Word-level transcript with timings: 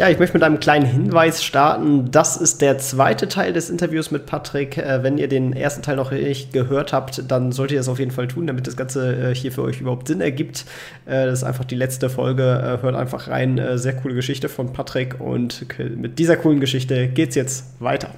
Ja, 0.00 0.08
ich 0.08 0.18
möchte 0.18 0.32
mit 0.32 0.42
einem 0.42 0.60
kleinen 0.60 0.86
Hinweis 0.86 1.44
starten. 1.44 2.10
Das 2.10 2.38
ist 2.38 2.62
der 2.62 2.78
zweite 2.78 3.28
Teil 3.28 3.52
des 3.52 3.68
Interviews 3.68 4.10
mit 4.10 4.24
Patrick. 4.24 4.78
Äh, 4.78 5.02
wenn 5.02 5.18
ihr 5.18 5.28
den 5.28 5.52
ersten 5.52 5.82
Teil 5.82 5.96
noch 5.96 6.10
nicht 6.10 6.54
gehört 6.54 6.94
habt, 6.94 7.30
dann 7.30 7.52
solltet 7.52 7.74
ihr 7.74 7.80
das 7.80 7.88
auf 7.90 7.98
jeden 7.98 8.10
Fall 8.10 8.26
tun, 8.26 8.46
damit 8.46 8.66
das 8.66 8.78
Ganze 8.78 9.32
äh, 9.32 9.34
hier 9.34 9.52
für 9.52 9.60
euch 9.60 9.78
überhaupt 9.82 10.08
Sinn 10.08 10.22
ergibt. 10.22 10.64
Äh, 11.04 11.26
das 11.26 11.40
ist 11.40 11.44
einfach 11.44 11.66
die 11.66 11.74
letzte 11.74 12.08
Folge. 12.08 12.78
hört 12.80 12.96
einfach 12.96 13.28
rein. 13.28 13.60
sehr 13.74 13.92
coole 13.92 14.14
Geschichte 14.14 14.48
von 14.48 14.72
Patrick 14.72 15.20
und 15.20 15.66
mit 15.96 16.18
dieser 16.18 16.38
coolen 16.38 16.60
Geschichte 16.60 17.08
geht's 17.08 17.34
jetzt 17.34 17.66
weiter. 17.78 18.08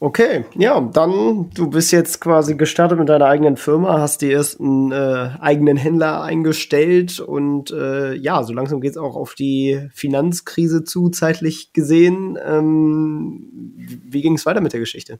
Okay, 0.00 0.44
ja, 0.54 0.80
dann, 0.80 1.50
du 1.56 1.70
bist 1.70 1.90
jetzt 1.90 2.20
quasi 2.20 2.54
gestartet 2.54 3.00
mit 3.00 3.08
deiner 3.08 3.26
eigenen 3.26 3.56
Firma, 3.56 3.98
hast 3.98 4.22
die 4.22 4.30
ersten 4.30 4.92
äh, 4.92 5.30
eigenen 5.40 5.76
Händler 5.76 6.22
eingestellt 6.22 7.18
und 7.18 7.72
äh, 7.72 8.14
ja, 8.14 8.44
so 8.44 8.52
langsam 8.52 8.80
geht 8.80 8.92
es 8.92 8.96
auch 8.96 9.16
auf 9.16 9.34
die 9.34 9.88
Finanzkrise 9.92 10.84
zu, 10.84 11.08
zeitlich 11.08 11.72
gesehen. 11.72 12.38
Ähm, 12.46 13.74
wie 13.76 14.22
ging 14.22 14.34
es 14.34 14.46
weiter 14.46 14.60
mit 14.60 14.72
der 14.72 14.78
Geschichte? 14.78 15.18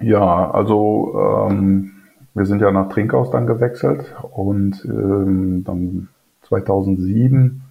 Ja, 0.00 0.50
also 0.50 1.46
ähm, 1.48 1.92
wir 2.34 2.46
sind 2.46 2.60
ja 2.60 2.72
nach 2.72 2.88
Trinkhaus 2.88 3.30
dann 3.30 3.46
gewechselt 3.46 4.12
und 4.32 4.84
ähm, 4.86 5.62
dann 5.62 6.08
2007 6.42 7.62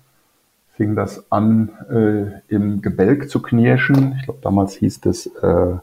fing 0.75 0.95
das 0.95 1.30
an, 1.31 1.69
äh, 1.89 2.53
im 2.53 2.81
Gebälk 2.81 3.30
zu 3.30 3.41
knirschen. 3.41 4.15
Ich 4.19 4.23
glaube, 4.23 4.39
damals 4.41 4.73
hieß 4.75 5.05
es 5.05 5.27
äh, 5.27 5.75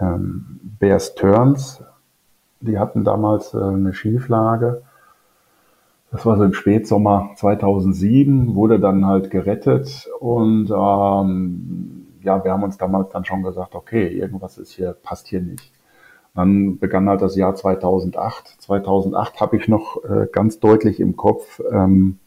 ähm, 0.00 0.60
Bears 0.78 1.14
Turns. 1.14 1.82
Die 2.60 2.78
hatten 2.78 3.04
damals 3.04 3.54
äh, 3.54 3.58
eine 3.58 3.94
Schieflage. 3.94 4.82
Das 6.10 6.24
war 6.24 6.38
so 6.38 6.44
im 6.44 6.54
Spätsommer 6.54 7.30
2007, 7.36 8.54
wurde 8.54 8.80
dann 8.80 9.06
halt 9.06 9.30
gerettet 9.30 10.08
und 10.20 10.70
ähm, 10.70 12.06
ja, 12.22 12.42
wir 12.42 12.52
haben 12.52 12.62
uns 12.62 12.78
damals 12.78 13.10
dann 13.10 13.24
schon 13.24 13.42
gesagt, 13.42 13.74
okay, 13.74 14.08
irgendwas 14.08 14.58
ist 14.58 14.72
hier, 14.72 14.96
passt 15.02 15.28
hier 15.28 15.42
nicht. 15.42 15.72
Dann 16.34 16.78
begann 16.78 17.08
halt 17.08 17.20
das 17.20 17.36
Jahr 17.36 17.54
2008. 17.54 18.56
2008 18.58 19.40
habe 19.40 19.56
ich 19.56 19.68
noch 19.68 20.02
äh, 20.04 20.26
ganz 20.32 20.60
deutlich 20.60 21.00
im 21.00 21.16
Kopf, 21.16 21.60
ähm, 21.70 22.18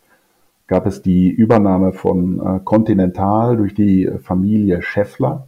gab 0.68 0.86
es 0.86 1.02
die 1.02 1.30
Übernahme 1.30 1.92
von 1.92 2.40
äh, 2.40 2.60
Continental 2.64 3.58
durch 3.58 3.74
die 3.74 4.10
Familie 4.22 4.82
Scheffler. 4.82 5.48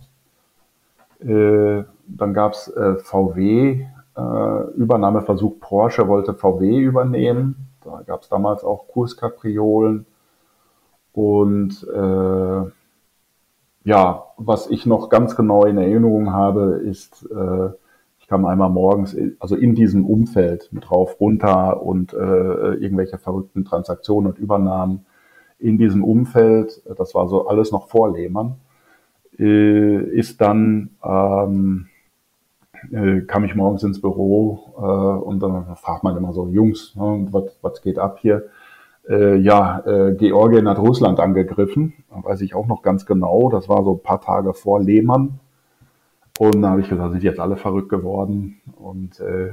Äh, 1.20 1.84
dann 2.08 2.34
gab 2.34 2.54
es 2.54 2.68
äh, 2.68 2.96
VW, 2.96 3.86
äh, 4.16 4.64
Übernahmeversuch 4.76 5.60
Porsche 5.60 6.08
wollte 6.08 6.34
VW 6.34 6.80
übernehmen. 6.80 7.68
Da 7.84 8.02
gab 8.06 8.22
es 8.22 8.30
damals 8.30 8.64
auch 8.64 8.88
Kurskapriolen. 8.88 10.06
Und 11.12 11.88
äh, 11.94 12.62
ja, 13.86 14.24
was 14.38 14.70
ich 14.70 14.86
noch 14.86 15.10
ganz 15.10 15.36
genau 15.36 15.66
in 15.66 15.78
Erinnerung 15.78 16.32
habe, 16.32 16.82
ist, 16.84 17.28
äh, 17.32 17.70
ich 18.20 18.28
kam 18.28 18.46
einmal 18.46 18.70
morgens, 18.70 19.16
also 19.40 19.56
in 19.56 19.76
diesem 19.76 20.06
Umfeld 20.06 20.70
mit 20.72 20.90
rauf, 20.90 21.20
runter 21.20 21.82
und 21.84 22.14
äh, 22.14 22.74
irgendwelche 22.76 23.18
verrückten 23.18 23.66
Transaktionen 23.66 24.32
und 24.32 24.40
Übernahmen 24.40 25.06
in 25.60 25.78
diesem 25.78 26.04
Umfeld, 26.04 26.82
das 26.98 27.14
war 27.16 27.28
so 27.28 27.48
alles 27.48 27.72
noch 27.72 27.88
vor 27.90 28.14
Lehmann, 28.14 28.56
äh, 29.38 30.04
ist 30.18 30.42
dann 30.42 30.92
ähm, 31.04 31.88
äh, 32.92 33.22
kam 33.22 33.44
ich 33.44 33.56
morgens 33.56 33.84
ins 33.84 34.02
Büro 34.02 34.74
äh, 34.78 35.26
und 35.26 35.42
dann 35.42 35.76
fragt 35.76 36.04
man 36.04 36.18
immer 36.18 36.34
so, 36.34 36.48
Jungs, 36.48 36.96
ne, 36.96 37.28
was, 37.62 37.82
geht 37.82 38.00
ab 38.00 38.20
hier? 38.20 38.50
Äh, 39.08 39.38
ja, 39.38 39.80
äh, 39.86 40.16
Georgien 40.16 40.68
hat 40.68 40.80
Russland 40.80 41.20
angegriffen, 41.20 41.94
weiß 42.10 42.42
ich 42.42 42.56
auch 42.56 42.68
noch 42.68 42.82
ganz 42.82 43.06
genau. 43.06 43.50
Das 43.50 43.68
war 43.68 43.84
so 43.84 43.96
ein 43.96 44.04
paar 44.04 44.22
Tage 44.22 44.54
vor 44.54 44.82
Lehmann. 44.82 45.40
Und 46.40 46.62
da 46.62 46.72
habe 46.72 46.82
ich 46.82 46.90
gesagt, 46.90 47.12
sind 47.12 47.24
jetzt 47.24 47.40
alle 47.40 47.58
verrückt 47.58 47.90
geworden. 47.90 48.62
Und 48.76 49.20
äh, 49.20 49.52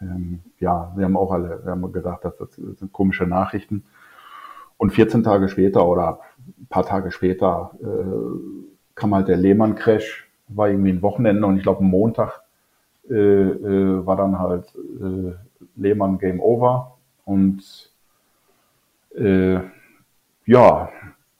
ähm, 0.00 0.40
ja, 0.58 0.92
wir 0.96 1.04
haben 1.04 1.16
auch 1.16 1.30
alle, 1.30 1.60
wir 1.62 1.72
haben 1.72 1.92
gedacht, 1.92 2.24
das, 2.24 2.36
das 2.38 2.56
sind 2.56 2.92
komische 2.92 3.26
Nachrichten. 3.26 3.84
Und 4.76 4.92
14 4.92 5.22
Tage 5.22 5.48
später 5.48 5.86
oder 5.86 6.20
ein 6.58 6.66
paar 6.68 6.84
Tage 6.84 7.10
später 7.10 7.72
äh, 7.80 8.64
kam 8.94 9.14
halt 9.14 9.28
der 9.28 9.36
Lehmann-Crash 9.36 10.23
war 10.48 10.68
irgendwie 10.68 10.90
ein 10.90 11.02
Wochenende 11.02 11.46
und 11.46 11.56
ich 11.56 11.62
glaube, 11.62 11.82
Montag 11.82 12.42
äh, 13.08 13.14
äh, 13.14 14.06
war 14.06 14.16
dann 14.16 14.38
halt 14.38 14.66
äh, 14.74 15.32
Lehmann 15.76 16.18
Game 16.18 16.40
Over. 16.40 16.96
Und 17.24 17.90
äh, 19.16 19.60
ja, 20.46 20.88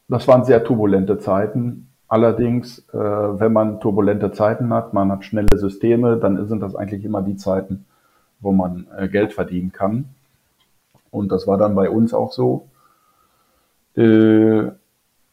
das 0.09 0.28
waren 0.28 0.44
sehr 0.44 0.64
turbulente 0.64 1.19
Zeiten. 1.19 1.88
Allerdings, 2.09 2.81
äh, 2.93 2.98
wenn 2.98 3.53
man 3.53 3.81
turbulente 3.81 4.32
Zeiten 4.32 4.72
hat, 4.72 4.93
man 4.93 5.10
hat 5.10 5.25
schnelle 5.25 5.56
Systeme, 5.56 6.16
dann 6.16 6.47
sind 6.47 6.60
das 6.60 6.76
eigentlich 6.76 7.04
immer 7.04 7.22
die 7.22 7.37
Zeiten, 7.37 7.87
wo 8.41 8.53
man 8.53 8.87
äh, 8.97 9.09
Geld 9.09 9.32
verdienen 9.32 9.72
kann. 9.72 10.06
Und 11.10 11.32
das 11.32 11.47
war 11.47 11.59
dann 11.59 11.75
bei 11.75 11.88
uns 11.88 12.12
auch 12.12 12.32
so. 12.32 12.69
Äh, 13.97 14.70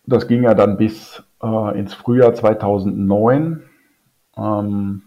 das 0.05 0.27
ging 0.27 0.43
ja 0.43 0.53
dann 0.53 0.77
bis 0.77 1.23
äh, 1.41 1.79
ins 1.79 1.93
Frühjahr 1.93 2.33
2009. 2.33 3.63
Ähm, 4.37 5.01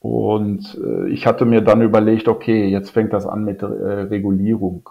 und 0.00 0.78
äh, 0.84 1.08
ich 1.08 1.26
hatte 1.26 1.44
mir 1.44 1.62
dann 1.62 1.82
überlegt, 1.82 2.28
okay, 2.28 2.66
jetzt 2.66 2.90
fängt 2.90 3.12
das 3.12 3.26
an 3.26 3.44
mit 3.44 3.62
äh, 3.62 3.66
Regulierung. 3.66 4.90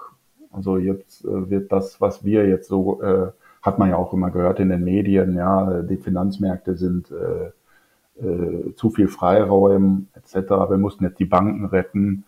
Also 0.51 0.77
jetzt 0.77 1.23
äh, 1.25 1.49
wird 1.49 1.71
das, 1.71 2.01
was 2.01 2.23
wir 2.23 2.47
jetzt 2.47 2.67
so, 2.67 3.01
äh, 3.01 3.31
hat 3.61 3.79
man 3.79 3.89
ja 3.89 3.97
auch 3.97 4.13
immer 4.13 4.31
gehört 4.31 4.59
in 4.59 4.69
den 4.69 4.83
Medien, 4.83 5.35
ja, 5.35 5.81
die 5.83 5.97
Finanzmärkte 5.97 6.75
sind 6.75 7.11
äh, 7.11 8.73
zu 8.75 8.91
viel 8.91 9.07
Freiräumen 9.07 10.09
etc. 10.13 10.49
Wir 10.69 10.77
mussten 10.77 11.03
jetzt 11.03 11.19
die 11.19 11.25
Banken 11.25 11.65
retten. 11.65 12.25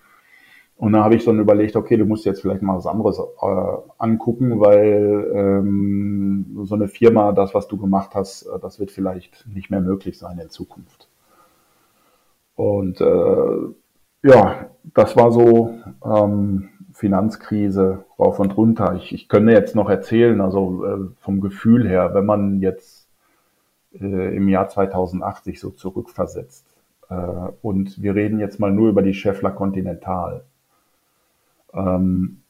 Und 0.77 0.91
dann 0.91 1.03
habe 1.03 1.15
ich 1.15 1.23
dann 1.23 1.39
überlegt, 1.39 1.75
okay, 1.77 1.95
du 1.95 2.05
musst 2.05 2.25
jetzt 2.25 2.41
vielleicht 2.41 2.61
mal 2.61 2.75
was 2.75 2.85
anderes 2.85 3.17
äh, 3.17 3.77
angucken, 3.97 4.59
weil 4.59 5.31
ähm, 5.33 6.59
so 6.63 6.75
eine 6.75 6.89
Firma, 6.89 7.31
das, 7.31 7.53
was 7.53 7.67
du 7.67 7.77
gemacht 7.77 8.11
hast, 8.13 8.43
äh, 8.43 8.59
das 8.59 8.79
wird 8.79 8.91
vielleicht 8.91 9.47
nicht 9.47 9.69
mehr 9.69 9.79
möglich 9.79 10.17
sein 10.17 10.37
in 10.37 10.49
Zukunft. 10.49 11.07
Und 12.55 12.99
äh, 12.99 14.27
ja, 14.27 14.69
das 14.93 15.15
war 15.15 15.31
so 15.31 15.77
ähm, 16.03 16.69
Finanzkrise 16.93 18.03
rauf 18.19 18.39
und 18.39 18.57
runter. 18.57 18.95
Ich, 18.95 19.13
ich 19.13 19.29
könnte 19.29 19.53
jetzt 19.53 19.75
noch 19.75 19.89
erzählen, 19.89 20.41
also 20.41 20.85
äh, 20.85 20.97
vom 21.19 21.39
Gefühl 21.39 21.87
her, 21.87 22.13
wenn 22.13 22.25
man 22.25 22.59
jetzt 22.59 23.07
äh, 23.93 24.35
im 24.35 24.49
Jahr 24.49 24.67
2008 24.67 25.45
sich 25.45 25.59
so 25.59 25.69
zurückversetzt 25.69 26.65
äh, 27.09 27.15
und 27.61 28.01
wir 28.01 28.15
reden 28.15 28.39
jetzt 28.39 28.59
mal 28.59 28.71
nur 28.71 28.89
über 28.89 29.01
die 29.01 29.13
Scheffler 29.13 29.51
Continental 29.51 30.43
ähm, 31.75 32.41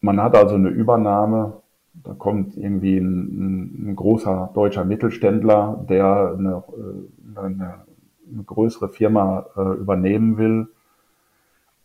man 0.00 0.22
hat 0.22 0.36
also 0.36 0.54
eine 0.54 0.68
Übernahme, 0.68 1.62
da 1.94 2.14
kommt 2.14 2.56
irgendwie 2.56 2.98
ein, 2.98 3.90
ein 3.90 3.96
großer 3.96 4.50
deutscher 4.54 4.84
Mittelständler, 4.84 5.84
der 5.88 6.34
eine, 6.38 6.62
äh, 6.68 7.38
eine, 7.38 7.74
eine 8.32 8.42
größere 8.44 8.88
Firma 8.88 9.46
äh, 9.56 9.74
übernehmen 9.78 10.38
will. 10.38 10.68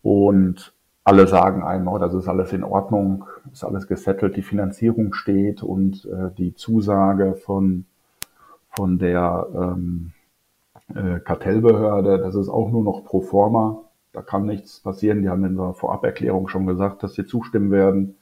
Und 0.01 0.73
alle 1.03 1.27
sagen 1.27 1.63
einem, 1.63 1.87
oh, 1.87 1.97
das 1.97 2.13
ist 2.13 2.27
alles 2.27 2.53
in 2.53 2.63
Ordnung, 2.63 3.25
ist 3.51 3.63
alles 3.63 3.87
gesettelt, 3.87 4.35
die 4.35 4.41
Finanzierung 4.41 5.13
steht 5.13 5.63
und 5.63 6.05
äh, 6.05 6.31
die 6.37 6.53
Zusage 6.53 7.35
von, 7.35 7.85
von 8.69 8.99
der 8.99 9.47
ähm, 9.53 10.11
äh, 10.93 11.19
Kartellbehörde, 11.19 12.19
das 12.19 12.35
ist 12.35 12.49
auch 12.49 12.69
nur 12.69 12.83
noch 12.83 13.03
pro 13.03 13.21
forma 13.21 13.82
da 14.13 14.21
kann 14.21 14.45
nichts 14.45 14.79
passieren. 14.79 15.23
Die 15.23 15.29
haben 15.29 15.43
in 15.43 15.57
der 15.57 15.73
Voraberklärung 15.73 16.47
schon 16.47 16.67
gesagt, 16.67 17.03
dass 17.03 17.15
sie 17.15 17.25
zustimmen 17.25 17.71
werden. 17.71 18.15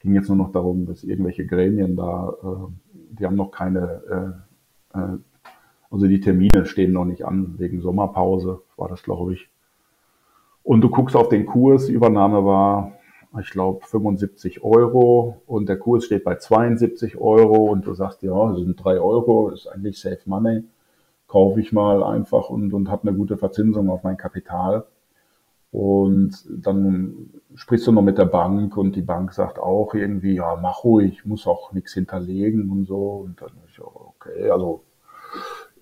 Ging 0.00 0.14
jetzt 0.14 0.28
nur 0.28 0.36
noch 0.36 0.52
darum, 0.52 0.86
dass 0.86 1.04
irgendwelche 1.04 1.46
Gremien 1.46 1.96
da, 1.96 2.34
äh, 2.42 2.72
die 3.18 3.26
haben 3.26 3.36
noch 3.36 3.50
keine, 3.50 4.44
äh, 4.94 4.98
äh, 4.98 5.18
also 5.90 6.06
die 6.06 6.20
Termine 6.20 6.66
stehen 6.66 6.92
noch 6.92 7.04
nicht 7.04 7.24
an, 7.24 7.54
wegen 7.58 7.80
Sommerpause 7.80 8.62
war 8.76 8.88
das, 8.88 9.02
glaube 9.02 9.34
ich. 9.34 9.48
Und 10.62 10.82
du 10.82 10.90
guckst 10.90 11.16
auf 11.16 11.28
den 11.28 11.46
Kurs, 11.46 11.86
die 11.86 11.92
Übernahme 11.92 12.44
war, 12.44 12.92
ich 13.40 13.50
glaube, 13.50 13.84
75 13.86 14.62
Euro 14.62 15.40
und 15.46 15.68
der 15.68 15.78
Kurs 15.78 16.04
steht 16.04 16.24
bei 16.24 16.36
72 16.36 17.16
Euro 17.18 17.70
und 17.70 17.86
du 17.86 17.94
sagst, 17.94 18.22
ja, 18.22 18.50
das 18.50 18.58
sind 18.60 18.76
drei 18.76 19.00
Euro, 19.00 19.48
ist 19.48 19.66
eigentlich 19.66 19.98
Safe 19.98 20.20
Money, 20.26 20.64
kaufe 21.26 21.60
ich 21.60 21.72
mal 21.72 22.02
einfach 22.02 22.50
und, 22.50 22.74
und 22.74 22.90
habe 22.90 23.08
eine 23.08 23.16
gute 23.16 23.38
Verzinsung 23.38 23.88
auf 23.88 24.02
mein 24.02 24.18
Kapital. 24.18 24.84
Und 25.72 26.32
dann 26.50 27.30
sprichst 27.54 27.86
du 27.86 27.92
noch 27.92 28.02
mit 28.02 28.18
der 28.18 28.26
Bank 28.26 28.76
und 28.76 28.94
die 28.94 29.02
Bank 29.02 29.32
sagt 29.32 29.58
auch 29.58 29.94
irgendwie, 29.94 30.34
ja, 30.34 30.56
mach 30.60 30.84
ruhig, 30.84 31.24
muss 31.24 31.46
auch 31.46 31.72
nichts 31.72 31.94
hinterlegen 31.94 32.70
und 32.70 32.84
so. 32.84 33.24
Und 33.24 33.40
dann 33.40 33.52
ja 33.76 33.84
okay, 33.84 34.50
also 34.50 34.84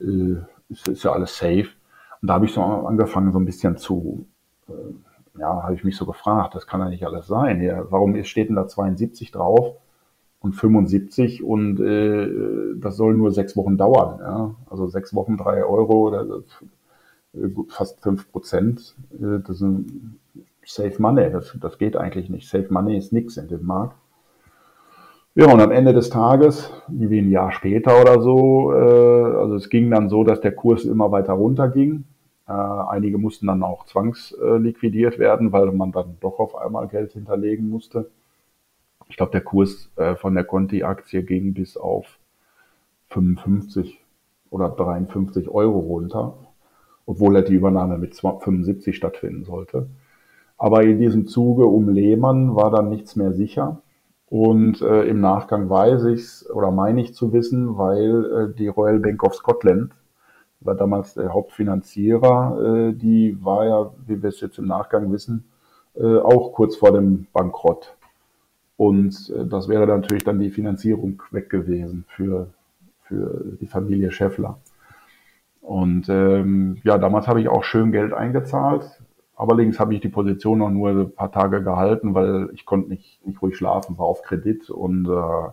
äh, 0.00 0.36
ist, 0.68 0.88
ist 0.88 1.02
ja 1.02 1.12
alles 1.12 1.36
safe. 1.36 1.68
Und 2.22 2.28
da 2.28 2.34
habe 2.34 2.46
ich 2.46 2.52
so 2.52 2.62
angefangen, 2.62 3.32
so 3.32 3.38
ein 3.38 3.44
bisschen 3.44 3.76
zu, 3.76 4.26
äh, 4.68 5.40
ja, 5.40 5.62
habe 5.62 5.74
ich 5.74 5.84
mich 5.84 5.96
so 5.96 6.06
gefragt, 6.06 6.54
das 6.54 6.66
kann 6.66 6.80
ja 6.80 6.88
nicht 6.88 7.04
alles 7.04 7.26
sein. 7.26 7.62
Ja, 7.62 7.90
warum 7.90 8.22
steht 8.24 8.48
denn 8.48 8.56
da 8.56 8.66
72 8.66 9.30
drauf 9.30 9.76
und 10.40 10.54
75 10.54 11.42
und 11.42 11.80
äh, 11.80 12.78
das 12.78 12.96
soll 12.96 13.14
nur 13.14 13.32
sechs 13.32 13.56
Wochen 13.56 13.76
dauern? 13.76 14.20
Ja? 14.20 14.54
Also 14.70 14.86
sechs 14.86 15.14
Wochen, 15.14 15.36
drei 15.36 15.64
Euro, 15.64 16.08
oder, 16.08 16.42
äh, 17.34 17.48
fast 17.68 18.02
fünf 18.02 18.30
Prozent, 18.30 18.94
äh, 19.12 19.40
das 19.46 19.58
sind 19.58 20.18
Safe 20.64 20.94
Money, 20.98 21.30
das, 21.30 21.56
das 21.60 21.78
geht 21.78 21.96
eigentlich 21.96 22.28
nicht. 22.30 22.48
Safe 22.48 22.66
Money 22.70 22.96
ist 22.96 23.12
nichts 23.12 23.36
in 23.36 23.48
dem 23.48 23.64
Markt. 23.64 23.96
Ja, 25.36 25.52
und 25.52 25.60
am 25.60 25.70
Ende 25.70 25.92
des 25.92 26.10
Tages, 26.10 26.72
wie 26.88 27.20
ein 27.20 27.30
Jahr 27.30 27.52
später 27.52 28.00
oder 28.00 28.20
so, 28.20 28.72
äh, 28.72 29.36
also 29.38 29.54
es 29.54 29.68
ging 29.68 29.90
dann 29.90 30.08
so, 30.08 30.24
dass 30.24 30.40
der 30.40 30.52
Kurs 30.52 30.84
immer 30.84 31.12
weiter 31.12 31.34
runterging. 31.34 32.04
Äh, 32.48 32.52
einige 32.52 33.16
mussten 33.16 33.46
dann 33.46 33.62
auch 33.62 33.86
zwangsliquidiert 33.86 35.18
werden, 35.20 35.52
weil 35.52 35.70
man 35.72 35.92
dann 35.92 36.16
doch 36.20 36.40
auf 36.40 36.56
einmal 36.56 36.88
Geld 36.88 37.12
hinterlegen 37.12 37.68
musste. 37.68 38.10
Ich 39.08 39.16
glaube, 39.16 39.32
der 39.32 39.40
Kurs 39.40 39.90
äh, 39.96 40.16
von 40.16 40.34
der 40.34 40.44
Conti-Aktie 40.44 41.22
ging 41.22 41.54
bis 41.54 41.76
auf 41.76 42.18
55 43.10 44.00
oder 44.50 44.68
53 44.68 45.48
Euro 45.48 45.78
runter, 45.78 46.34
obwohl 47.10 47.34
er 47.34 47.42
die 47.42 47.54
Übernahme 47.54 47.98
mit 47.98 48.14
75 48.14 48.94
stattfinden 48.94 49.44
sollte. 49.44 49.88
Aber 50.56 50.84
in 50.84 51.00
diesem 51.00 51.26
Zuge 51.26 51.66
um 51.66 51.88
Lehmann 51.88 52.54
war 52.54 52.70
dann 52.70 52.88
nichts 52.88 53.16
mehr 53.16 53.32
sicher. 53.32 53.82
Und 54.28 54.80
äh, 54.80 55.02
im 55.08 55.20
Nachgang 55.20 55.68
weiß 55.68 56.04
ich 56.04 56.20
es 56.20 56.48
oder 56.48 56.70
meine 56.70 57.00
ich 57.00 57.12
zu 57.12 57.32
wissen, 57.32 57.76
weil 57.76 58.24
äh, 58.26 58.54
die 58.56 58.68
Royal 58.68 59.00
Bank 59.00 59.24
of 59.24 59.34
Scotland 59.34 59.90
war 60.60 60.76
damals 60.76 61.14
der 61.14 61.34
Hauptfinanzierer, 61.34 62.90
äh, 62.90 62.92
die 62.92 63.36
war 63.44 63.66
ja, 63.66 63.90
wie 64.06 64.22
wir 64.22 64.28
es 64.28 64.40
jetzt 64.40 64.58
im 64.58 64.66
Nachgang 64.66 65.10
wissen, 65.10 65.46
äh, 65.96 66.18
auch 66.18 66.52
kurz 66.52 66.76
vor 66.76 66.92
dem 66.92 67.26
Bankrott. 67.32 67.96
Und 68.76 69.32
äh, 69.36 69.46
das 69.46 69.68
wäre 69.68 69.84
natürlich 69.88 70.22
dann 70.22 70.38
die 70.38 70.50
Finanzierung 70.50 71.20
weg 71.32 71.50
gewesen 71.50 72.04
für, 72.06 72.50
für 73.02 73.56
die 73.60 73.66
Familie 73.66 74.12
Scheffler. 74.12 74.60
Und 75.60 76.08
ähm, 76.08 76.78
ja, 76.84 76.98
damals 76.98 77.28
habe 77.28 77.40
ich 77.40 77.48
auch 77.48 77.64
schön 77.64 77.92
Geld 77.92 78.12
eingezahlt. 78.12 79.02
Allerdings 79.36 79.80
habe 79.80 79.94
ich 79.94 80.00
die 80.00 80.08
Position 80.08 80.58
noch 80.58 80.70
nur 80.70 80.90
ein 80.90 81.14
paar 81.14 81.32
Tage 81.32 81.62
gehalten, 81.62 82.14
weil 82.14 82.50
ich 82.52 82.66
konnte 82.66 82.90
nicht, 82.90 83.24
nicht 83.26 83.40
ruhig 83.40 83.56
schlafen, 83.56 83.96
war 83.98 84.06
auf 84.06 84.22
Kredit 84.22 84.68
und 84.68 85.06
äh, 85.06 85.50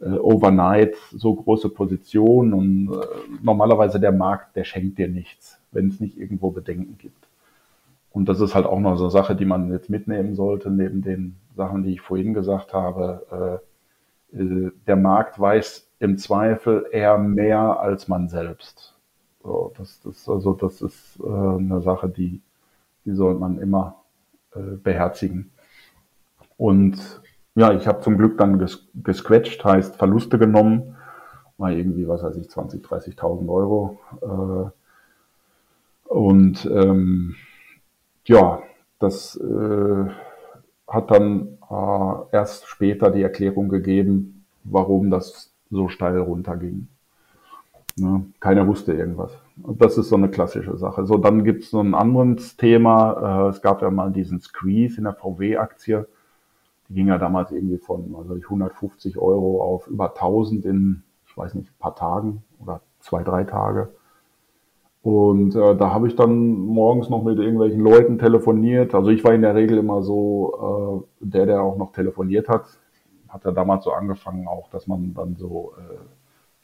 äh, 0.00 0.18
overnight 0.18 0.96
so 1.10 1.34
große 1.34 1.68
Position 1.70 2.52
und 2.52 2.92
äh, 2.92 3.06
normalerweise 3.42 4.00
der 4.00 4.12
Markt, 4.12 4.56
der 4.56 4.64
schenkt 4.64 4.98
dir 4.98 5.08
nichts, 5.08 5.60
wenn 5.72 5.88
es 5.88 6.00
nicht 6.00 6.16
irgendwo 6.18 6.50
Bedenken 6.50 6.98
gibt. 6.98 7.26
Und 8.10 8.28
das 8.28 8.40
ist 8.40 8.54
halt 8.54 8.66
auch 8.66 8.80
noch 8.80 8.96
so 8.96 9.04
eine 9.04 9.10
Sache, 9.10 9.36
die 9.36 9.44
man 9.44 9.70
jetzt 9.70 9.90
mitnehmen 9.90 10.34
sollte, 10.34 10.70
neben 10.70 11.02
den 11.02 11.36
Sachen, 11.56 11.82
die 11.82 11.92
ich 11.92 12.00
vorhin 12.00 12.34
gesagt 12.34 12.72
habe. 12.72 13.60
Äh, 14.32 14.40
äh 14.40 14.70
der 14.86 14.96
Markt 14.96 15.38
weiß 15.38 15.88
im 16.00 16.18
Zweifel 16.18 16.86
eher 16.90 17.18
mehr 17.18 17.80
als 17.80 18.08
man 18.08 18.28
selbst. 18.28 18.97
So, 19.42 19.72
das, 19.78 20.00
das, 20.00 20.28
also 20.28 20.52
das 20.52 20.82
ist 20.82 21.18
äh, 21.20 21.26
eine 21.26 21.80
Sache, 21.80 22.08
die, 22.08 22.40
die 23.04 23.12
sollte 23.12 23.40
man 23.40 23.58
immer 23.58 24.02
äh, 24.54 24.76
beherzigen. 24.82 25.50
Und 26.56 27.22
ja, 27.54 27.72
ich 27.72 27.86
habe 27.86 28.00
zum 28.00 28.18
Glück 28.18 28.38
dann 28.38 28.58
ges 28.58 28.88
gesquetscht, 28.94 29.64
heißt 29.64 29.96
Verluste 29.96 30.38
genommen, 30.38 30.96
mal 31.56 31.76
irgendwie, 31.76 32.06
was 32.08 32.22
weiß 32.22 32.36
ich, 32.36 32.48
20, 32.50 32.84
30.000 32.84 33.48
Euro. 33.48 34.00
Äh, 34.22 34.70
und 36.12 36.64
ähm, 36.66 37.36
ja, 38.24 38.62
das 38.98 39.36
äh, 39.36 40.04
hat 40.86 41.10
dann 41.10 41.58
äh, 41.70 42.14
erst 42.32 42.66
später 42.66 43.10
die 43.10 43.22
Erklärung 43.22 43.68
gegeben, 43.68 44.44
warum 44.64 45.10
das 45.10 45.52
so 45.70 45.88
steil 45.88 46.18
runterging. 46.18 46.88
Ne? 48.00 48.26
Keiner 48.40 48.66
wusste 48.66 48.92
irgendwas. 48.92 49.32
Und 49.62 49.82
das 49.82 49.98
ist 49.98 50.08
so 50.08 50.16
eine 50.16 50.28
klassische 50.28 50.76
Sache. 50.76 51.06
So, 51.06 51.16
dann 51.16 51.44
gibt 51.44 51.64
es 51.64 51.70
so 51.70 51.80
ein 51.80 51.94
anderes 51.94 52.56
Thema. 52.56 53.46
Äh, 53.46 53.50
es 53.50 53.62
gab 53.62 53.82
ja 53.82 53.90
mal 53.90 54.10
diesen 54.12 54.40
Squeeze 54.40 54.98
in 54.98 55.04
der 55.04 55.14
VW-Aktie. 55.14 56.06
Die 56.88 56.94
ging 56.94 57.08
ja 57.08 57.18
damals 57.18 57.52
irgendwie 57.52 57.78
von 57.78 58.14
also 58.16 58.34
150 58.34 59.18
Euro 59.18 59.62
auf 59.62 59.88
über 59.88 60.10
1000 60.10 60.64
in, 60.64 61.02
ich 61.26 61.36
weiß 61.36 61.54
nicht, 61.54 61.70
ein 61.70 61.78
paar 61.78 61.96
Tagen 61.96 62.42
oder 62.60 62.80
zwei, 63.00 63.22
drei 63.22 63.44
Tage. 63.44 63.90
Und 65.02 65.54
äh, 65.54 65.76
da 65.76 65.90
habe 65.92 66.08
ich 66.08 66.16
dann 66.16 66.50
morgens 66.50 67.08
noch 67.08 67.22
mit 67.22 67.38
irgendwelchen 67.38 67.80
Leuten 67.80 68.18
telefoniert. 68.18 68.94
Also 68.94 69.10
ich 69.10 69.24
war 69.24 69.32
in 69.32 69.42
der 69.42 69.54
Regel 69.54 69.78
immer 69.78 70.02
so 70.02 71.04
äh, 71.20 71.24
der, 71.26 71.46
der 71.46 71.62
auch 71.62 71.76
noch 71.76 71.92
telefoniert 71.92 72.48
hat. 72.48 72.66
Hat 73.28 73.44
ja 73.44 73.52
damals 73.52 73.84
so 73.84 73.92
angefangen 73.92 74.48
auch, 74.48 74.68
dass 74.70 74.86
man 74.86 75.14
dann 75.14 75.36
so 75.36 75.72
äh, 75.78 75.98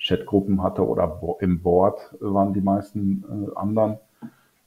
Chatgruppen 0.04 0.62
hatte 0.62 0.86
oder 0.86 1.20
im 1.40 1.62
Board 1.62 2.14
waren 2.20 2.52
die 2.52 2.60
meisten 2.60 3.24
äh, 3.24 3.58
anderen. 3.58 3.98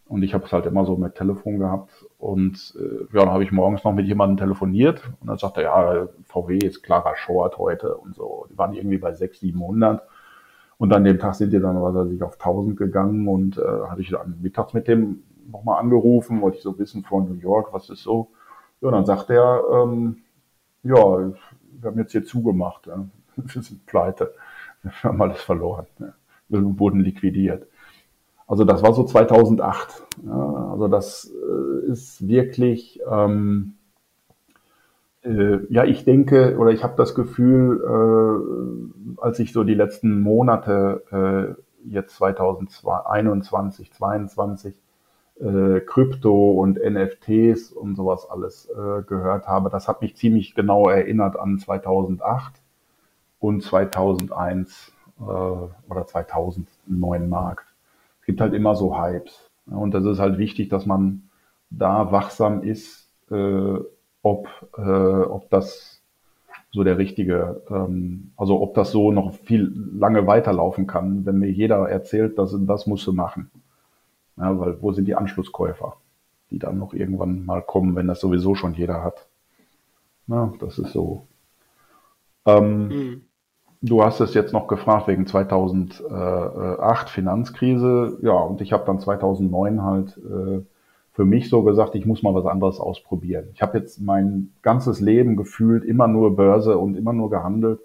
Und 0.07 0.23
ich 0.23 0.33
habe 0.33 0.45
es 0.45 0.53
halt 0.53 0.65
immer 0.65 0.85
so 0.85 0.95
mit 0.95 1.15
Telefon 1.15 1.59
gehabt. 1.59 1.91
Und 2.17 2.75
äh, 2.79 3.03
ja, 3.15 3.25
dann 3.25 3.31
habe 3.31 3.43
ich 3.43 3.51
morgens 3.51 3.83
noch 3.83 3.93
mit 3.93 4.07
jemandem 4.07 4.37
telefoniert 4.37 5.01
und 5.21 5.27
dann 5.27 5.37
sagte 5.37 5.63
er, 5.63 5.95
ja, 5.95 6.07
VW 6.23 6.57
ist 6.57 6.81
klarer 6.81 7.15
Short 7.15 7.57
heute 7.57 7.95
und 7.95 8.15
so. 8.15 8.47
Die 8.49 8.57
waren 8.57 8.73
irgendwie 8.73 8.97
bei 8.97 9.13
600, 9.13 9.39
700. 9.39 10.01
Und 10.77 10.93
an 10.93 11.03
dem 11.03 11.19
Tag 11.19 11.35
sind 11.35 11.51
die 11.51 11.59
dann, 11.59 11.81
was 11.81 11.93
weiß 11.93 12.11
ich, 12.11 12.23
auf 12.23 12.33
1000 12.33 12.77
gegangen 12.77 13.27
und 13.27 13.57
äh, 13.57 13.87
hatte 13.89 14.01
ich 14.01 14.09
dann 14.09 14.37
mittags 14.41 14.73
mit 14.73 14.87
dem 14.87 15.23
nochmal 15.51 15.79
angerufen, 15.79 16.41
wollte 16.41 16.57
ich 16.57 16.63
so 16.63 16.77
wissen 16.77 17.03
von 17.03 17.25
New 17.29 17.39
York, 17.39 17.73
was 17.73 17.89
ist 17.89 18.03
so. 18.03 18.29
Ja, 18.81 18.91
dann 18.91 19.05
sagt 19.05 19.29
er, 19.29 19.63
ähm, 19.71 20.17
ja, 20.83 20.93
wir 20.93 21.33
haben 21.83 21.97
jetzt 21.97 22.11
hier 22.11 22.23
zugemacht, 22.23 22.87
ja. 22.87 23.05
wir 23.35 23.61
sind 23.61 23.85
pleite. 23.85 24.33
Wir 25.01 25.09
haben 25.09 25.21
alles 25.21 25.41
verloren. 25.41 25.87
Ja. 25.99 26.13
Wir 26.49 26.79
wurden 26.79 27.01
liquidiert. 27.01 27.67
Also 28.47 28.63
das 28.63 28.81
war 28.81 28.93
so 28.93 29.03
2008. 29.03 30.03
Ja, 30.25 30.69
also 30.71 30.87
das 30.87 31.29
äh, 31.29 31.91
ist 31.91 32.25
wirklich, 32.27 33.01
ähm, 33.09 33.73
äh, 35.23 35.57
ja, 35.69 35.83
ich 35.83 36.05
denke 36.05 36.57
oder 36.57 36.71
ich 36.71 36.83
habe 36.83 36.93
das 36.95 37.13
Gefühl, 37.13 37.83
äh, 37.83 39.21
als 39.21 39.39
ich 39.39 39.51
so 39.51 39.65
die 39.65 39.73
letzten 39.73 40.21
Monate 40.21 41.03
äh, 41.11 41.89
jetzt 41.89 42.15
2021, 42.15 43.91
2022 43.91 44.81
äh, 45.41 45.81
Krypto 45.81 46.51
und 46.51 46.79
NFTs 46.79 47.73
und 47.73 47.95
sowas 47.95 48.27
alles 48.29 48.69
äh, 48.69 49.03
gehört 49.03 49.47
habe, 49.47 49.69
das 49.69 49.89
hat 49.89 50.01
mich 50.01 50.15
ziemlich 50.15 50.55
genau 50.55 50.89
erinnert 50.89 51.37
an 51.37 51.59
2008 51.59 52.53
und 53.39 53.63
2001 53.63 54.91
äh, 55.19 55.23
oder 55.23 56.05
2009 56.05 57.29
Markt. 57.29 57.65
Es 58.21 58.25
gibt 58.25 58.41
halt 58.41 58.53
immer 58.53 58.75
so 58.75 58.97
Hypes. 58.97 59.49
Und 59.65 59.93
das 59.93 60.05
ist 60.05 60.19
halt 60.19 60.37
wichtig, 60.37 60.69
dass 60.69 60.85
man 60.85 61.29
da 61.69 62.11
wachsam 62.11 62.63
ist, 62.63 63.07
äh, 63.29 63.77
ob, 64.21 64.47
äh, 64.77 64.81
ob 64.81 65.49
das 65.49 66.01
so 66.71 66.83
der 66.83 66.97
richtige, 66.97 67.61
ähm, 67.69 68.31
also 68.37 68.61
ob 68.61 68.73
das 68.73 68.91
so 68.91 69.11
noch 69.11 69.33
viel 69.33 69.71
lange 69.97 70.27
weiterlaufen 70.27 70.87
kann, 70.87 71.25
wenn 71.25 71.39
mir 71.39 71.51
jeder 71.51 71.89
erzählt, 71.89 72.37
dass 72.37 72.55
das 72.57 72.87
musst 72.87 73.07
du 73.07 73.13
machen. 73.13 73.49
Ja, 74.37 74.57
weil 74.59 74.81
wo 74.81 74.91
sind 74.91 75.05
die 75.05 75.15
Anschlusskäufer, 75.15 75.97
die 76.51 76.59
dann 76.59 76.77
noch 76.77 76.93
irgendwann 76.93 77.45
mal 77.45 77.61
kommen, 77.61 77.95
wenn 77.95 78.07
das 78.07 78.19
sowieso 78.19 78.55
schon 78.55 78.73
jeder 78.75 79.03
hat? 79.03 79.25
Na, 80.27 80.53
das 80.59 80.77
ist 80.77 80.91
so. 80.91 81.25
Ähm, 82.47 82.87
mhm. 82.87 83.21
Du 83.81 84.03
hast 84.03 84.19
es 84.21 84.33
jetzt 84.33 84.53
noch 84.53 84.67
gefragt 84.67 85.07
wegen 85.07 85.27
2008 85.27 87.09
Finanzkrise. 87.09 88.17
Ja, 88.23 88.33
und 88.33 88.59
ich 88.61 88.73
habe 88.73 88.85
dann 88.85 88.99
2009 88.99 89.83
halt 89.83 90.17
äh, 90.17 90.63
für 91.11 91.25
mich 91.25 91.49
so 91.49 91.63
gesagt, 91.63 91.93
ich 91.95 92.05
muss 92.05 92.23
mal 92.23 92.33
was 92.33 92.45
anderes 92.45 92.79
ausprobieren. 92.79 93.49
Ich 93.53 93.61
habe 93.61 93.77
jetzt 93.77 94.01
mein 94.01 94.51
ganzes 94.63 94.99
Leben 94.99 95.35
gefühlt 95.35 95.83
immer 95.83 96.07
nur 96.07 96.35
Börse 96.35 96.77
und 96.77 96.95
immer 96.95 97.13
nur 97.13 97.29
gehandelt. 97.29 97.79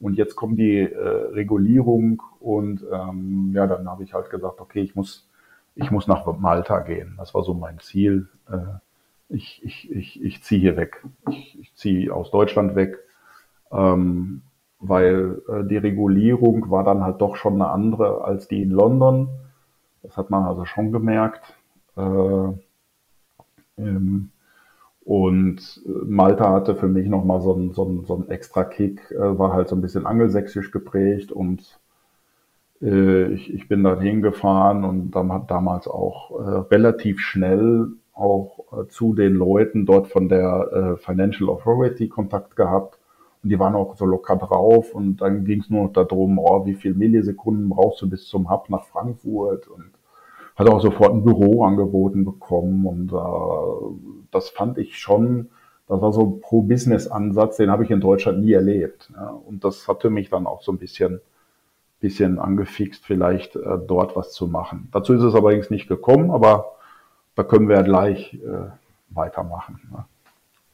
Und 0.00 0.16
jetzt 0.16 0.34
kommt 0.34 0.58
die 0.58 0.80
äh, 0.80 1.08
Regulierung 1.32 2.22
und 2.40 2.84
ähm, 2.92 3.52
ja, 3.54 3.66
dann 3.66 3.88
habe 3.88 4.02
ich 4.02 4.12
halt 4.12 4.30
gesagt, 4.30 4.60
okay, 4.60 4.80
ich 4.80 4.94
muss, 4.94 5.28
ich 5.74 5.90
muss 5.90 6.06
nach 6.08 6.26
Malta 6.38 6.80
gehen. 6.80 7.14
Das 7.18 7.34
war 7.34 7.42
so 7.42 7.54
mein 7.54 7.78
Ziel. 7.80 8.28
Äh, 8.50 8.78
ich 9.28 9.62
ich, 9.64 9.90
ich, 9.90 10.22
ich 10.22 10.42
ziehe 10.42 10.60
hier 10.60 10.76
weg. 10.76 11.04
Ich, 11.30 11.58
ich 11.58 11.74
ziehe 11.74 12.14
aus 12.14 12.30
Deutschland 12.30 12.74
weg. 12.74 12.98
Ähm, 13.74 14.42
weil 14.80 15.42
äh, 15.48 15.64
die 15.64 15.78
Regulierung 15.78 16.70
war 16.70 16.84
dann 16.84 17.02
halt 17.04 17.20
doch 17.20 17.36
schon 17.36 17.54
eine 17.54 17.70
andere 17.70 18.24
als 18.24 18.48
die 18.48 18.62
in 18.62 18.70
London. 18.70 19.28
Das 20.02 20.16
hat 20.16 20.30
man 20.30 20.44
also 20.44 20.64
schon 20.66 20.92
gemerkt. 20.92 21.42
Äh, 21.96 22.52
Ähm, 23.78 24.30
und 25.04 25.82
Malta 25.86 26.50
hatte 26.52 26.76
für 26.76 26.88
mich 26.88 27.08
nochmal 27.08 27.40
so 27.40 27.54
einen, 27.54 27.72
so, 27.72 27.84
einen, 27.86 28.04
so 28.04 28.14
einen 28.14 28.28
extra 28.30 28.64
Kick, 28.64 29.10
äh, 29.10 29.38
war 29.38 29.52
halt 29.52 29.68
so 29.68 29.76
ein 29.76 29.82
bisschen 29.82 30.06
angelsächsisch 30.06 30.70
geprägt 30.70 31.30
und 31.32 31.78
äh, 32.82 33.26
ich, 33.32 33.52
ich 33.52 33.68
bin 33.68 33.84
da 33.84 34.00
hingefahren 34.00 34.84
und 34.84 35.10
dann 35.12 35.32
hat 35.32 35.50
damals 35.50 35.88
auch 35.88 36.30
äh, 36.40 36.74
relativ 36.74 37.20
schnell 37.20 37.88
auch 38.14 38.60
äh, 38.72 38.88
zu 38.88 39.14
den 39.14 39.34
Leuten 39.34 39.86
dort 39.86 40.08
von 40.08 40.28
der 40.28 40.96
äh, 40.96 40.96
Financial 40.96 41.50
Authority 41.50 42.08
Kontakt 42.08 42.56
gehabt. 42.56 42.98
Und 43.44 43.50
die 43.50 43.58
waren 43.58 43.74
auch 43.74 43.94
so 43.94 44.06
locker 44.06 44.36
drauf 44.36 44.94
und 44.94 45.18
dann 45.18 45.44
ging 45.44 45.60
es 45.60 45.68
nur 45.68 45.84
noch 45.84 45.92
darum, 45.92 46.38
oh, 46.38 46.64
wie 46.64 46.72
viel 46.72 46.94
Millisekunden 46.94 47.68
brauchst 47.68 48.00
du 48.00 48.08
bis 48.08 48.26
zum 48.26 48.50
Hub 48.50 48.70
nach 48.70 48.84
Frankfurt 48.84 49.68
und 49.68 49.90
hat 50.56 50.68
auch 50.70 50.80
sofort 50.80 51.12
ein 51.12 51.24
Büro 51.24 51.62
angeboten 51.64 52.24
bekommen 52.24 52.86
und 52.86 53.12
äh, 53.12 54.26
das 54.30 54.48
fand 54.48 54.78
ich 54.78 54.98
schon, 54.98 55.50
das 55.88 56.00
war 56.00 56.12
so 56.12 56.22
ein 56.22 56.40
Pro-Business-Ansatz, 56.40 57.58
den 57.58 57.70
habe 57.70 57.84
ich 57.84 57.90
in 57.90 58.00
Deutschland 58.00 58.40
nie 58.40 58.52
erlebt. 58.52 59.12
Ja. 59.14 59.28
Und 59.28 59.62
das 59.62 59.88
hatte 59.88 60.08
mich 60.08 60.30
dann 60.30 60.46
auch 60.46 60.62
so 60.62 60.72
ein 60.72 60.78
bisschen, 60.78 61.20
bisschen 62.00 62.38
angefixt, 62.38 63.04
vielleicht 63.04 63.56
äh, 63.56 63.78
dort 63.86 64.16
was 64.16 64.32
zu 64.32 64.46
machen. 64.46 64.88
Dazu 64.92 65.12
ist 65.12 65.22
es 65.22 65.34
allerdings 65.34 65.68
nicht 65.68 65.86
gekommen, 65.86 66.30
aber 66.30 66.76
da 67.34 67.42
können 67.42 67.68
wir 67.68 67.76
ja 67.76 67.82
gleich 67.82 68.32
äh, 68.34 68.70
weitermachen. 69.10 69.80
Ne. 69.92 70.04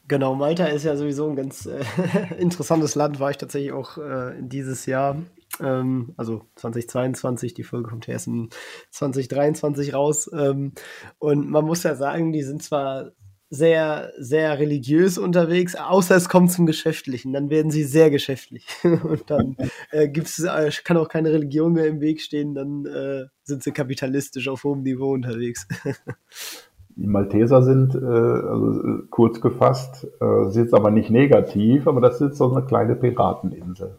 Genau, 0.07 0.35
Malta 0.35 0.65
ist 0.65 0.83
ja 0.83 0.95
sowieso 0.97 1.29
ein 1.29 1.35
ganz 1.35 1.65
äh, 1.65 1.83
interessantes 2.37 2.95
Land, 2.95 3.19
war 3.19 3.31
ich 3.31 3.37
tatsächlich 3.37 3.71
auch 3.71 3.97
äh, 3.97 4.33
dieses 4.39 4.85
Jahr. 4.85 5.21
Ähm, 5.59 6.13
also 6.17 6.45
2022, 6.55 7.53
die 7.53 7.63
Folge 7.63 7.89
kommt 7.89 8.07
erst 8.07 8.27
in 8.27 8.49
2023 8.91 9.93
raus. 9.93 10.29
Ähm, 10.33 10.73
und 11.19 11.49
man 11.49 11.65
muss 11.65 11.83
ja 11.83 11.95
sagen, 11.95 12.31
die 12.33 12.43
sind 12.43 12.63
zwar 12.63 13.11
sehr, 13.53 14.13
sehr 14.17 14.59
religiös 14.59 15.17
unterwegs, 15.17 15.75
außer 15.75 16.15
es 16.15 16.29
kommt 16.29 16.53
zum 16.53 16.65
Geschäftlichen. 16.65 17.33
Dann 17.33 17.49
werden 17.49 17.69
sie 17.69 17.83
sehr 17.83 18.09
geschäftlich. 18.09 18.65
Und 18.83 19.29
dann 19.29 19.57
äh, 19.91 20.07
gibt's, 20.07 20.39
äh, 20.39 20.71
kann 20.85 20.95
auch 20.95 21.09
keine 21.09 21.33
Religion 21.33 21.73
mehr 21.73 21.87
im 21.87 21.99
Weg 21.99 22.21
stehen, 22.21 22.55
dann 22.55 22.85
äh, 22.85 23.25
sind 23.43 23.61
sie 23.61 23.73
kapitalistisch 23.73 24.47
auf 24.47 24.63
hohem 24.63 24.83
Niveau 24.83 25.11
unterwegs. 25.11 25.67
Die 26.95 27.07
Malteser 27.07 27.63
sind, 27.63 27.95
äh, 27.95 27.99
also 27.99 28.81
äh, 28.81 29.01
kurz 29.09 29.41
gefasst, 29.41 30.07
äh, 30.21 30.47
ist 30.47 30.55
jetzt 30.55 30.73
aber 30.73 30.91
nicht 30.91 31.09
negativ, 31.09 31.87
aber 31.87 32.01
das 32.01 32.21
ist 32.21 32.37
so 32.37 32.51
eine 32.51 32.65
kleine 32.65 32.95
Pirateninsel. 32.95 33.97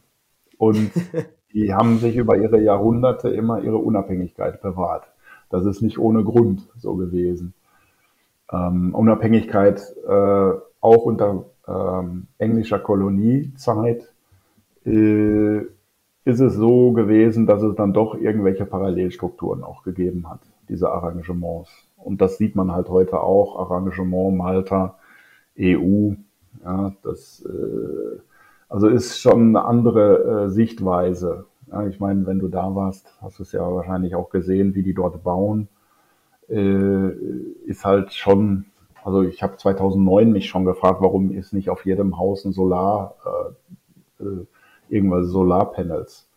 Und 0.58 0.90
die 1.52 1.74
haben 1.74 1.98
sich 1.98 2.16
über 2.16 2.36
ihre 2.36 2.60
Jahrhunderte 2.60 3.28
immer 3.30 3.62
ihre 3.62 3.78
Unabhängigkeit 3.78 4.62
bewahrt. 4.62 5.04
Das 5.50 5.64
ist 5.66 5.82
nicht 5.82 5.98
ohne 5.98 6.24
Grund 6.24 6.68
so 6.76 6.96
gewesen 6.96 7.54
ähm, 8.52 8.94
Unabhängigkeit 8.94 9.82
äh, 10.06 10.52
auch 10.80 11.04
unter 11.04 11.46
ähm, 11.66 12.26
englischer 12.38 12.78
Koloniezeit 12.78 14.12
äh, 14.84 15.58
ist 16.24 16.40
es 16.40 16.54
so 16.54 16.92
gewesen, 16.92 17.46
dass 17.46 17.62
es 17.62 17.74
dann 17.74 17.92
doch 17.92 18.14
irgendwelche 18.14 18.66
Parallelstrukturen 18.66 19.64
auch 19.64 19.82
gegeben 19.82 20.28
hat, 20.28 20.40
diese 20.68 20.90
Arrangements. 20.90 21.70
Und 22.04 22.20
das 22.20 22.38
sieht 22.38 22.56
man 22.56 22.72
halt 22.72 22.88
heute 22.88 23.20
auch, 23.20 23.58
Arrangement 23.58 24.36
Malta, 24.36 24.98
EU, 25.58 26.12
ja, 26.64 26.92
das 27.02 27.44
äh, 27.46 28.18
also 28.68 28.88
ist 28.88 29.20
schon 29.20 29.48
eine 29.48 29.64
andere 29.64 30.44
äh, 30.46 30.48
Sichtweise. 30.50 31.46
Ja, 31.70 31.86
ich 31.86 32.00
meine, 32.00 32.26
wenn 32.26 32.38
du 32.38 32.48
da 32.48 32.74
warst, 32.74 33.14
hast 33.20 33.38
du 33.38 33.42
es 33.42 33.52
ja 33.52 33.60
wahrscheinlich 33.60 34.14
auch 34.14 34.30
gesehen, 34.30 34.74
wie 34.74 34.82
die 34.82 34.94
dort 34.94 35.22
bauen 35.22 35.68
äh, 36.52 37.10
ist 37.66 37.84
halt 37.84 38.12
schon, 38.12 38.66
also 39.04 39.22
ich 39.22 39.42
habe 39.42 39.56
2009 39.56 40.30
mich 40.30 40.48
schon 40.48 40.64
gefragt, 40.64 41.00
warum 41.00 41.30
ist 41.32 41.52
nicht 41.52 41.70
auf 41.70 41.86
jedem 41.86 42.18
Haus 42.18 42.44
ein 42.44 42.52
Solar, 42.52 43.16
äh, 44.20 44.24
äh, 44.24 44.46
irgendwelche 44.88 45.26
Solarpanels. 45.26 46.28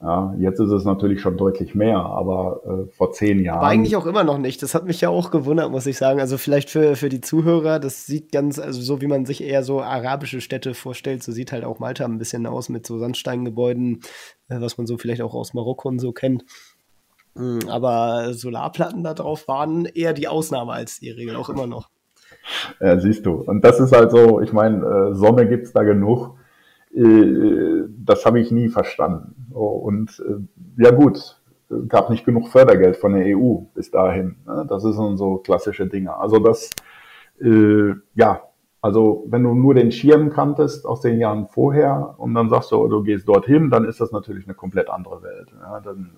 Ja, 0.00 0.32
jetzt 0.38 0.60
ist 0.60 0.70
es 0.70 0.84
natürlich 0.84 1.20
schon 1.20 1.36
deutlich 1.36 1.74
mehr, 1.74 1.98
aber 1.98 2.60
äh, 2.64 2.92
vor 2.92 3.10
zehn 3.10 3.42
Jahren. 3.42 3.58
Aber 3.58 3.66
eigentlich 3.66 3.96
auch 3.96 4.06
immer 4.06 4.22
noch 4.22 4.38
nicht. 4.38 4.62
Das 4.62 4.74
hat 4.76 4.84
mich 4.84 5.00
ja 5.00 5.08
auch 5.08 5.32
gewundert, 5.32 5.72
muss 5.72 5.86
ich 5.86 5.98
sagen. 5.98 6.20
Also 6.20 6.38
vielleicht 6.38 6.70
für, 6.70 6.94
für 6.94 7.08
die 7.08 7.20
Zuhörer, 7.20 7.80
das 7.80 8.06
sieht 8.06 8.30
ganz, 8.30 8.60
also 8.60 8.80
so 8.80 9.00
wie 9.00 9.08
man 9.08 9.26
sich 9.26 9.42
eher 9.42 9.64
so 9.64 9.80
arabische 9.80 10.40
Städte 10.40 10.74
vorstellt, 10.74 11.24
so 11.24 11.32
sieht 11.32 11.50
halt 11.50 11.64
auch 11.64 11.80
Malta 11.80 12.04
ein 12.04 12.18
bisschen 12.18 12.46
aus 12.46 12.68
mit 12.68 12.86
so 12.86 12.96
Sandsteingebäuden, 12.98 14.02
äh, 14.48 14.60
was 14.60 14.78
man 14.78 14.86
so 14.86 14.98
vielleicht 14.98 15.20
auch 15.20 15.34
aus 15.34 15.52
Marokko 15.52 15.88
und 15.88 15.98
so 15.98 16.12
kennt. 16.12 16.44
Hm, 17.34 17.68
aber 17.68 18.34
Solarplatten 18.34 19.02
da 19.02 19.14
drauf 19.14 19.48
waren 19.48 19.84
eher 19.84 20.12
die 20.12 20.28
Ausnahme 20.28 20.74
als 20.74 21.00
die 21.00 21.10
Regel, 21.10 21.34
auch 21.34 21.48
immer 21.48 21.66
noch. 21.66 21.88
Ja, 22.80 23.00
siehst 23.00 23.26
du. 23.26 23.32
Und 23.32 23.64
das 23.64 23.80
ist 23.80 23.92
halt 23.92 24.12
so, 24.12 24.40
ich 24.40 24.52
meine, 24.52 24.84
äh, 24.84 25.14
Sonne 25.14 25.48
gibt's 25.48 25.72
da 25.72 25.82
genug. 25.82 26.36
Äh, 26.94 27.84
das 27.98 28.24
habe 28.24 28.40
ich 28.40 28.52
nie 28.52 28.68
verstanden. 28.68 29.37
Und 29.50 30.22
äh, 30.26 30.82
ja 30.82 30.90
gut, 30.90 31.40
gab 31.88 32.10
nicht 32.10 32.24
genug 32.24 32.48
Fördergeld 32.48 32.96
von 32.96 33.12
der 33.12 33.36
EU 33.36 33.58
bis 33.74 33.90
dahin. 33.90 34.36
Ne? 34.46 34.66
Das 34.68 34.82
sind 34.82 35.16
so 35.16 35.36
klassische 35.38 35.86
Dinge. 35.86 36.16
Also 36.16 36.38
das, 36.38 36.70
ja, 38.14 38.42
also 38.80 39.24
wenn 39.28 39.42
du 39.42 39.54
nur 39.54 39.74
den 39.74 39.90
Schirm 39.90 40.30
kanntest 40.30 40.86
aus 40.86 41.00
den 41.00 41.18
Jahren 41.18 41.48
vorher 41.48 42.14
und 42.18 42.34
dann 42.34 42.48
sagst 42.48 42.70
du, 42.70 42.86
du 42.86 43.02
gehst 43.02 43.28
dorthin, 43.28 43.70
dann 43.70 43.84
ist 43.84 44.00
das 44.00 44.12
natürlich 44.12 44.46
eine 44.46 44.54
komplett 44.54 44.88
andere 44.88 45.22
Welt. 45.22 45.48
Ja, 45.60 45.80
dann 45.80 46.10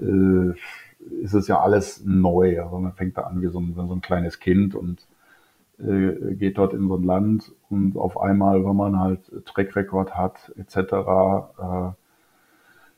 äh, 0.00 1.22
ist 1.22 1.34
es 1.34 1.48
ja 1.48 1.60
alles 1.60 2.02
neu. 2.04 2.62
Also 2.62 2.78
man 2.78 2.92
fängt 2.94 3.18
da 3.18 3.22
an 3.22 3.42
wie 3.42 3.48
so 3.48 3.60
ein, 3.60 3.74
so 3.74 3.92
ein 3.92 4.00
kleines 4.00 4.40
Kind 4.40 4.74
und 4.74 5.06
äh, 5.78 6.34
geht 6.34 6.56
dort 6.56 6.72
in 6.72 6.88
so 6.88 6.96
ein 6.96 7.02
Land 7.02 7.52
und 7.68 7.98
auf 7.98 8.18
einmal, 8.18 8.64
wenn 8.64 8.76
man 8.76 8.98
halt 8.98 9.20
Track-Record 9.44 10.14
hat, 10.14 10.52
etc., 10.56 10.78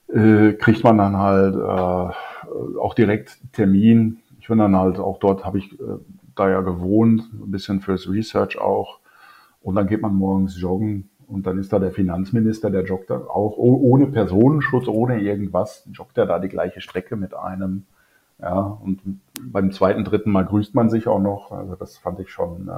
äh, 0.09 0.53
kriegt 0.55 0.85
man 0.85 0.99
dann 0.99 1.17
halt 1.17 1.55
äh, 1.55 2.79
auch 2.79 2.95
direkt 2.95 3.39
Termin. 3.53 4.19
Ich 4.41 4.49
bin 4.49 4.59
dann 4.59 4.77
halt 4.77 4.99
auch 4.99 5.19
dort, 5.19 5.45
habe 5.45 5.59
ich 5.59 5.73
äh, 5.81 5.85
da 6.35 6.49
ja 6.49 6.61
gewohnt, 6.61 7.23
ein 7.33 7.51
bisschen 7.51 7.81
fürs 7.81 8.09
Research 8.09 8.59
auch. 8.59 9.01
Und 9.61 9.75
dann 9.75 9.87
geht 9.87 10.01
man 10.01 10.15
morgens 10.15 10.61
joggen 10.61 11.11
und 11.27 11.47
dann 11.47 11.59
ist 11.59 11.73
da 11.73 11.79
der 11.79 11.93
Finanzminister, 11.93 12.71
der 12.71 12.85
joggt 12.85 13.11
da 13.11 13.17
auch 13.17 13.57
ohne 13.59 14.07
Personenschutz, 14.07 14.89
ohne 14.89 15.21
irgendwas, 15.21 15.87
joggt 15.93 16.17
er 16.17 16.27
da 16.27 16.39
die 16.39 16.49
gleiche 16.49 16.81
Strecke 16.81 17.17
mit 17.17 17.35
einem. 17.35 17.85
Ja, 18.41 18.61
und 18.61 19.01
beim 19.43 19.73
zweiten, 19.73 20.05
dritten 20.05 20.31
Mal 20.31 20.47
grüßt 20.47 20.75
man 20.75 20.91
sich 20.91 21.09
auch 21.09 21.19
noch. 21.19 21.51
Also 21.51 21.75
das 21.75 21.99
fand 21.99 22.21
ich 22.21 22.31
schon, 22.31 22.71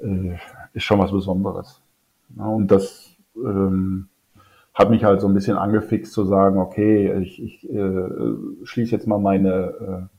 äh, 0.00 0.06
äh, 0.06 0.38
ist 0.72 0.84
schon 0.84 1.00
was 1.00 1.10
Besonderes. 1.10 1.82
Ja, 2.36 2.46
und 2.46 2.70
das 2.70 3.16
ähm, 3.36 4.08
hat 4.76 4.90
mich 4.90 5.04
halt 5.04 5.22
so 5.22 5.26
ein 5.26 5.34
bisschen 5.34 5.56
angefixt 5.56 6.12
zu 6.12 6.24
sagen, 6.24 6.58
okay, 6.58 7.18
ich, 7.22 7.42
ich 7.42 7.68
äh, 7.72 8.08
schließe 8.64 8.92
jetzt 8.92 9.06
mal 9.06 9.18
meine, 9.18 9.48
äh, 9.50 10.16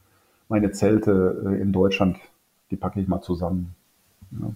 meine 0.50 0.72
Zelte 0.72 1.44
äh, 1.46 1.62
in 1.62 1.72
Deutschland, 1.72 2.18
die 2.72 2.76
packe 2.76 3.00
ich 3.00 3.08
mal 3.08 3.22
zusammen. 3.22 3.76
Ja. 4.32 4.52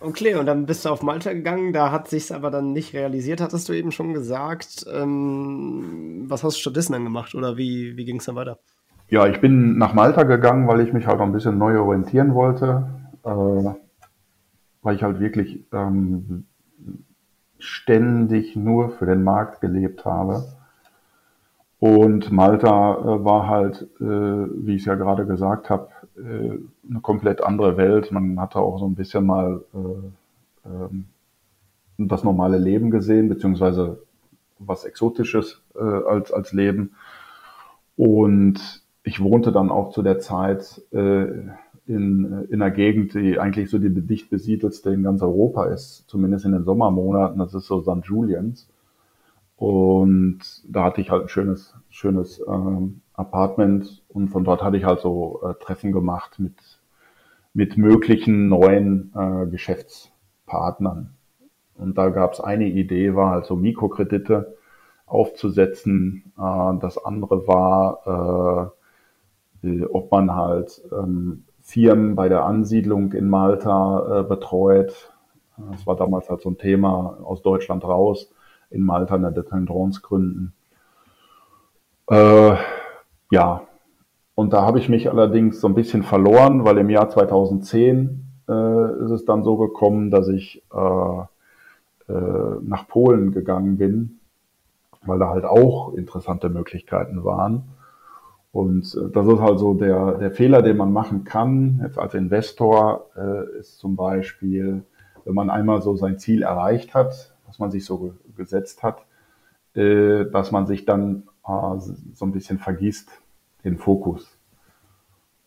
Okay, 0.00 0.34
und 0.36 0.46
dann 0.46 0.64
bist 0.64 0.84
du 0.84 0.88
auf 0.88 1.02
Malta 1.02 1.32
gegangen, 1.32 1.74
da 1.74 1.90
hat 1.90 2.08
sich's 2.08 2.32
aber 2.32 2.50
dann 2.50 2.72
nicht 2.72 2.94
realisiert, 2.94 3.42
hattest 3.42 3.68
du 3.68 3.74
eben 3.74 3.92
schon 3.92 4.14
gesagt. 4.14 4.86
Ähm, 4.90 6.24
was 6.28 6.42
hast 6.42 6.56
du 6.56 6.60
stattdessen 6.60 6.94
dann 6.94 7.04
gemacht 7.04 7.34
oder 7.34 7.58
wie, 7.58 7.98
wie 7.98 8.06
ging 8.06 8.16
es 8.16 8.24
dann 8.24 8.36
weiter? 8.36 8.58
Ja, 9.10 9.26
ich 9.26 9.40
bin 9.40 9.76
nach 9.76 9.92
Malta 9.92 10.22
gegangen, 10.22 10.66
weil 10.68 10.80
ich 10.80 10.92
mich 10.94 11.06
halt 11.06 11.20
ein 11.20 11.32
bisschen 11.32 11.58
neu 11.58 11.78
orientieren 11.78 12.34
wollte, 12.34 12.88
äh, 13.24 13.74
weil 14.82 14.94
ich 14.94 15.02
halt 15.02 15.20
wirklich 15.20 15.64
ähm, 15.72 16.46
ständig 17.58 18.56
nur 18.56 18.90
für 18.90 19.06
den 19.06 19.24
Markt 19.24 19.60
gelebt 19.60 20.04
habe. 20.04 20.44
Und 21.80 22.32
Malta 22.32 22.94
äh, 22.94 23.24
war 23.24 23.46
halt, 23.46 23.82
äh, 24.00 24.04
wie 24.04 24.74
ich 24.74 24.82
es 24.82 24.86
ja 24.86 24.96
gerade 24.96 25.26
gesagt 25.26 25.70
habe, 25.70 25.88
äh, 26.16 26.58
eine 26.90 27.00
komplett 27.00 27.42
andere 27.42 27.76
Welt. 27.76 28.10
Man 28.10 28.40
hatte 28.40 28.58
auch 28.58 28.78
so 28.78 28.86
ein 28.86 28.96
bisschen 28.96 29.26
mal 29.26 29.62
äh, 29.74 30.68
ähm, 30.68 31.06
das 31.98 32.24
normale 32.24 32.58
Leben 32.58 32.90
gesehen, 32.90 33.28
beziehungsweise 33.28 34.02
was 34.60 34.84
Exotisches 34.84 35.62
als, 35.74 36.32
als 36.32 36.52
Leben. 36.52 36.94
Und 37.96 38.82
ich 39.02 39.20
wohnte 39.20 39.50
dann 39.50 39.70
auch 39.70 39.90
zu 39.90 40.02
der 40.02 40.20
Zeit 40.20 40.82
in, 41.88 42.46
in 42.50 42.62
einer 42.62 42.70
Gegend, 42.70 43.14
die 43.14 43.38
eigentlich 43.38 43.70
so 43.70 43.78
die 43.78 43.90
dicht 43.90 44.30
besiedelste 44.30 44.90
in 44.90 45.02
ganz 45.02 45.22
Europa 45.22 45.66
ist, 45.66 46.04
zumindest 46.08 46.44
in 46.44 46.52
den 46.52 46.64
Sommermonaten. 46.64 47.38
Das 47.38 47.54
ist 47.54 47.66
so 47.66 47.80
St. 47.80 48.04
Julians. 48.04 48.68
Und 49.56 50.40
da 50.68 50.84
hatte 50.84 51.00
ich 51.00 51.10
halt 51.10 51.22
ein 51.22 51.28
schönes, 51.28 51.74
schönes 51.90 52.40
ähm, 52.46 53.00
Apartment 53.14 54.04
und 54.08 54.28
von 54.28 54.44
dort 54.44 54.62
hatte 54.62 54.76
ich 54.76 54.84
halt 54.84 55.00
so 55.00 55.40
äh, 55.42 55.54
Treffen 55.54 55.90
gemacht 55.90 56.38
mit, 56.38 56.54
mit 57.54 57.76
möglichen 57.76 58.48
neuen 58.48 59.12
äh, 59.16 59.46
Geschäftspartnern. 59.46 61.14
Und 61.74 61.98
da 61.98 62.10
gab 62.10 62.34
es 62.34 62.40
eine 62.40 62.66
Idee, 62.66 63.16
war 63.16 63.30
halt 63.30 63.46
so 63.46 63.56
Mikrokredite 63.56 64.56
aufzusetzen. 65.06 66.32
Äh, 66.38 66.78
das 66.80 67.04
andere 67.04 67.48
war, 67.48 68.72
äh, 69.64 69.84
ob 69.86 70.12
man 70.12 70.36
halt 70.36 70.80
ähm, 70.92 71.44
Firmen 71.68 72.14
bei 72.14 72.30
der 72.30 72.46
Ansiedlung 72.46 73.12
in 73.12 73.28
Malta 73.28 74.20
äh, 74.20 74.22
betreut. 74.22 75.12
Das 75.70 75.86
war 75.86 75.96
damals 75.96 76.30
halt 76.30 76.40
so 76.40 76.48
ein 76.48 76.56
Thema 76.56 77.18
aus 77.22 77.42
Deutschland 77.42 77.84
raus, 77.84 78.30
in 78.70 78.82
Malta 78.82 79.16
eine 79.16 79.32
Dependance 79.32 80.00
gründen. 80.00 80.54
Äh, 82.08 82.56
ja, 83.30 83.62
und 84.34 84.54
da 84.54 84.62
habe 84.62 84.78
ich 84.78 84.88
mich 84.88 85.10
allerdings 85.10 85.60
so 85.60 85.68
ein 85.68 85.74
bisschen 85.74 86.04
verloren, 86.04 86.64
weil 86.64 86.78
im 86.78 86.88
Jahr 86.88 87.10
2010 87.10 88.24
äh, 88.48 89.04
ist 89.04 89.10
es 89.10 89.26
dann 89.26 89.44
so 89.44 89.58
gekommen, 89.58 90.10
dass 90.10 90.28
ich 90.28 90.62
äh, 90.72 92.12
äh, 92.12 92.60
nach 92.62 92.88
Polen 92.88 93.30
gegangen 93.32 93.76
bin, 93.76 94.20
weil 95.04 95.18
da 95.18 95.28
halt 95.28 95.44
auch 95.44 95.92
interessante 95.92 96.48
Möglichkeiten 96.48 97.24
waren. 97.24 97.64
Und 98.52 98.94
äh, 98.94 99.10
das 99.12 99.26
ist 99.26 99.40
halt 99.40 99.58
so 99.58 99.74
der, 99.74 100.18
der 100.18 100.30
Fehler, 100.30 100.62
den 100.62 100.76
man 100.76 100.92
machen 100.92 101.24
kann, 101.24 101.80
jetzt 101.82 101.98
als 101.98 102.14
Investor, 102.14 103.10
äh, 103.16 103.58
ist 103.58 103.78
zum 103.78 103.96
Beispiel, 103.96 104.82
wenn 105.24 105.34
man 105.34 105.50
einmal 105.50 105.82
so 105.82 105.96
sein 105.96 106.18
Ziel 106.18 106.42
erreicht 106.42 106.94
hat, 106.94 107.34
was 107.46 107.58
man 107.58 107.70
sich 107.70 107.84
so 107.84 107.98
ge 107.98 108.12
gesetzt 108.36 108.82
hat, 108.82 109.04
äh, 109.74 110.26
dass 110.26 110.52
man 110.52 110.66
sich 110.66 110.84
dann 110.84 111.24
äh, 111.46 111.78
so 112.14 112.24
ein 112.24 112.32
bisschen 112.32 112.58
vergisst, 112.58 113.10
den 113.64 113.78
Fokus. 113.78 114.38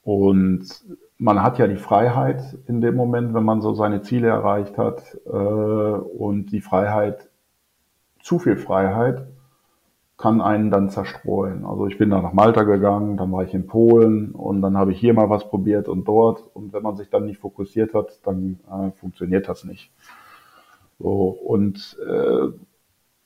Und 0.04 0.68
man 1.18 1.44
hat 1.44 1.60
ja 1.60 1.68
die 1.68 1.78
Freiheit 1.78 2.58
in 2.68 2.82
dem 2.82 2.96
Moment, 2.96 3.34
wenn 3.34 3.44
man 3.44 3.62
so 3.62 3.74
seine 3.74 4.02
Ziele 4.02 4.28
erreicht 4.28 4.78
hat, 4.78 5.18
äh, 5.26 5.30
und 5.30 6.52
die 6.52 6.62
Freiheit, 6.62 7.30
zu 8.22 8.40
viel 8.40 8.58
Freiheit, 8.58 9.28
kann 10.22 10.40
einen 10.40 10.70
dann 10.70 10.90
zerstreuen. 10.90 11.66
Also 11.66 11.88
ich 11.88 11.98
bin 11.98 12.12
dann 12.12 12.22
nach 12.22 12.34
Malta 12.34 12.64
gegangen, 12.64 13.18
dann 13.18 13.32
war 13.32 13.44
ich 13.44 13.54
in 13.54 13.66
Polen 13.66 14.32
und 14.32 14.62
dann 14.62 14.78
habe 14.78 14.92
ich 14.92 15.00
hier 15.00 15.14
mal 15.14 15.30
was 15.30 15.50
probiert 15.50 15.90
und 15.90 16.08
dort. 16.08 16.44
Und 16.54 16.74
wenn 16.74 16.84
man 16.84 16.96
sich 16.96 17.10
dann 17.10 17.26
nicht 17.26 17.40
fokussiert 17.40 17.96
hat, 17.96 18.20
dann 18.24 18.60
äh, 18.70 18.92
funktioniert 18.92 19.50
das 19.50 19.64
nicht. 19.64 19.92
So, 21.00 21.30
und 21.30 21.98
äh, 22.08 22.50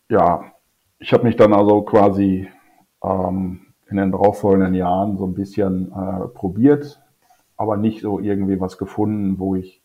ja, 0.09 0.45
ich 0.97 1.11
habe 1.11 1.25
mich 1.25 1.35
dann 1.35 1.53
also 1.53 1.81
quasi 1.81 2.47
ähm, 3.03 3.59
in 3.89 3.97
den 3.97 4.11
darauffolgenden 4.11 4.73
Jahren 4.73 5.17
so 5.17 5.25
ein 5.25 5.33
bisschen 5.33 5.91
äh, 5.91 6.27
probiert, 6.29 7.01
aber 7.57 7.75
nicht 7.75 8.01
so 8.01 8.19
irgendwie 8.19 8.61
was 8.61 8.77
gefunden, 8.77 9.37
wo 9.37 9.55
ich, 9.55 9.81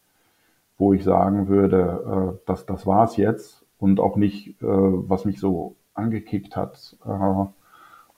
wo 0.79 0.93
ich 0.93 1.03
sagen 1.03 1.49
würde, 1.49 2.39
äh, 2.39 2.47
dass 2.47 2.67
das 2.67 2.87
war's 2.87 3.17
jetzt 3.17 3.67
und 3.79 3.99
auch 3.99 4.15
nicht, 4.15 4.63
äh, 4.63 4.67
was 4.67 5.25
mich 5.25 5.41
so 5.41 5.75
angekickt 6.01 6.57
hat, 6.57 6.97
äh, 7.05 7.45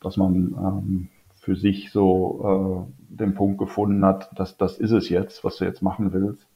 dass 0.01 0.17
man 0.17 0.35
ähm, 0.35 1.09
für 1.35 1.57
sich 1.57 1.91
so 1.91 2.87
äh, 2.89 3.15
den 3.15 3.35
Punkt 3.35 3.59
gefunden 3.59 4.05
hat, 4.05 4.31
dass 4.39 4.57
das 4.57 4.79
ist 4.79 4.93
es 4.93 5.09
jetzt, 5.09 5.45
was 5.45 5.57
du 5.57 5.65
jetzt 5.65 5.83
machen 5.83 6.12
willst. 6.12 6.47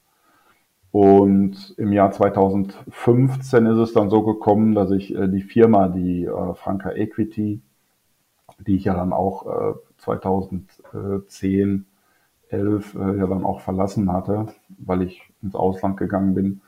Und 0.93 1.75
im 1.77 1.93
Jahr 1.93 2.11
2015 2.13 3.67
ist 3.67 3.79
es 3.79 3.93
dann 3.93 4.09
so 4.09 4.23
gekommen, 4.23 4.75
dass 4.75 4.91
ich 4.91 5.15
äh, 5.15 5.29
die 5.29 5.43
Firma, 5.43 5.89
die 5.89 6.29
Franka 6.55 6.93
Equity, 6.93 7.61
die 8.59 8.77
ich 8.77 8.85
ja 8.85 8.95
dann 8.95 9.13
auch 9.13 9.75
äh, 9.75 9.75
2010, 9.99 11.87
11 12.49 12.95
äh, 12.95 13.19
ja 13.19 13.27
dann 13.27 13.45
auch 13.45 13.61
verlassen 13.61 14.13
hatte, 14.13 14.47
weil 14.79 15.03
ich 15.03 15.23
ins 15.43 15.55
Ausland 15.55 15.97
gegangen 15.97 16.35
bin. 16.35 16.61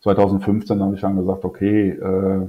2015 0.00 0.82
habe 0.82 0.94
ich 0.94 1.00
dann 1.00 1.16
gesagt, 1.16 1.44
okay, 1.44 1.90
äh, 1.90 2.48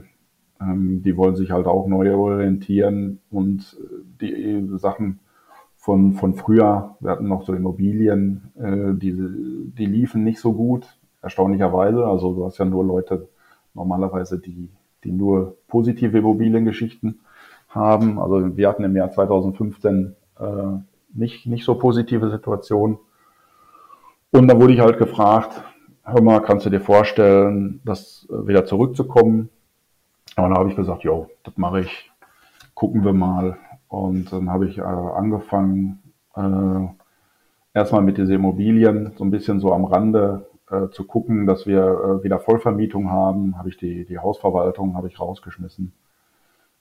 ähm, 0.64 1.02
die 1.04 1.18
wollen 1.18 1.36
sich 1.36 1.52
halt 1.52 1.68
auch 1.68 1.88
neu 1.88 2.14
orientieren 2.16 3.20
und 3.30 3.78
äh, 3.80 4.22
die 4.22 4.78
Sachen 4.78 5.20
von, 5.76 6.14
von 6.14 6.34
früher, 6.34 6.96
wir 7.02 7.12
hatten 7.12 7.28
noch 7.28 7.44
so 7.44 7.54
Immobilien, 7.54 8.52
äh, 8.58 8.94
die, 8.98 9.14
die 9.78 9.86
liefen 9.86 10.24
nicht 10.24 10.40
so 10.40 10.54
gut, 10.54 10.88
erstaunlicherweise. 11.22 12.06
Also 12.06 12.34
du 12.34 12.46
hast 12.46 12.58
ja 12.58 12.66
nur 12.66 12.86
Leute 12.86 13.28
normalerweise, 13.74 14.40
die, 14.40 14.70
die 15.04 15.12
nur 15.12 15.58
positive 15.68 16.18
Immobiliengeschichten 16.18 17.20
haben. 17.68 18.20
Also 18.20 18.56
wir 18.56 18.70
hatten 18.70 18.84
im 18.84 18.96
Jahr 18.96 19.12
2015 19.12 20.16
äh, 20.40 20.44
nicht, 21.14 21.48
nicht 21.48 21.66
so 21.66 21.76
positive 21.76 22.30
Situationen. 22.30 22.98
Und 24.32 24.48
dann 24.48 24.62
wurde 24.62 24.74
ich 24.74 24.80
halt 24.80 24.98
gefragt, 24.98 25.64
hör 26.04 26.22
mal, 26.22 26.40
kannst 26.40 26.66
du 26.66 26.70
dir 26.70 26.82
vorstellen, 26.82 27.82
das 27.86 28.28
äh, 28.30 28.48
wieder 28.48 28.66
zurückzukommen? 28.66 29.50
Und 30.36 30.44
dann 30.44 30.56
habe 30.56 30.70
ich 30.70 30.76
gesagt, 30.76 31.04
jo, 31.04 31.30
das 31.44 31.58
mache 31.58 31.82
ich, 31.82 32.12
gucken 32.74 33.04
wir 33.04 33.14
mal. 33.14 33.58
Und 33.88 34.32
dann 34.32 34.50
habe 34.50 34.68
ich 34.68 34.78
äh, 34.78 34.82
angefangen, 34.82 36.02
äh, 36.36 36.88
erstmal 37.74 38.02
mit 38.02 38.18
diesen 38.18 38.36
Immobilien 38.36 39.14
so 39.16 39.24
ein 39.24 39.32
bisschen 39.32 39.60
so 39.60 39.74
am 39.74 39.86
Rande 39.86 40.48
äh, 40.70 40.90
zu 40.90 41.06
gucken, 41.06 41.46
dass 41.46 41.68
wir 41.68 41.84
äh, 41.84 42.24
wieder 42.24 42.40
Vollvermietung 42.40 43.12
haben. 43.12 43.58
Habe 43.58 43.70
ich 43.70 43.78
die, 43.78 44.06
die 44.06 44.20
Hausverwaltung 44.20 44.96
habe 44.96 45.08
ich 45.08 45.20
rausgeschmissen 45.20 45.94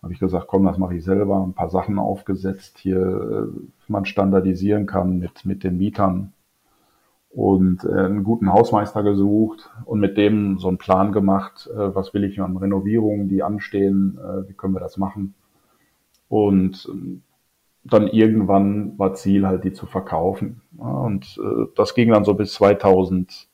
habe 0.02 0.12
ich 0.12 0.18
gesagt, 0.18 0.48
komm, 0.48 0.64
das 0.64 0.78
mache 0.78 0.96
ich 0.96 1.04
selber, 1.04 1.44
ein 1.46 1.54
paar 1.54 1.70
Sachen 1.70 1.98
aufgesetzt 1.98 2.78
hier, 2.78 2.98
äh, 2.98 3.60
man 3.86 4.04
standardisieren 4.04 4.86
kann 4.86 5.18
mit, 5.18 5.44
mit 5.44 5.62
den 5.62 5.78
Mietern 5.78 6.32
und 7.32 7.84
äh, 7.84 7.92
einen 7.92 8.24
guten 8.24 8.52
Hausmeister 8.52 9.02
gesucht 9.02 9.70
und 9.84 10.00
mit 10.00 10.16
dem 10.16 10.58
so 10.58 10.68
einen 10.68 10.78
Plan 10.78 11.12
gemacht, 11.12 11.68
äh, 11.72 11.94
was 11.94 12.14
will 12.14 12.24
ich 12.24 12.40
an 12.40 12.56
Renovierungen, 12.56 13.28
die 13.28 13.42
anstehen, 13.42 14.18
äh, 14.18 14.48
wie 14.48 14.54
können 14.54 14.74
wir 14.74 14.80
das 14.80 14.96
machen. 14.98 15.34
Und 16.28 16.88
äh, 16.92 17.20
dann 17.84 18.06
irgendwann 18.08 18.98
war 18.98 19.14
Ziel 19.14 19.46
halt, 19.46 19.64
die 19.64 19.72
zu 19.72 19.86
verkaufen. 19.86 20.60
Und 20.76 21.40
äh, 21.42 21.66
das 21.74 21.94
ging 21.94 22.10
dann 22.10 22.24
so 22.24 22.34
bis 22.34 22.52
2000, 22.54 23.48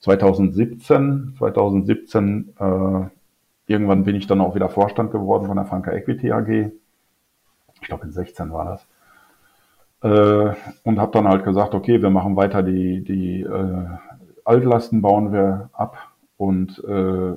2017. 0.00 1.34
2017 1.38 2.54
äh, 2.58 3.06
Irgendwann 3.66 4.04
bin 4.04 4.14
ich 4.14 4.26
dann 4.26 4.40
auch 4.40 4.54
wieder 4.54 4.68
Vorstand 4.68 5.10
geworden 5.10 5.46
von 5.46 5.56
der 5.56 5.66
Franka 5.66 5.92
Equity 5.92 6.30
AG. 6.30 6.70
Ich 7.74 7.80
glaube 7.80 8.04
in 8.04 8.12
16 8.12 8.52
war 8.52 8.64
das. 8.64 8.86
Äh, 10.02 10.54
und 10.84 11.00
habe 11.00 11.12
dann 11.12 11.28
halt 11.28 11.44
gesagt, 11.44 11.74
okay, 11.74 12.02
wir 12.02 12.10
machen 12.10 12.36
weiter 12.36 12.62
die, 12.62 13.02
die 13.02 13.42
äh, 13.42 13.86
Altlasten 14.44 15.02
bauen 15.02 15.32
wir 15.32 15.70
ab 15.72 15.96
und 16.36 16.82
äh, 16.86 17.30
äh 17.30 17.36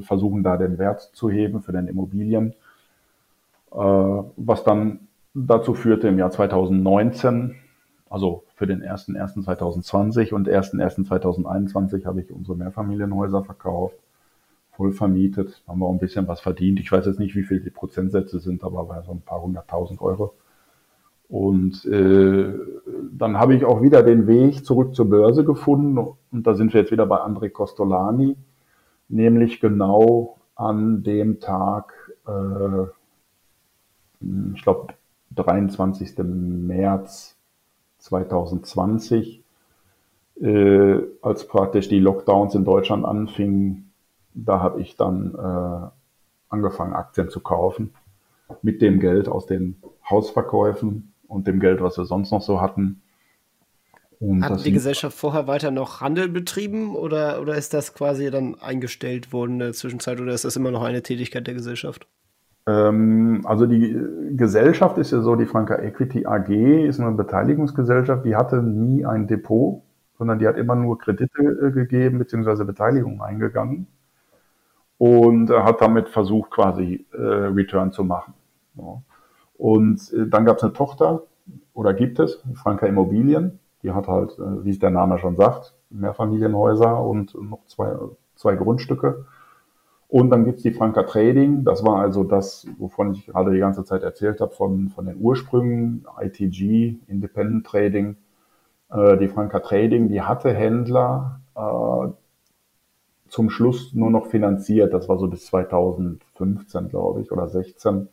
versuchen 0.00 0.42
da 0.42 0.56
den 0.56 0.78
Wert 0.78 1.10
zu 1.12 1.30
heben 1.30 1.62
für 1.62 1.72
den 1.72 1.88
Immobilien. 1.88 2.54
Äh, 3.72 3.76
was 3.76 4.64
dann 4.64 5.08
dazu 5.34 5.74
führte 5.74 6.08
im 6.08 6.18
Jahr 6.18 6.30
2019, 6.30 7.56
also 8.08 8.44
für 8.54 8.66
den 8.66 8.82
1.1.2020 8.82 10.32
und 10.34 10.48
1.1.2021 10.48 12.04
habe 12.04 12.20
ich 12.22 12.30
unsere 12.32 12.56
Mehrfamilienhäuser 12.56 13.44
verkauft 13.44 13.96
voll 14.80 14.92
vermietet, 14.92 15.62
haben 15.68 15.80
wir 15.80 15.86
auch 15.86 15.92
ein 15.92 15.98
bisschen 15.98 16.26
was 16.26 16.40
verdient. 16.40 16.80
Ich 16.80 16.90
weiß 16.90 17.04
jetzt 17.04 17.18
nicht, 17.18 17.36
wie 17.36 17.42
viel 17.42 17.60
die 17.60 17.68
Prozentsätze 17.68 18.40
sind, 18.40 18.64
aber 18.64 19.02
so 19.04 19.12
ein 19.12 19.20
paar 19.20 19.42
hunderttausend 19.42 20.00
Euro. 20.00 20.32
Und 21.30 21.84
äh, 21.84 22.52
dann 23.12 23.38
habe 23.38 23.54
ich 23.54 23.64
auch 23.64 23.82
wieder 23.82 24.02
den 24.02 24.26
Weg 24.26 24.64
zurück 24.66 24.96
zur 24.96 25.08
Börse 25.08 25.44
gefunden 25.44 25.96
und 25.96 26.16
da 26.32 26.54
sind 26.54 26.74
wir 26.74 26.80
jetzt 26.80 26.90
wieder 26.90 27.06
bei 27.06 27.18
André 27.18 27.50
Costolani, 27.50 28.36
nämlich 29.08 29.60
genau 29.60 30.38
an 30.56 31.04
dem 31.04 31.38
Tag, 31.38 31.94
äh, 32.26 32.86
ich 34.54 34.62
glaube 34.62 34.94
23. 35.36 36.18
März 36.18 37.36
2020, 37.98 39.44
äh, 40.40 40.98
als 41.22 41.46
praktisch 41.46 41.88
die 41.88 42.00
Lockdowns 42.00 42.56
in 42.56 42.64
Deutschland 42.64 43.04
anfingen, 43.04 43.92
da 44.34 44.58
habe 44.58 44.80
ich 44.80 44.96
dann 44.96 45.34
äh, 45.36 45.90
angefangen, 46.48 46.92
Aktien 46.92 47.30
zu 47.30 47.38
kaufen. 47.38 47.94
Mit 48.62 48.82
dem 48.82 48.98
Geld 48.98 49.28
aus 49.28 49.46
den 49.46 49.80
Hausverkäufen 50.10 51.09
und 51.30 51.46
dem 51.46 51.60
Geld, 51.60 51.80
was 51.80 51.96
wir 51.96 52.04
sonst 52.04 52.30
noch 52.32 52.42
so 52.42 52.60
hatten. 52.60 53.02
Und 54.18 54.44
Hat 54.44 54.64
die 54.66 54.72
Gesellschaft 54.72 55.16
vorher 55.16 55.46
weiter 55.46 55.70
noch 55.70 56.02
Handel 56.02 56.28
betrieben 56.28 56.94
oder, 56.94 57.40
oder 57.40 57.54
ist 57.54 57.72
das 57.72 57.94
quasi 57.94 58.30
dann 58.30 58.54
eingestellt 58.60 59.32
worden 59.32 59.52
in 59.52 59.58
der 59.60 59.72
Zwischenzeit 59.72 60.20
oder 60.20 60.34
ist 60.34 60.44
das 60.44 60.56
immer 60.56 60.70
noch 60.70 60.82
eine 60.82 61.02
Tätigkeit 61.02 61.46
der 61.46 61.54
Gesellschaft? 61.54 62.06
Ähm, 62.66 63.40
also 63.44 63.64
die 63.64 63.98
Gesellschaft 64.36 64.98
ist 64.98 65.12
ja 65.12 65.22
so, 65.22 65.36
die 65.36 65.46
Franka 65.46 65.76
Equity 65.76 66.26
AG 66.26 66.50
ist 66.50 67.00
eine 67.00 67.12
Beteiligungsgesellschaft, 67.12 68.26
die 68.26 68.36
hatte 68.36 68.62
nie 68.62 69.06
ein 69.06 69.26
Depot, 69.26 69.82
sondern 70.18 70.38
die 70.38 70.46
hat 70.46 70.58
immer 70.58 70.74
nur 70.74 70.98
Kredite 70.98 71.42
äh, 71.42 71.70
gegeben 71.70 72.18
bzw. 72.18 72.64
Beteiligungen 72.64 73.22
eingegangen 73.22 73.86
und 74.98 75.48
äh, 75.48 75.60
hat 75.60 75.80
damit 75.80 76.10
versucht, 76.10 76.50
quasi 76.50 77.06
äh, 77.12 77.16
Return 77.16 77.92
zu 77.92 78.04
machen. 78.04 78.34
Ja. 78.74 79.00
Und 79.60 80.10
äh, 80.14 80.26
dann 80.26 80.46
gab 80.46 80.56
es 80.56 80.62
eine 80.62 80.72
Tochter, 80.72 81.24
oder 81.74 81.92
gibt 81.92 82.18
es, 82.18 82.42
Franka 82.54 82.86
Immobilien, 82.86 83.60
die 83.82 83.92
hat 83.92 84.08
halt, 84.08 84.38
äh, 84.38 84.64
wie 84.64 84.70
es 84.70 84.78
der 84.78 84.90
Name 84.90 85.18
schon 85.18 85.36
sagt, 85.36 85.74
Mehrfamilienhäuser 85.90 87.04
und 87.04 87.34
noch 87.34 87.66
zwei, 87.66 87.94
zwei 88.36 88.56
Grundstücke. 88.56 89.26
Und 90.08 90.30
dann 90.30 90.46
gibt's 90.46 90.62
die 90.62 90.72
Franka 90.72 91.02
Trading, 91.02 91.62
das 91.64 91.84
war 91.84 92.00
also 92.00 92.24
das, 92.24 92.66
wovon 92.78 93.12
ich 93.12 93.26
gerade 93.26 93.52
die 93.52 93.58
ganze 93.58 93.84
Zeit 93.84 94.02
erzählt 94.02 94.40
habe, 94.40 94.52
von, 94.52 94.88
von 94.88 95.04
den 95.04 95.20
Ursprüngen, 95.20 96.06
ITG, 96.18 96.96
Independent 97.06 97.66
Trading. 97.66 98.16
Äh, 98.90 99.18
die 99.18 99.28
Franka 99.28 99.60
Trading, 99.60 100.08
die 100.08 100.22
hatte 100.22 100.54
Händler 100.54 101.42
äh, 101.54 102.08
zum 103.28 103.50
Schluss 103.50 103.92
nur 103.92 104.10
noch 104.10 104.26
finanziert. 104.26 104.94
Das 104.94 105.06
war 105.10 105.18
so 105.18 105.28
bis 105.28 105.44
2015, 105.44 106.88
glaube 106.88 107.20
ich, 107.20 107.30
oder 107.30 107.46
16. 107.46 108.08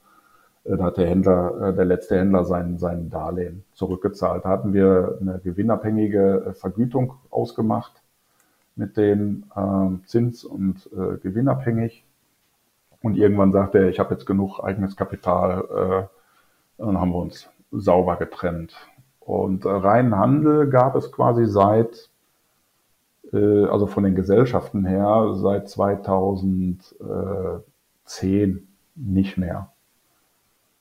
Äh, 0.68 0.78
da 0.78 0.86
hat 0.86 0.98
der 0.98 1.08
Händler, 1.08 1.70
äh, 1.70 1.74
der 1.74 1.86
letzte 1.86 2.20
Händler 2.20 2.44
sein, 2.46 2.78
sein 2.78 3.10
Darlehen 3.10 3.64
zurückgezahlt. 3.74 4.46
Da 4.46 4.50
hatten 4.50 4.74
wir 4.74 5.18
eine 5.22 5.40
gewinnabhängige 5.40 6.48
äh, 6.48 6.54
Vergütung 6.54 7.14
ausgemacht 7.30 8.02
mit 8.76 8.98
dem 8.98 9.46
äh, 9.56 10.06
Zins 10.06 10.44
und 10.44 10.90
äh, 10.94 11.18
gewinnabhängig. 11.18 12.06
Und 13.02 13.18
irgendwann 13.18 13.52
sagte 13.52 13.80
er, 13.80 13.90
ich 13.90 14.00
habe 14.00 14.14
jetzt 14.14 14.26
genug 14.26 14.60
eigenes 14.60 14.96
Kapital. 14.96 15.62
Äh, 15.62 16.04
dann 16.78 17.00
haben 17.00 17.12
wir 17.12 17.20
uns 17.20 17.50
sauber 17.72 18.18
getrennt. 18.18 18.76
Und 19.20 19.66
äh, 19.66 19.70
reinen 19.70 20.16
Handel 20.16 20.70
gab 20.70 20.96
es 20.96 21.12
quasi 21.12 21.48
seit, 21.48 22.10
äh, 23.34 23.66
also 23.66 23.88
von 23.88 24.04
den 24.04 24.16
Gesellschaften 24.16 24.86
her, 24.86 25.34
seit 25.36 25.70
2010 25.70 28.68
nicht 28.96 29.38
mehr. 29.38 29.72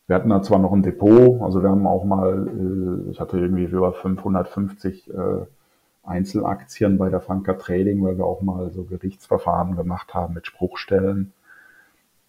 Wir 0.06 0.16
hatten 0.16 0.28
da 0.28 0.42
zwar 0.42 0.58
noch 0.60 0.72
ein 0.72 0.82
Depot, 0.82 1.40
also 1.42 1.62
wir 1.62 1.70
haben 1.70 1.86
auch 1.86 2.04
mal, 2.04 2.46
äh, 2.46 3.10
ich 3.10 3.20
hatte 3.20 3.38
irgendwie 3.38 3.64
über 3.64 3.92
550 3.92 5.10
äh, 5.10 5.46
Einzelaktien 6.04 6.96
bei 6.98 7.10
der 7.10 7.20
Franka 7.20 7.54
Trading, 7.54 8.04
weil 8.04 8.16
wir 8.16 8.24
auch 8.24 8.40
mal 8.40 8.70
so 8.70 8.84
Gerichtsverfahren 8.84 9.74
gemacht 9.74 10.14
haben 10.14 10.34
mit 10.34 10.46
Spruchstellen 10.46 11.32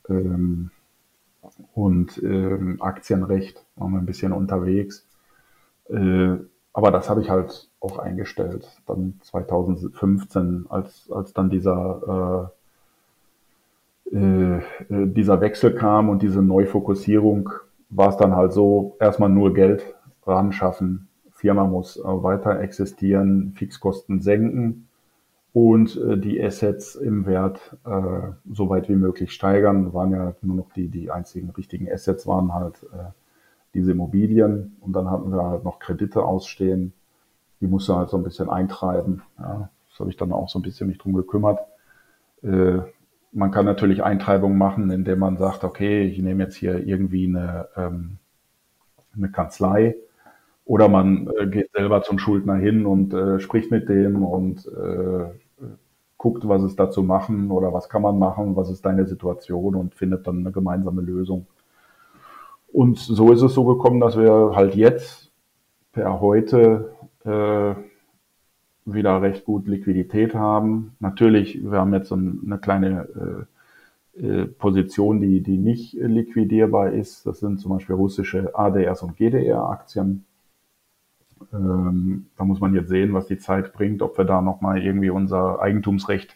ähm, 0.10 0.72
und 1.76 2.22
ähm, 2.24 2.82
Aktienrecht 2.82 3.63
waren 3.76 3.92
wir 3.92 4.00
ein 4.00 4.06
bisschen 4.06 4.34
unterwegs. 4.34 5.06
Äh, 5.90 6.38
aber 6.74 6.92
das 6.92 7.10
habe 7.10 7.22
ich 7.22 7.30
halt 7.30 7.70
auch 7.80 7.98
eingestellt. 7.98 8.68
Dann 8.86 9.20
2015, 9.24 10.66
als, 10.70 11.10
als 11.12 11.34
dann 11.34 11.50
dieser, 11.50 12.52
äh, 14.12 14.60
dieser 14.90 15.42
Wechsel 15.42 15.74
kam 15.74 16.10
und 16.10 16.22
diese 16.22 16.42
Neufokussierung, 16.42 17.50
war 17.89 18.10
es 18.10 18.17
dann 18.17 18.36
halt 18.36 18.54
so, 18.54 18.97
erstmal 19.00 19.30
nur 19.30 19.54
Geld 19.54 19.95
ran 20.26 20.52
schaffen, 20.52 21.08
Firma 21.32 21.65
muss 21.65 21.97
äh, 21.97 22.04
weiter 22.04 22.60
existieren, 22.60 23.54
Fixkosten 23.56 24.21
senken 24.21 24.88
und 25.54 25.95
äh, 25.97 26.17
die 26.17 26.43
Assets 26.43 26.95
im 26.95 27.26
Wert 27.26 27.78
äh, 27.86 28.32
so 28.52 28.69
weit 28.69 28.89
wie 28.89 28.95
möglich 28.95 29.32
steigern. 29.32 29.93
Waren 29.93 30.12
ja 30.12 30.36
nur 30.41 30.56
noch 30.56 30.71
die, 30.73 30.88
die 30.88 31.12
einzigen 31.12 31.52
richtigen 31.52 31.91
Assets 31.91 32.26
waren 32.28 32.54
halt 32.54 32.84
äh, 32.91 33.12
diese 33.73 33.91
Immobilien 33.91 34.78
und 34.82 34.93
dann 34.93 35.12
hatten 35.12 35.32
wir 35.32 35.43
halt 35.43 35.63
noch 35.63 35.80
Kredite 35.80 36.23
ausstehen. 36.23 36.93
Die 37.62 37.67
musste 37.67 37.95
halt 37.95 38.10
so 38.10 38.17
ein 38.17 38.23
bisschen 38.23 38.50
eintreiben. 38.50 39.21
Ja, 39.38 39.69
das 39.89 40.00
habe 40.00 40.10
ich 40.10 40.17
dann 40.17 40.32
auch 40.32 40.50
so 40.50 40.60
ein 40.60 40.63
bisschen 40.63 40.88
mich 40.88 40.97
drum 40.97 41.13
gekümmert. 41.13 41.60
Äh, 42.41 42.80
man 43.38 43.52
kann 43.52 43.65
natürlich 43.65 44.04
Eintreibung 44.04 44.58
machen, 44.58 44.89
indem 44.89 45.19
man 45.19 45.38
sagt, 45.38 45.63
okay, 45.63 46.04
ich 46.04 46.19
nehme 46.19 46.43
jetzt 46.43 46.56
hier 46.56 46.86
irgendwie 46.86 47.28
eine, 47.28 47.67
ähm, 47.78 48.17
eine 49.15 49.30
Kanzlei 49.30 49.95
oder 50.65 50.89
man 50.89 51.30
äh, 51.38 51.45
geht 51.45 51.71
selber 51.71 52.02
zum 52.02 52.17
Schuldner 52.17 52.56
hin 52.56 52.88
und 52.88 53.13
äh, 53.13 53.39
spricht 53.39 53.69
mit 53.69 53.89
dem 53.89 54.23
und 54.23 54.65
äh, 54.65 55.26
guckt, 56.17 56.47
was 56.47 56.63
ist 56.63 56.80
da 56.80 56.89
zu 56.89 57.04
machen 57.04 57.52
oder 57.52 57.71
was 57.71 57.89
kann 57.89 58.02
man 58.02 58.17
machen, 58.17 58.56
was 58.56 58.71
ist 58.71 58.84
deine 58.84 59.06
Situation 59.06 59.76
und 59.76 59.93
findet 59.93 60.26
dann 60.26 60.39
eine 60.39 60.52
gemeinsame 60.52 61.04
Lösung. 61.04 61.45
Und 62.73 62.97
so 62.97 63.32
ist 63.32 63.43
es 63.43 63.54
so 63.54 63.65
gekommen, 63.65 64.00
dass 64.00 64.17
wir 64.17 64.54
halt 64.56 64.73
jetzt 64.73 65.32
per 65.93 66.19
heute 66.21 66.91
äh, 67.23 67.76
wieder 68.93 69.21
recht 69.21 69.45
gut 69.45 69.67
Liquidität 69.67 70.34
haben. 70.34 70.95
Natürlich, 71.00 71.62
wir 71.63 71.80
haben 71.80 71.93
jetzt 71.93 72.10
so 72.10 72.15
eine 72.15 72.58
kleine 72.60 73.47
äh, 74.17 74.26
äh 74.26 74.45
Position, 74.45 75.19
die, 75.19 75.41
die 75.41 75.58
nicht 75.58 75.93
liquidierbar 75.93 76.91
ist. 76.91 77.26
Das 77.26 77.39
sind 77.39 77.60
zum 77.60 77.73
Beispiel 77.73 77.95
russische 77.95 78.56
ADRs 78.56 79.04
und 79.04 79.17
GDR-Aktien. 79.17 80.26
Ähm, 81.54 82.28
da 82.38 82.45
muss 82.45 82.60
man 82.60 82.73
jetzt 82.73 82.89
sehen, 82.89 83.13
was 83.13 83.28
die 83.28 83.38
Zeit 83.38 83.73
bringt, 83.73 84.02
ob 84.02 84.17
wir 84.17 84.26
da 84.26 84.41
nochmal 84.41 84.82
irgendwie 84.82 85.10
unser 85.10 85.62
Eigentumsrecht 85.62 86.36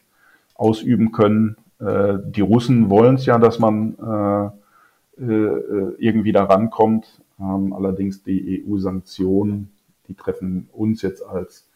ausüben 0.55 1.11
können. 1.11 1.57
Äh, 1.79 2.19
die 2.25 2.41
Russen 2.41 2.89
wollen 2.89 3.15
es 3.15 3.25
ja, 3.25 3.39
dass 3.39 3.59
man 3.59 3.95
äh, 3.97 5.23
äh, 5.23 5.95
irgendwie 5.97 6.31
da 6.31 6.43
rankommt. 6.43 7.21
Ähm, 7.39 7.73
allerdings 7.73 8.23
die 8.23 8.63
EU-Sanktionen, 8.67 9.71
die 10.07 10.13
treffen 10.13 10.69
uns 10.71 11.01
jetzt 11.01 11.25
als, 11.25 11.67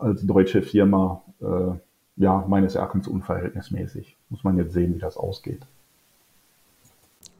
als 0.00 0.26
deutsche 0.26 0.62
Firma 0.62 1.22
äh, 1.40 1.76
ja 2.16 2.44
meines 2.48 2.74
Erachtens 2.74 3.08
unverhältnismäßig. 3.08 4.16
Muss 4.28 4.44
man 4.44 4.56
jetzt 4.56 4.72
sehen, 4.72 4.94
wie 4.94 4.98
das 4.98 5.16
ausgeht. 5.16 5.66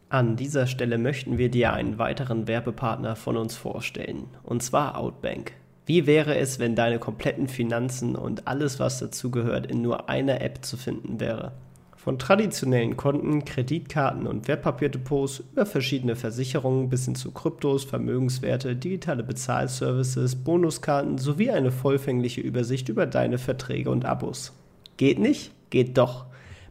An 0.09 0.37
dieser 0.37 0.67
Stelle 0.67 0.99
möchten 0.99 1.39
wir 1.39 1.51
dir 1.51 1.73
einen 1.73 1.99
weiteren 1.99 2.49
Werbepartner 2.49 3.15
von 3.15 3.37
uns 3.37 3.57
vorstellen, 3.57 4.25
und 4.43 4.61
zwar 4.61 4.99
Outbank. 4.99 5.53
Wie 5.87 6.07
wäre 6.07 6.37
es, 6.37 6.59
wenn 6.59 6.75
deine 6.75 6.99
kompletten 6.99 7.47
Finanzen 7.47 8.17
und 8.17 8.49
alles, 8.49 8.81
was 8.81 8.99
dazugehört, 8.99 9.67
in 9.67 9.83
nur 9.83 10.09
einer 10.09 10.41
App 10.41 10.65
zu 10.65 10.77
finden 10.77 11.21
wäre? 11.21 11.53
Von 12.03 12.19
traditionellen 12.19 12.97
Konten, 12.97 13.45
Kreditkarten 13.45 14.27
und 14.27 14.49
Wertpapierdepots 14.49 15.43
über 15.53 15.67
verschiedene 15.67 16.17
Versicherungen 16.17 16.89
bis 16.89 17.05
hin 17.05 17.15
zu 17.15 17.31
Kryptos, 17.31 17.85
Vermögenswerte, 17.85 18.75
digitale 18.75 19.23
Bezahlservices, 19.23 20.37
Bonuskarten 20.37 21.19
sowie 21.19 21.51
eine 21.51 21.71
vollfängliche 21.71 22.41
Übersicht 22.41 22.89
über 22.89 23.05
deine 23.05 23.37
Verträge 23.37 23.91
und 23.91 24.07
Abos. 24.07 24.55
Geht 24.97 25.19
nicht? 25.19 25.53
Geht 25.69 25.99
doch. 25.99 26.25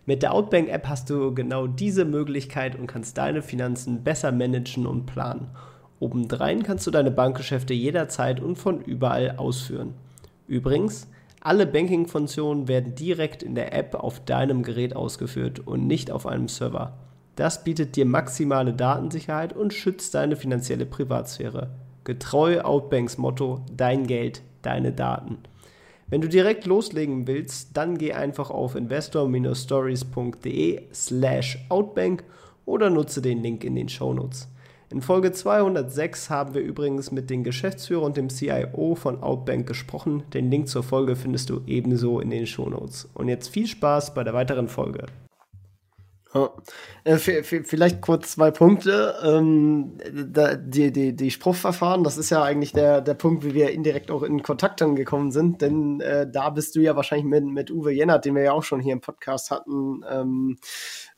Mit 0.07 0.23
der 0.23 0.33
Outbank-App 0.33 0.87
hast 0.87 1.11
du 1.11 1.31
genau 1.35 1.67
diese 1.67 2.05
Möglichkeit 2.05 2.75
und 2.75 2.87
kannst 2.87 3.19
deine 3.19 3.43
Finanzen 3.43 4.03
besser 4.03 4.31
managen 4.31 4.87
und 4.87 5.05
planen. 5.05 5.49
Obendrein 5.99 6.63
kannst 6.63 6.87
du 6.87 6.91
deine 6.91 7.11
Bankgeschäfte 7.11 7.75
jederzeit 7.75 8.39
und 8.39 8.55
von 8.55 8.81
überall 8.81 9.35
ausführen. 9.37 9.93
Übrigens, 10.47 11.07
alle 11.41 11.65
Banking-Funktionen 11.65 12.67
werden 12.67 12.95
direkt 12.95 13.43
in 13.43 13.56
der 13.56 13.73
App 13.73 13.95
auf 13.95 14.23
deinem 14.25 14.63
Gerät 14.63 14.95
ausgeführt 14.95 15.60
und 15.60 15.88
nicht 15.88 16.12
auf 16.12 16.25
einem 16.25 16.47
Server. 16.47 16.97
Das 17.36 17.63
bietet 17.63 17.95
dir 17.95 18.06
maximale 18.06 18.73
Datensicherheit 18.73 19.54
und 19.54 19.73
schützt 19.73 20.15
deine 20.15 20.36
finanzielle 20.36 20.86
Privatsphäre. 20.86 21.69
Getreu 22.04 22.62
Outbanks 22.62 23.17
Motto: 23.17 23.62
Dein 23.75 24.08
Geld, 24.08 24.41
deine 24.62 24.91
Daten. 24.91 25.38
Wenn 26.08 26.21
du 26.21 26.28
direkt 26.28 26.65
loslegen 26.65 27.28
willst, 27.28 27.78
dann 27.78 27.97
geh 27.97 28.13
einfach 28.13 28.49
auf 28.49 28.75
investor-stories.de 28.75 30.82
slash 30.91 31.65
outbank 31.69 32.23
oder 32.65 32.89
nutze 32.89 33.21
den 33.21 33.43
Link 33.43 33.63
in 33.63 33.75
den 33.75 33.88
Shownotes. 33.88 34.49
In 34.91 35.04
Folge 35.04 35.32
206 35.32 36.32
haben 36.32 36.56
wir 36.56 36.62
übrigens 36.62 37.12
mit 37.12 37.30
dem 37.30 37.43
Geschäftsführer 37.43 38.02
und 38.02 38.17
dem 38.17 38.30
CIO 38.30 38.95
von 38.95 39.21
Outbank 39.21 39.67
gesprochen. 39.67 40.23
Den 40.34 40.49
Link 40.49 40.67
zur 40.67 40.82
Folge 40.82 41.15
findest 41.15 41.52
du 41.52 41.62
ebenso 41.67 42.19
in 42.19 42.32
den 42.32 42.47
Shownotes. 42.47 43.08
Und 43.13 43.28
jetzt 43.28 43.49
viel 43.49 43.67
Spaß 43.67 44.15
bei 44.15 44.23
der 44.23 44.34
weiteren 44.34 44.67
Folge. 44.67 45.06
Äh, 47.04 47.17
vielleicht 47.17 48.02
kurz 48.02 48.32
zwei 48.34 48.52
Punkte. 48.52 49.15
Ähm, 49.23 49.97
die, 50.12 50.91
die, 50.91 51.15
die 51.15 51.32
Spruchverfahren, 51.32 52.04
das 52.04 52.17
ist 52.17 52.30
ja 52.30 52.43
eigentlich 52.43 52.71
der, 52.71 53.02
der 53.02 53.15
Punkt, 53.15 53.43
wie 53.43 53.56
wir 53.56 53.71
indirekt 53.71 54.12
auch 54.12 54.21
in 54.21 54.43
Kontakt 54.43 54.82
dann 54.82 54.95
gekommen 54.95 55.32
sind, 55.32 55.62
denn 55.62 56.02
äh, 56.02 56.30
da 56.30 56.52
bist 56.52 56.75
du 56.75 56.82
ja 56.82 56.95
wahrscheinlich 56.95 57.25
mit, 57.25 57.45
mit 57.45 57.71
Uwe 57.71 57.91
Jennert, 57.91 58.25
den 58.25 58.36
wir 58.36 58.43
ja 58.43 58.52
auch 58.52 58.63
schon 58.63 58.80
hier 58.80 58.93
im 58.93 59.02
Podcast 59.02 59.49
hatten, 59.49 60.04
ähm, 60.08 60.58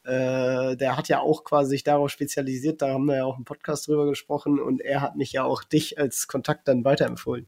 äh, 0.03 0.75
der 0.75 0.97
hat 0.97 1.07
ja 1.09 1.19
auch 1.19 1.43
quasi 1.43 1.71
sich 1.71 1.83
darauf 1.83 2.09
spezialisiert, 2.09 2.81
da 2.81 2.89
haben 2.89 3.05
wir 3.05 3.17
ja 3.17 3.25
auch 3.25 3.37
im 3.37 3.45
Podcast 3.45 3.87
drüber 3.87 4.07
gesprochen 4.07 4.59
und 4.59 4.81
er 4.81 5.01
hat 5.01 5.15
mich 5.15 5.31
ja 5.31 5.43
auch 5.43 5.63
dich 5.63 5.99
als 5.99 6.27
Kontakt 6.27 6.67
dann 6.67 6.83
weiterempfohlen. 6.83 7.47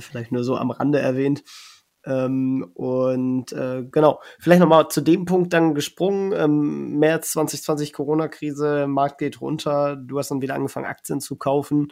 Vielleicht 0.00 0.32
nur 0.32 0.42
so 0.42 0.56
am 0.56 0.70
Rande 0.70 0.98
erwähnt. 0.98 1.44
Ähm, 2.04 2.70
und 2.74 3.52
äh, 3.52 3.84
genau, 3.90 4.20
vielleicht 4.38 4.60
nochmal 4.60 4.88
zu 4.88 5.00
dem 5.00 5.24
Punkt 5.26 5.52
dann 5.52 5.74
gesprungen. 5.74 6.32
Ähm, 6.32 6.98
März 6.98 7.32
2020 7.32 7.92
Corona-Krise, 7.92 8.86
Markt 8.86 9.18
geht 9.18 9.40
runter, 9.40 9.96
du 9.96 10.18
hast 10.18 10.30
dann 10.30 10.40
wieder 10.40 10.54
angefangen, 10.54 10.86
Aktien 10.86 11.20
zu 11.20 11.36
kaufen. 11.36 11.88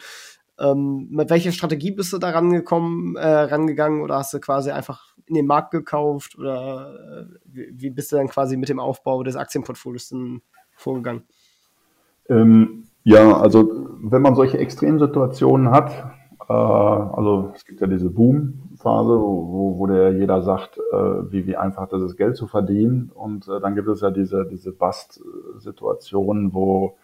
Ähm, 0.58 1.08
mit 1.10 1.28
welcher 1.28 1.52
Strategie 1.52 1.90
bist 1.90 2.12
du 2.12 2.18
da 2.18 2.30
rangekommen, 2.30 3.16
äh, 3.16 3.26
rangegangen 3.26 4.00
oder 4.00 4.16
hast 4.16 4.32
du 4.32 4.40
quasi 4.40 4.70
einfach 4.70 5.15
in 5.26 5.34
den 5.34 5.46
Markt 5.46 5.70
gekauft 5.70 6.38
oder 6.38 7.26
äh, 7.54 7.62
wie, 7.72 7.90
bist 7.90 8.12
du 8.12 8.16
dann 8.16 8.28
quasi 8.28 8.56
mit 8.56 8.68
dem 8.68 8.78
Aufbau 8.78 9.22
des 9.22 9.36
Aktienportfolios 9.36 10.14
vorgegangen? 10.76 11.24
Ähm, 12.28 12.84
ja, 13.02 13.36
also 13.36 13.88
wenn 14.02 14.22
man 14.22 14.34
solche 14.34 14.58
Extremsituationen 14.58 15.70
hat, 15.70 15.90
äh, 16.48 16.52
also 16.52 17.52
es 17.54 17.64
gibt 17.64 17.80
ja 17.80 17.86
diese 17.86 18.10
Boom-Phase, 18.10 19.10
wo, 19.10 19.78
wo 19.78 19.86
der 19.86 20.12
jeder 20.12 20.42
sagt, 20.42 20.78
äh, 20.78 21.32
wie, 21.32 21.46
wie 21.46 21.56
einfach 21.56 21.88
das 21.88 22.02
ist, 22.02 22.16
Geld 22.16 22.36
zu 22.36 22.46
verdienen. 22.46 23.10
Und 23.14 23.48
äh, 23.48 23.60
dann 23.60 23.74
gibt 23.74 23.88
es 23.88 24.00
ja 24.00 24.10
diese, 24.10 24.46
diese 24.46 24.72
Bust-Situationen, 24.72 26.54
wo, 26.54 26.96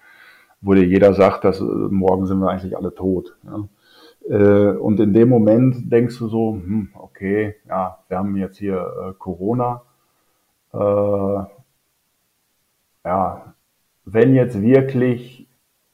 wo 0.60 0.74
dir 0.74 0.86
jeder 0.86 1.14
sagt, 1.14 1.44
dass 1.44 1.60
morgen 1.60 2.26
sind 2.26 2.38
wir 2.38 2.50
eigentlich 2.50 2.76
alle 2.76 2.94
tot. 2.94 3.36
Ja? 3.44 3.64
Äh, 4.28 4.72
und 4.72 5.00
in 5.00 5.12
dem 5.12 5.28
Moment 5.28 5.90
denkst 5.90 6.18
du 6.18 6.28
so, 6.28 6.52
hm, 6.52 6.90
okay, 6.94 7.56
ja, 7.68 7.98
wir 8.08 8.18
haben 8.18 8.36
jetzt 8.36 8.58
hier 8.58 8.76
äh, 8.76 9.12
Corona. 9.18 9.82
Äh, 10.72 10.78
ja, 13.04 13.54
wenn 14.04 14.34
jetzt 14.34 14.60
wirklich 14.60 15.48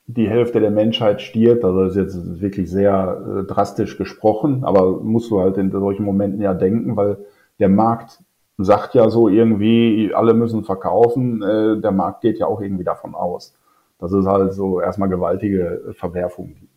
die 0.06 0.28
Hälfte 0.28 0.60
der 0.60 0.70
Menschheit 0.70 1.20
stirbt, 1.20 1.64
also 1.64 1.84
das 1.84 1.96
ist 1.96 2.14
jetzt 2.14 2.40
wirklich 2.40 2.70
sehr 2.70 3.44
drastisch 3.46 3.98
gesprochen, 3.98 4.64
aber 4.64 5.00
musst 5.02 5.30
du 5.30 5.40
halt 5.40 5.58
in 5.58 5.70
solchen 5.70 6.04
Momenten 6.04 6.40
ja 6.40 6.54
denken, 6.54 6.96
weil 6.96 7.18
der 7.58 7.68
Markt 7.68 8.22
sagt 8.56 8.94
ja 8.94 9.10
so 9.10 9.28
irgendwie, 9.28 10.12
alle 10.14 10.32
müssen 10.34 10.64
verkaufen, 10.64 11.40
der 11.40 11.92
Markt 11.92 12.22
geht 12.22 12.38
ja 12.38 12.46
auch 12.46 12.60
irgendwie 12.62 12.84
davon 12.84 13.14
aus, 13.14 13.54
dass 13.98 14.12
es 14.12 14.26
halt 14.26 14.54
so 14.54 14.80
erstmal 14.80 15.10
gewaltige 15.10 15.94
Verwerfungen 15.94 16.54
gibt. 16.54 16.67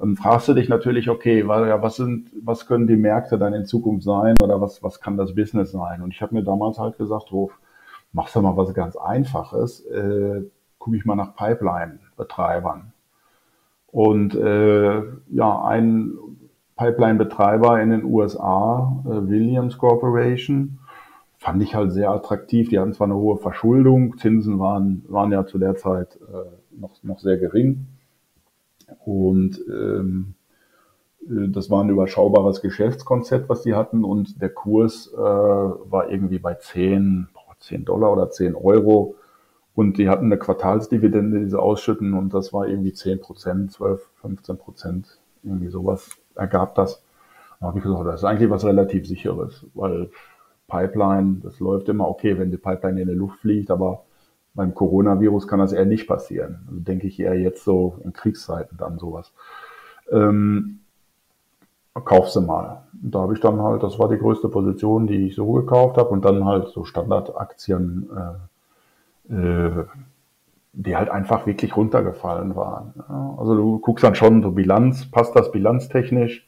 Dann 0.00 0.16
fragst 0.16 0.48
du 0.48 0.54
dich 0.54 0.70
natürlich, 0.70 1.10
okay, 1.10 1.46
was 1.46 1.96
sind, 1.96 2.30
was 2.42 2.66
können 2.66 2.86
die 2.86 2.96
Märkte 2.96 3.38
dann 3.38 3.52
in 3.52 3.66
Zukunft 3.66 4.02
sein 4.02 4.34
oder 4.42 4.58
was, 4.58 4.82
was 4.82 5.02
kann 5.02 5.18
das 5.18 5.34
Business 5.34 5.72
sein? 5.72 6.00
Und 6.00 6.14
ich 6.14 6.22
habe 6.22 6.34
mir 6.34 6.42
damals 6.42 6.78
halt 6.78 6.96
gesagt, 6.96 7.30
Ruf, 7.32 7.52
machst 8.14 8.34
du 8.34 8.40
mal 8.40 8.56
was 8.56 8.72
ganz 8.72 8.96
Einfaches, 8.96 9.84
äh, 9.86 10.40
gucke 10.78 10.96
ich 10.96 11.04
mal 11.04 11.16
nach 11.16 11.36
Pipeline-Betreibern. 11.36 12.94
Und 13.88 14.34
äh, 14.34 15.02
ja, 15.32 15.64
ein 15.66 16.14
Pipeline-Betreiber 16.76 17.82
in 17.82 17.90
den 17.90 18.04
USA, 18.04 19.02
äh, 19.04 19.28
Williams 19.28 19.76
Corporation, 19.76 20.78
fand 21.36 21.62
ich 21.62 21.74
halt 21.74 21.92
sehr 21.92 22.10
attraktiv. 22.10 22.70
Die 22.70 22.78
hatten 22.78 22.94
zwar 22.94 23.06
eine 23.06 23.16
hohe 23.16 23.36
Verschuldung, 23.36 24.16
Zinsen 24.16 24.58
waren, 24.60 25.04
waren 25.08 25.30
ja 25.30 25.44
zu 25.44 25.58
der 25.58 25.76
Zeit 25.76 26.18
äh, 26.32 26.80
noch, 26.80 26.92
noch 27.02 27.18
sehr 27.18 27.36
gering. 27.36 27.86
Und 29.04 29.60
ähm, 29.68 30.34
äh, 31.28 31.48
das 31.48 31.70
war 31.70 31.82
ein 31.82 31.90
überschaubares 31.90 32.60
Geschäftskonzept, 32.60 33.48
was 33.48 33.62
die 33.62 33.74
hatten 33.74 34.04
und 34.04 34.40
der 34.40 34.50
Kurs 34.50 35.12
äh, 35.12 35.18
war 35.18 36.10
irgendwie 36.10 36.38
bei 36.38 36.54
10, 36.54 37.28
10 37.60 37.84
Dollar 37.84 38.12
oder 38.12 38.30
10 38.30 38.54
Euro. 38.54 39.16
Und 39.74 39.98
die 39.98 40.08
hatten 40.08 40.26
eine 40.26 40.38
Quartalsdividende, 40.38 41.40
die 41.40 41.50
sie 41.50 41.60
ausschütten 41.60 42.14
und 42.14 42.34
das 42.34 42.52
war 42.52 42.66
irgendwie 42.66 42.92
10 42.92 43.20
Prozent, 43.20 43.72
12, 43.72 44.08
15 44.20 44.58
Prozent, 44.58 45.20
irgendwie 45.42 45.68
sowas 45.68 46.10
ergab 46.34 46.74
das. 46.74 47.02
Da 47.60 47.66
habe 47.66 47.78
ich 47.78 47.84
gesagt, 47.84 48.06
das 48.06 48.20
ist 48.20 48.24
eigentlich 48.24 48.50
was 48.50 48.64
relativ 48.64 49.06
sicheres, 49.06 49.66
weil 49.74 50.10
Pipeline, 50.66 51.40
das 51.42 51.60
läuft 51.60 51.88
immer 51.88 52.08
okay, 52.08 52.38
wenn 52.38 52.50
die 52.50 52.56
Pipeline 52.56 53.00
in 53.00 53.06
der 53.08 53.16
Luft 53.16 53.40
fliegt, 53.40 53.70
aber 53.70 54.04
beim 54.54 54.74
Coronavirus 54.74 55.46
kann 55.46 55.60
das 55.60 55.72
eher 55.72 55.84
nicht 55.86 56.06
passieren. 56.06 56.60
Also 56.68 56.80
denke 56.80 57.06
ich 57.06 57.20
eher 57.20 57.38
jetzt 57.38 57.64
so 57.64 57.98
in 58.04 58.12
Kriegszeiten 58.12 58.76
dann 58.76 58.98
sowas. 58.98 59.32
Ähm, 60.10 60.80
kauf 62.04 62.30
sie 62.30 62.40
mal. 62.40 62.82
Und 63.02 63.14
da 63.14 63.20
habe 63.20 63.34
ich 63.34 63.40
dann 63.40 63.60
halt, 63.62 63.82
das 63.82 63.98
war 63.98 64.08
die 64.08 64.18
größte 64.18 64.48
Position, 64.48 65.06
die 65.06 65.26
ich 65.26 65.34
so 65.34 65.52
gekauft 65.52 65.96
habe 65.96 66.10
und 66.10 66.24
dann 66.24 66.44
halt 66.44 66.68
so 66.68 66.84
Standardaktien, 66.84 68.10
äh, 69.28 69.34
äh, 69.34 69.84
die 70.72 70.96
halt 70.96 71.10
einfach 71.10 71.46
wirklich 71.46 71.76
runtergefallen 71.76 72.54
waren. 72.54 72.94
Ja, 72.96 73.36
also 73.38 73.56
du 73.56 73.78
guckst 73.78 74.04
dann 74.04 74.14
schon 74.14 74.42
so 74.42 74.52
Bilanz, 74.52 75.10
passt 75.10 75.34
das 75.34 75.50
bilanztechnisch, 75.50 76.46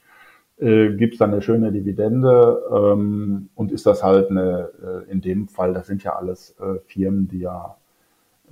äh, 0.59 0.93
gibt 0.95 1.13
es 1.13 1.19
dann 1.19 1.31
eine 1.31 1.41
schöne 1.41 1.71
Dividende 1.71 2.61
ähm, 2.71 3.49
und 3.55 3.71
ist 3.71 3.85
das 3.85 4.03
halt 4.03 4.29
eine, 4.29 4.69
äh, 4.81 5.11
in 5.11 5.21
dem 5.21 5.47
Fall, 5.49 5.73
das 5.73 5.87
sind 5.87 6.03
ja 6.03 6.15
alles 6.15 6.55
äh, 6.59 6.79
Firmen, 6.85 7.27
die 7.27 7.39
ja 7.39 7.75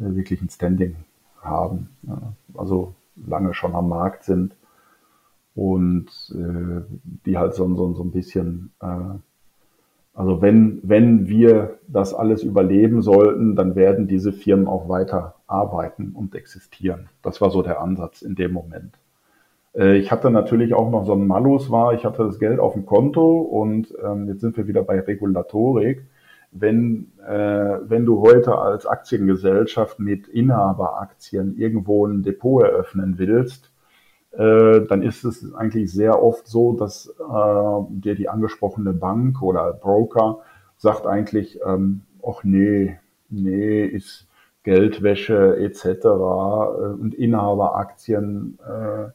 wirklich 0.02 0.42
ein 0.42 0.50
Standing 0.50 0.96
haben, 1.42 1.90
ja, 2.04 2.34
also 2.56 2.94
lange 3.16 3.54
schon 3.54 3.76
am 3.76 3.90
Markt 3.90 4.24
sind 4.24 4.56
und 5.56 6.08
äh, 6.34 6.82
die 7.26 7.38
halt 7.38 7.54
so, 7.54 7.74
so, 7.76 7.94
so 7.94 8.04
ein 8.04 8.12
bisschen, 8.12 8.72
äh, 8.82 9.18
also 10.14 10.42
wenn, 10.42 10.80
wenn 10.84 11.28
wir 11.28 11.80
das 11.88 12.14
alles 12.14 12.44
überleben 12.44 13.02
sollten, 13.02 13.56
dann 13.56 13.76
werden 13.76 14.08
diese 14.08 14.34
Firmen 14.34 14.68
auch 14.68 14.90
weiter 14.90 15.36
arbeiten 15.48 16.12
und 16.14 16.36
existieren. 16.36 17.10
Das 17.22 17.42
war 17.42 17.50
so 17.50 17.62
der 17.62 17.82
Ansatz 17.82 18.22
in 18.22 18.36
dem 18.36 18.52
Moment. 18.52 18.98
Äh, 19.76 19.98
ich 19.98 20.12
hatte 20.12 20.32
natürlich 20.32 20.74
auch 20.74 20.90
noch 20.90 21.06
so 21.06 21.14
ein 21.14 21.28
Malus 21.28 21.72
war, 21.72 21.94
ich 21.94 22.06
hatte 22.06 22.24
das 22.24 22.40
Geld 22.40 22.60
auf 22.60 22.74
dem 22.74 22.86
Konto 22.86 23.40
und 23.40 23.94
ähm, 24.04 24.28
jetzt 24.28 24.42
sind 24.42 24.58
wir 24.58 24.68
wieder 24.68 24.84
bei 24.84 25.00
Regulatorik. 25.00 26.06
Wenn, 26.52 27.12
äh, 27.26 27.78
wenn 27.84 28.06
du 28.06 28.22
heute 28.22 28.58
als 28.58 28.86
Aktiengesellschaft 28.86 30.00
mit 30.00 30.28
Inhaberaktien 30.28 31.58
irgendwo 31.58 32.06
ein 32.06 32.24
Depot 32.24 32.64
eröffnen 32.64 33.18
willst, 33.18 33.72
äh, 34.32 34.82
dann 34.82 35.02
ist 35.02 35.24
es 35.24 35.54
eigentlich 35.54 35.92
sehr 35.92 36.22
oft 36.22 36.48
so, 36.48 36.74
dass 36.74 37.08
äh, 37.08 37.82
dir 37.90 38.16
die 38.16 38.30
angesprochene 38.30 38.94
Bank 38.94 39.42
oder 39.42 39.74
Broker 39.74 40.40
sagt 40.78 41.06
eigentlich, 41.06 41.60
ähm, 41.66 42.02
ach 42.26 42.44
nee, 42.44 42.98
nee, 43.30 43.86
ist 43.86 44.28
Geldwäsche 44.64 45.58
etc. 45.58 45.86
Äh, 45.86 46.08
und 46.08 47.14
Inhaberaktien. 47.16 48.58
Äh, 48.64 49.12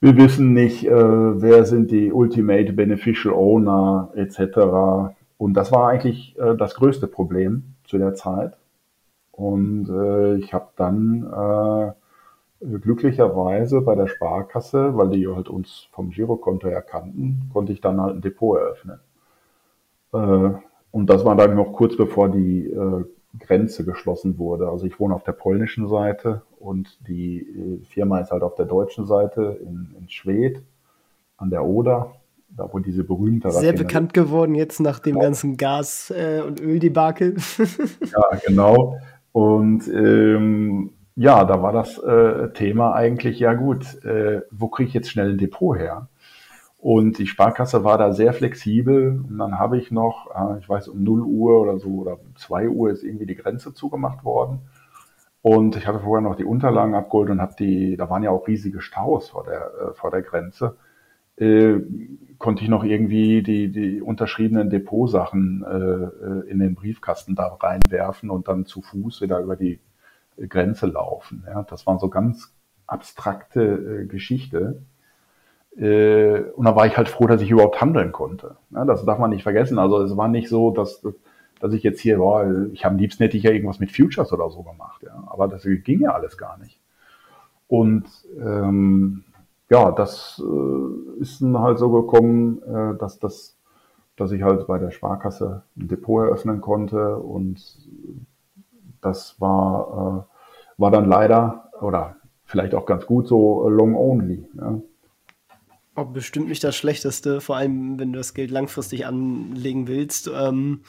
wir 0.00 0.16
wissen 0.16 0.52
nicht, 0.52 0.86
äh, 0.86 0.90
wer 0.92 1.64
sind 1.64 1.90
die 1.90 2.12
Ultimate 2.12 2.72
Beneficial 2.72 3.34
Owner 3.34 4.10
etc. 4.14 5.14
Und 5.38 5.54
das 5.54 5.72
war 5.72 5.88
eigentlich 5.88 6.38
äh, 6.38 6.56
das 6.56 6.74
größte 6.74 7.06
Problem 7.06 7.74
zu 7.84 7.98
der 7.98 8.14
Zeit. 8.14 8.56
Und 9.32 9.88
äh, 9.88 10.36
ich 10.36 10.52
habe 10.52 10.68
dann 10.76 11.94
glücklicherweise 12.60 13.80
bei 13.82 13.94
der 13.94 14.08
Sparkasse, 14.08 14.96
weil 14.96 15.10
die 15.10 15.28
halt 15.28 15.48
uns 15.48 15.88
vom 15.92 16.10
Girokonto 16.10 16.68
erkannten, 16.68 17.50
konnte 17.52 17.72
ich 17.72 17.80
dann 17.80 18.00
halt 18.00 18.16
ein 18.16 18.20
Depot 18.20 18.58
eröffnen. 18.58 19.00
Äh, 20.12 20.50
und 20.90 21.10
das 21.10 21.24
war 21.24 21.36
dann 21.36 21.54
noch 21.54 21.72
kurz 21.72 21.96
bevor 21.96 22.28
die 22.28 22.66
äh, 22.66 23.04
Grenze 23.38 23.84
geschlossen 23.84 24.38
wurde. 24.38 24.68
Also 24.68 24.86
ich 24.86 24.98
wohne 24.98 25.14
auf 25.14 25.22
der 25.22 25.32
polnischen 25.32 25.88
Seite 25.88 26.42
und 26.58 26.98
die 27.06 27.40
äh, 27.40 27.84
Firma 27.84 28.18
ist 28.18 28.32
halt 28.32 28.42
auf 28.42 28.54
der 28.54 28.66
deutschen 28.66 29.06
Seite 29.06 29.58
in, 29.62 29.94
in 29.98 30.08
Schwedt 30.08 30.62
an 31.36 31.50
der 31.50 31.64
Oder, 31.64 32.14
da 32.48 32.68
wo 32.72 32.78
diese 32.78 33.04
berühmte 33.04 33.50
Sehr 33.50 33.72
bekannt 33.72 34.14
geworden 34.14 34.54
jetzt 34.54 34.80
nach 34.80 34.98
dem 34.98 35.14
genau. 35.14 35.24
ganzen 35.24 35.56
Gas- 35.56 36.10
äh, 36.10 36.42
und 36.46 36.60
Öldebakel. 36.60 37.36
ja, 37.58 38.38
genau. 38.46 38.98
Und 39.32 39.86
ähm, 39.88 40.90
ja, 41.14 41.44
da 41.44 41.62
war 41.62 41.72
das 41.72 41.98
äh, 41.98 42.50
Thema 42.50 42.94
eigentlich, 42.94 43.38
ja 43.38 43.54
gut, 43.54 44.04
äh, 44.04 44.42
wo 44.50 44.68
kriege 44.68 44.88
ich 44.88 44.94
jetzt 44.94 45.10
schnell 45.10 45.30
ein 45.30 45.38
Depot 45.38 45.76
her? 45.76 46.08
Und 46.78 47.18
die 47.18 47.26
Sparkasse 47.26 47.82
war 47.82 47.98
da 47.98 48.12
sehr 48.12 48.32
flexibel. 48.32 49.24
Und 49.28 49.38
dann 49.38 49.58
habe 49.58 49.78
ich 49.78 49.90
noch, 49.90 50.28
äh, 50.34 50.58
ich 50.60 50.68
weiß, 50.68 50.88
um 50.88 51.02
0 51.02 51.22
Uhr 51.22 51.60
oder 51.60 51.78
so 51.78 51.88
oder 51.88 52.18
2 52.36 52.68
Uhr 52.68 52.90
ist 52.90 53.02
irgendwie 53.02 53.26
die 53.26 53.34
Grenze 53.34 53.74
zugemacht 53.74 54.24
worden. 54.24 54.60
Und 55.42 55.76
ich 55.76 55.86
hatte 55.86 56.00
vorher 56.00 56.22
noch 56.22 56.36
die 56.36 56.44
Unterlagen 56.44 56.94
abgeholt 56.94 57.30
und 57.30 57.40
habe 57.40 57.54
die, 57.58 57.96
da 57.96 58.08
waren 58.10 58.22
ja 58.22 58.30
auch 58.30 58.46
riesige 58.46 58.80
Staus 58.80 59.30
vor 59.30 59.44
der, 59.44 59.72
äh, 59.90 59.94
vor 59.94 60.10
der 60.10 60.22
Grenze. 60.22 60.76
Äh, 61.38 61.80
konnte 62.38 62.62
ich 62.62 62.68
noch 62.68 62.84
irgendwie 62.84 63.42
die, 63.42 63.70
die 63.70 64.00
unterschriebenen 64.00 64.70
Depotsachen 64.70 65.64
äh, 65.64 66.50
in 66.50 66.60
den 66.60 66.74
Briefkasten 66.74 67.34
da 67.34 67.48
reinwerfen 67.60 68.30
und 68.30 68.48
dann 68.48 68.64
zu 68.64 68.80
Fuß 68.80 69.20
wieder 69.20 69.40
über 69.40 69.56
die 69.56 69.80
Grenze 70.48 70.86
laufen. 70.86 71.44
Ja, 71.46 71.62
das 71.62 71.86
waren 71.86 71.98
so 71.98 72.08
ganz 72.08 72.54
abstrakte 72.86 73.62
äh, 74.02 74.06
Geschichte. 74.06 74.82
Äh, 75.76 76.40
und 76.54 76.64
da 76.64 76.76
war 76.76 76.86
ich 76.86 76.96
halt 76.96 77.08
froh, 77.08 77.26
dass 77.26 77.42
ich 77.42 77.50
überhaupt 77.50 77.80
handeln 77.80 78.12
konnte. 78.12 78.56
Ja, 78.70 78.84
das 78.84 79.04
darf 79.04 79.18
man 79.18 79.30
nicht 79.30 79.42
vergessen. 79.42 79.78
Also 79.78 80.00
es 80.02 80.16
war 80.16 80.28
nicht 80.28 80.48
so, 80.48 80.70
dass, 80.70 81.04
dass 81.60 81.72
ich 81.72 81.82
jetzt 81.82 82.00
hier 82.00 82.20
war, 82.20 82.68
ich 82.72 82.86
am 82.86 82.98
liebsten 82.98 83.24
hätte 83.24 83.36
ich 83.36 83.42
ja 83.42 83.50
irgendwas 83.50 83.80
mit 83.80 83.90
Futures 83.90 84.32
oder 84.32 84.48
so 84.50 84.62
gemacht. 84.62 85.02
Ja. 85.02 85.24
Aber 85.26 85.48
das 85.48 85.62
ging 85.64 86.00
ja 86.00 86.12
alles 86.12 86.38
gar 86.38 86.58
nicht. 86.58 86.80
Und 87.66 88.06
ähm, 88.40 89.24
ja, 89.70 89.90
das 89.92 90.42
äh, 90.44 91.20
ist 91.20 91.42
dann 91.42 91.58
halt 91.58 91.78
so 91.78 91.90
gekommen, 91.90 92.62
äh, 92.62 92.98
dass, 92.98 93.18
das, 93.18 93.56
dass 94.16 94.32
ich 94.32 94.42
halt 94.42 94.66
bei 94.66 94.78
der 94.78 94.90
Sparkasse 94.90 95.62
ein 95.76 95.88
Depot 95.88 96.24
eröffnen 96.24 96.60
konnte 96.60 97.16
und 97.16 97.60
das 99.00 99.40
war, 99.40 100.26
äh, 100.28 100.80
war 100.80 100.90
dann 100.90 101.04
leider 101.04 101.70
oder 101.80 102.16
vielleicht 102.44 102.74
auch 102.74 102.86
ganz 102.86 103.06
gut 103.06 103.28
so 103.28 103.68
long 103.68 103.94
only. 103.94 104.48
Ja. 104.54 104.80
Oh, 105.96 106.04
bestimmt 106.04 106.48
nicht 106.48 106.62
das 106.62 106.76
Schlechteste, 106.76 107.40
vor 107.40 107.56
allem 107.56 107.98
wenn 107.98 108.12
du 108.12 108.18
das 108.18 108.32
Geld 108.32 108.50
langfristig 108.50 109.04
anlegen 109.04 109.88
willst. 109.88 110.30
Ähm, 110.32 110.82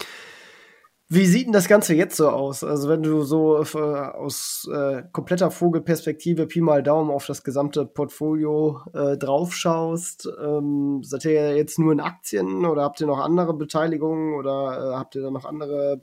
wie 1.10 1.26
sieht 1.26 1.48
denn 1.48 1.54
das 1.54 1.68
Ganze 1.68 1.96
jetzt 1.96 2.16
so 2.16 2.30
aus? 2.30 2.64
Also 2.64 2.88
wenn 2.90 3.04
du 3.04 3.24
so 3.24 3.62
äh, 3.62 3.78
aus 3.78 4.70
äh, 4.72 5.04
kompletter 5.12 5.52
Vogelperspektive 5.52 6.48
Pi 6.48 6.62
mal 6.62 6.84
Daumen 6.84 7.10
auf 7.10 7.26
das 7.26 7.44
gesamte 7.44 7.86
Portfolio 7.86 8.82
äh, 8.94 9.18
draufschaust, 9.18 10.30
ähm, 10.42 11.02
seid 11.04 11.26
ihr 11.26 11.58
jetzt 11.58 11.80
nur 11.80 11.92
in 11.92 12.00
Aktien 12.00 12.66
oder 12.66 12.84
habt 12.84 13.02
ihr 13.02 13.08
noch 13.08 13.20
andere 13.20 13.54
Beteiligungen 13.54 14.36
oder 14.36 14.94
äh, 14.94 14.96
habt 14.96 15.16
ihr 15.16 15.22
da 15.22 15.32
noch 15.32 15.46
andere 15.46 16.02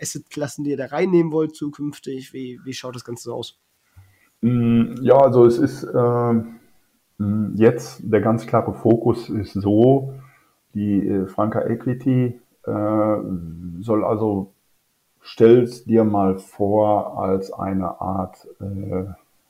Assetklassen, 0.00 0.64
die 0.64 0.70
ihr 0.70 0.76
da 0.76 0.86
reinnehmen 0.86 1.32
wollt 1.32 1.56
zukünftig? 1.56 2.32
Wie, 2.32 2.60
wie 2.64 2.74
schaut 2.74 2.94
das 2.94 3.04
Ganze 3.04 3.24
so 3.24 3.34
aus? 3.34 3.58
Mm, 4.42 4.94
ja, 5.02 5.16
also 5.16 5.46
es 5.46 5.58
ist, 5.58 5.84
äh, 5.84 6.34
Hm, 7.22 7.52
jetzt 7.56 8.00
der 8.02 8.20
ganz 8.20 8.46
klare 8.46 8.74
Fokus 8.74 9.28
ist 9.28 9.52
so, 9.52 10.14
die 10.74 11.06
äh, 11.06 11.26
Franca 11.26 11.60
Equity 11.62 12.40
soll 12.64 14.04
also, 14.04 14.52
stell's 15.20 15.84
dir 15.84 16.04
mal 16.04 16.38
vor 16.38 17.18
als 17.18 17.52
eine 17.52 18.00
Art 18.00 18.46
äh, 18.60 19.04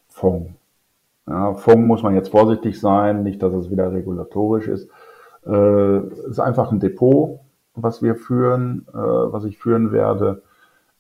Fonds. 0.09 0.53
Ja, 1.27 1.55
Fonds 1.55 1.87
muss 1.87 2.03
man 2.03 2.15
jetzt 2.15 2.31
vorsichtig 2.31 2.81
sein, 2.81 3.23
nicht, 3.23 3.43
dass 3.43 3.53
es 3.55 3.71
wieder 3.71 3.93
regulatorisch 3.93 4.69
ist. 4.69 4.89
Äh, 5.47 5.99
ist 6.29 6.41
einfach 6.41 6.73
ein 6.73 6.81
Depot, 6.81 7.41
was 7.75 8.03
wir 8.03 8.17
führen, 8.17 8.87
äh, 8.93 8.97
was 8.97 9.45
ich 9.45 9.59
führen 9.59 9.93
werde 9.93 10.43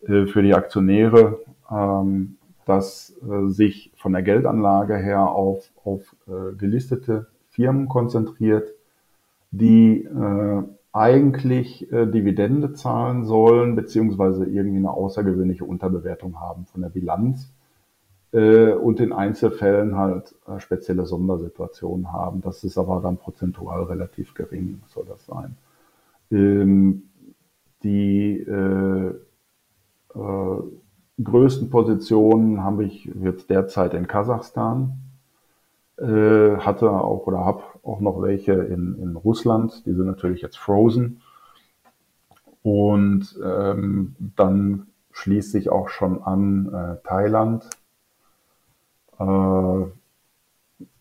äh, 0.07 0.27
für 0.27 0.42
die 0.42 0.55
Aktionäre, 0.55 1.40
ähm, 1.70 2.37
das 2.66 3.14
äh, 3.29 3.48
sich 3.48 3.92
von 3.96 4.12
der 4.12 4.22
Geldanlage 4.22 4.96
her 4.96 5.29
auf, 5.29 5.70
auf 5.85 6.14
äh, 6.27 6.55
gelistete 6.57 7.27
Firmen 7.51 7.88
konzentriert, 7.88 8.72
die 9.51 10.05
äh, 10.05 10.62
eigentlich 10.93 11.91
äh, 11.91 12.07
Dividende 12.07 12.75
zahlen 12.75 13.25
sollen, 13.25 13.75
beziehungsweise 13.77 14.45
irgendwie 14.45 14.79
eine 14.79 14.91
außergewöhnliche 14.91 15.65
Unterbewertung 15.65 16.39
haben 16.39 16.67
von 16.67 16.83
der 16.83 16.91
Bilanz 16.91 17.51
äh, 18.33 18.73
und 18.73 19.01
in 19.01 19.13
Einzelfällen 19.13 19.97
halt 19.97 20.35
äh, 20.47 20.61
spezielle 20.61 21.07
Sondersituationen 21.07 22.13
haben. 22.13 22.43
Das 22.43 22.63
ist 22.65 22.77
aber 22.77 23.01
dann 23.01 23.17
prozentual 23.17 23.85
relativ 23.85 24.35
gering, 24.35 24.83
soll 24.89 25.07
das 25.07 25.25
sein. 25.25 25.57
Ähm, 26.31 27.05
die 27.83 28.39
äh, 28.41 29.15
äh, 30.15 30.63
größten 31.23 31.71
Positionen 31.71 32.63
habe 32.63 32.85
ich 32.85 33.07
jetzt 33.23 33.51
derzeit 33.51 33.95
in 33.95 34.07
Kasachstan, 34.07 34.99
äh, 35.99 36.57
hatte 36.59 36.91
auch 36.91 37.27
oder 37.27 37.45
habe 37.45 37.63
auch 37.83 38.01
noch 38.01 38.23
welche 38.23 38.53
in, 38.53 38.99
in 39.01 39.16
Russland, 39.16 39.85
die 39.87 39.92
sind 39.92 40.07
natürlich 40.07 40.42
jetzt 40.42 40.59
frozen. 40.59 41.21
Und 42.62 43.38
ähm, 43.45 44.14
dann 44.37 44.87
schließt 45.11 45.51
sich 45.51 45.68
auch 45.68 45.88
schon 45.88 46.23
an 46.23 46.73
äh, 46.73 47.07
Thailand, 47.07 47.68
äh, 49.18 49.87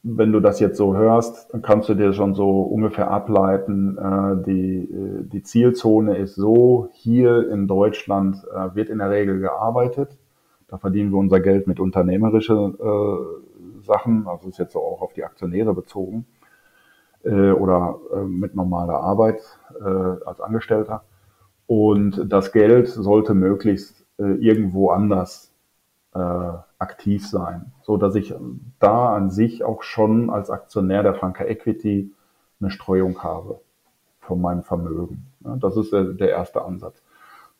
wenn 0.04 0.32
du 0.32 0.40
das 0.40 0.60
jetzt 0.60 0.78
so 0.78 0.96
hörst, 0.96 1.54
dann 1.54 1.62
kannst 1.62 1.88
du 1.88 1.94
dir 1.94 2.14
schon 2.14 2.34
so 2.34 2.62
ungefähr 2.62 3.12
ableiten, 3.12 3.98
äh, 4.00 4.44
die, 4.44 4.92
äh, 4.92 5.24
die 5.24 5.44
Zielzone 5.44 6.18
ist 6.18 6.34
so, 6.34 6.90
hier 6.94 7.52
in 7.52 7.68
Deutschland 7.68 8.44
wird 8.74 8.90
in 8.90 8.98
der 8.98 9.12
Regel 9.12 9.40
gearbeitet. 9.40 10.18
Da 10.68 10.78
verdienen 10.78 11.12
wir 11.12 11.20
unser 11.20 11.40
Geld 11.40 11.68
mit 11.68 11.80
unternehmerischen 11.80 12.78
Sachen, 13.82 14.26
also 14.26 14.48
ist 14.48 14.58
jetzt 14.58 14.72
so 14.74 14.80
auch 14.80 15.02
auf 15.02 15.14
die 15.14 15.24
Aktionäre 15.24 15.74
bezogen 15.74 16.26
oder 17.24 18.00
mit 18.28 18.56
normaler 18.56 19.00
Arbeit 19.00 19.42
als 20.26 20.42
Angestellter. 20.42 21.04
Und 21.68 22.32
das 22.32 22.52
Geld 22.52 22.88
sollte 22.88 23.34
möglichst 23.34 24.06
irgendwo 24.18 24.90
anders 24.90 25.52
aktiv 26.80 27.28
sein, 27.28 27.72
so 27.84 27.98
dass 27.98 28.16
ich 28.16 28.34
da 28.80 29.16
an 29.16 29.30
sich 29.30 29.64
auch 29.64 29.84
schon 29.84 30.30
als 30.30 30.50
Aktionär 30.50 31.04
der 31.04 31.14
Franka 31.14 31.46
Equity 31.46 32.12
eine 32.60 32.72
Streuung 32.72 33.24
habe 33.24 33.60
von 34.20 34.42
meinem 34.42 34.64
Vermögen. 34.64 35.28
Das 35.40 35.78
ist 35.78 35.94
der 35.94 36.30
erste 36.30 36.64
Ansatz. 36.64 37.02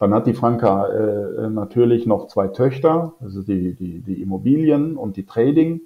Dann 0.02 0.16
hat 0.16 0.26
die 0.26 0.34
Franka 0.34 0.88
äh, 0.88 1.50
natürlich 1.52 2.08
noch 2.08 2.26
zwei 2.26 2.48
Töchter, 2.48 3.14
also 3.22 3.44
die, 3.44 3.76
die, 3.76 4.00
die 4.00 4.20
Immobilien 4.20 4.98
und 4.98 5.16
die 5.16 5.28
Trading. 5.28 5.82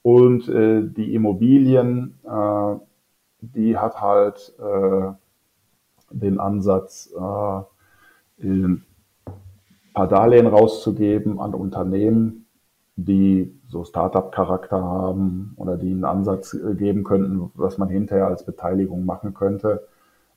Und 0.00 0.48
äh, 0.48 0.82
die 0.82 1.14
Immobilien, 1.14 2.18
äh, 2.24 2.74
die 3.40 3.76
hat 3.76 4.00
halt 4.00 4.54
äh, 4.58 5.12
den 6.10 6.40
Ansatz, 6.40 7.12
äh, 7.16 7.62
ein 8.42 8.84
paar 9.94 10.08
Darlehen 10.08 10.46
rauszugeben 10.46 11.40
an 11.40 11.54
Unternehmen, 11.54 12.46
die 12.96 13.58
so 13.68 13.84
Startup-Charakter 13.84 14.82
haben 14.82 15.54
oder 15.56 15.76
die 15.76 15.90
einen 15.90 16.04
Ansatz 16.04 16.54
äh, 16.54 16.74
geben 16.74 17.04
könnten, 17.04 17.50
was 17.54 17.78
man 17.78 17.88
hinterher 17.88 18.26
als 18.26 18.44
Beteiligung 18.44 19.04
machen 19.04 19.34
könnte, 19.34 19.86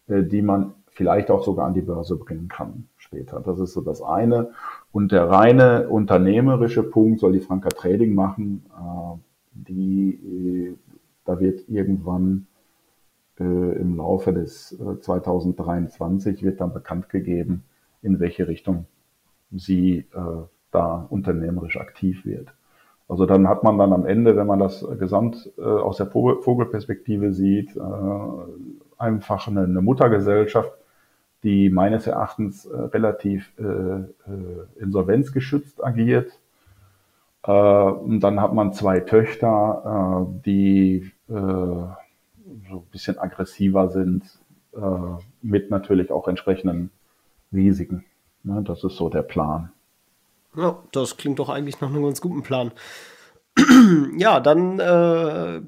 äh, 0.07 0.23
die 0.23 0.41
man 0.41 0.73
vielleicht 0.87 1.31
auch 1.31 1.43
sogar 1.43 1.65
an 1.65 1.73
die 1.73 1.81
Börse 1.81 2.17
bringen 2.17 2.47
kann 2.47 2.87
später. 2.97 3.39
Das 3.39 3.59
ist 3.59 3.73
so 3.73 3.81
das 3.81 4.01
eine. 4.01 4.51
Und 4.91 5.11
der 5.11 5.29
reine 5.29 5.89
unternehmerische 5.89 6.83
Punkt 6.83 7.19
soll 7.19 7.33
die 7.33 7.39
Franka 7.39 7.69
Trading 7.69 8.13
machen. 8.13 8.65
Äh, 8.69 9.17
die, 9.55 10.75
da 11.25 11.39
wird 11.39 11.69
irgendwann 11.69 12.47
im 13.37 13.97
Laufe 13.97 14.31
des 14.31 14.77
2023 15.01 16.43
wird 16.43 16.61
dann 16.61 16.73
bekannt 16.73 17.09
gegeben, 17.09 17.63
in 18.01 18.19
welche 18.19 18.47
Richtung 18.47 18.85
sie 19.51 20.05
da 20.71 21.07
unternehmerisch 21.09 21.77
aktiv 21.77 22.25
wird. 22.25 22.53
Also 23.07 23.25
dann 23.25 23.47
hat 23.47 23.63
man 23.63 23.77
dann 23.77 23.93
am 23.93 24.05
Ende, 24.05 24.35
wenn 24.35 24.47
man 24.47 24.59
das 24.59 24.85
gesamt 24.97 25.51
äh, 25.57 25.61
aus 25.61 25.97
der 25.97 26.07
Vogelperspektive 26.07 27.33
sieht, 27.33 27.75
äh, 27.75 27.79
einfach 28.97 29.47
eine, 29.47 29.63
eine, 29.63 29.81
Muttergesellschaft, 29.81 30.71
die 31.43 31.69
meines 31.69 32.07
Erachtens 32.07 32.65
äh, 32.65 32.75
relativ 32.75 33.51
äh, 33.59 33.63
äh, 33.63 34.07
insolvenzgeschützt 34.79 35.83
agiert. 35.83 36.31
Äh, 37.45 37.51
und 37.51 38.21
dann 38.21 38.41
hat 38.41 38.53
man 38.53 38.73
zwei 38.73 39.01
Töchter, 39.01 40.27
die 40.45 41.11
so 42.69 42.79
ein 42.79 42.91
bisschen 42.91 43.17
aggressiver 43.17 43.89
sind, 43.89 44.23
mit 45.41 45.69
natürlich 45.69 46.11
auch 46.11 46.27
entsprechenden 46.27 46.89
Risiken. 47.51 48.05
Ne, 48.43 48.61
das 48.63 48.83
ist 48.83 48.97
so 48.97 49.09
der 49.09 49.21
Plan. 49.21 49.71
Ja, 50.55 50.83
das 50.91 51.17
klingt 51.17 51.39
doch 51.39 51.49
eigentlich 51.49 51.79
nach 51.81 51.89
einem 51.89 52.03
ganz 52.03 52.21
guten 52.21 52.43
Plan. 52.43 52.71
ja, 54.17 54.39
dann 54.39 54.79
äh, 54.79 55.61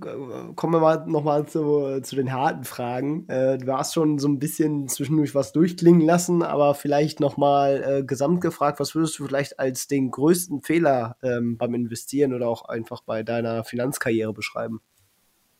kommen 0.56 0.74
wir 0.74 0.80
mal 0.80 1.06
nochmal 1.06 1.48
zu, 1.48 2.02
zu 2.02 2.16
den 2.16 2.34
harten 2.34 2.64
Fragen. 2.64 3.30
Äh, 3.30 3.60
du 3.60 3.72
hast 3.72 3.94
schon 3.94 4.18
so 4.18 4.28
ein 4.28 4.40
bisschen 4.40 4.88
zwischendurch 4.88 5.36
was 5.36 5.54
durchklingen 5.54 6.02
lassen, 6.02 6.42
aber 6.42 6.74
vielleicht 6.74 7.20
nochmal 7.20 7.84
äh, 7.86 8.04
gesamt 8.04 8.42
gefragt, 8.42 8.80
was 8.80 8.96
würdest 8.96 9.20
du 9.20 9.26
vielleicht 9.26 9.60
als 9.60 9.88
den 9.88 10.10
größten 10.10 10.64
Fehler 10.64 11.18
ähm, 11.22 11.58
beim 11.58 11.76
Investieren 11.76 12.34
oder 12.34 12.50
auch 12.50 12.66
einfach 12.66 13.02
bei 13.02 13.22
deiner 13.22 13.64
Finanzkarriere 13.64 14.34
beschreiben? 14.34 14.82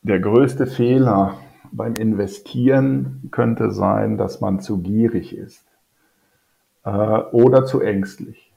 Der 0.06 0.20
größte 0.20 0.68
Fehler 0.68 1.34
beim 1.72 1.94
Investieren 1.94 3.28
könnte 3.32 3.72
sein, 3.72 4.16
dass 4.16 4.40
man 4.40 4.60
zu 4.60 4.80
gierig 4.80 5.36
ist 5.36 5.66
äh, 6.84 6.90
oder 6.90 7.64
zu 7.64 7.80
ängstlich. 7.80 8.52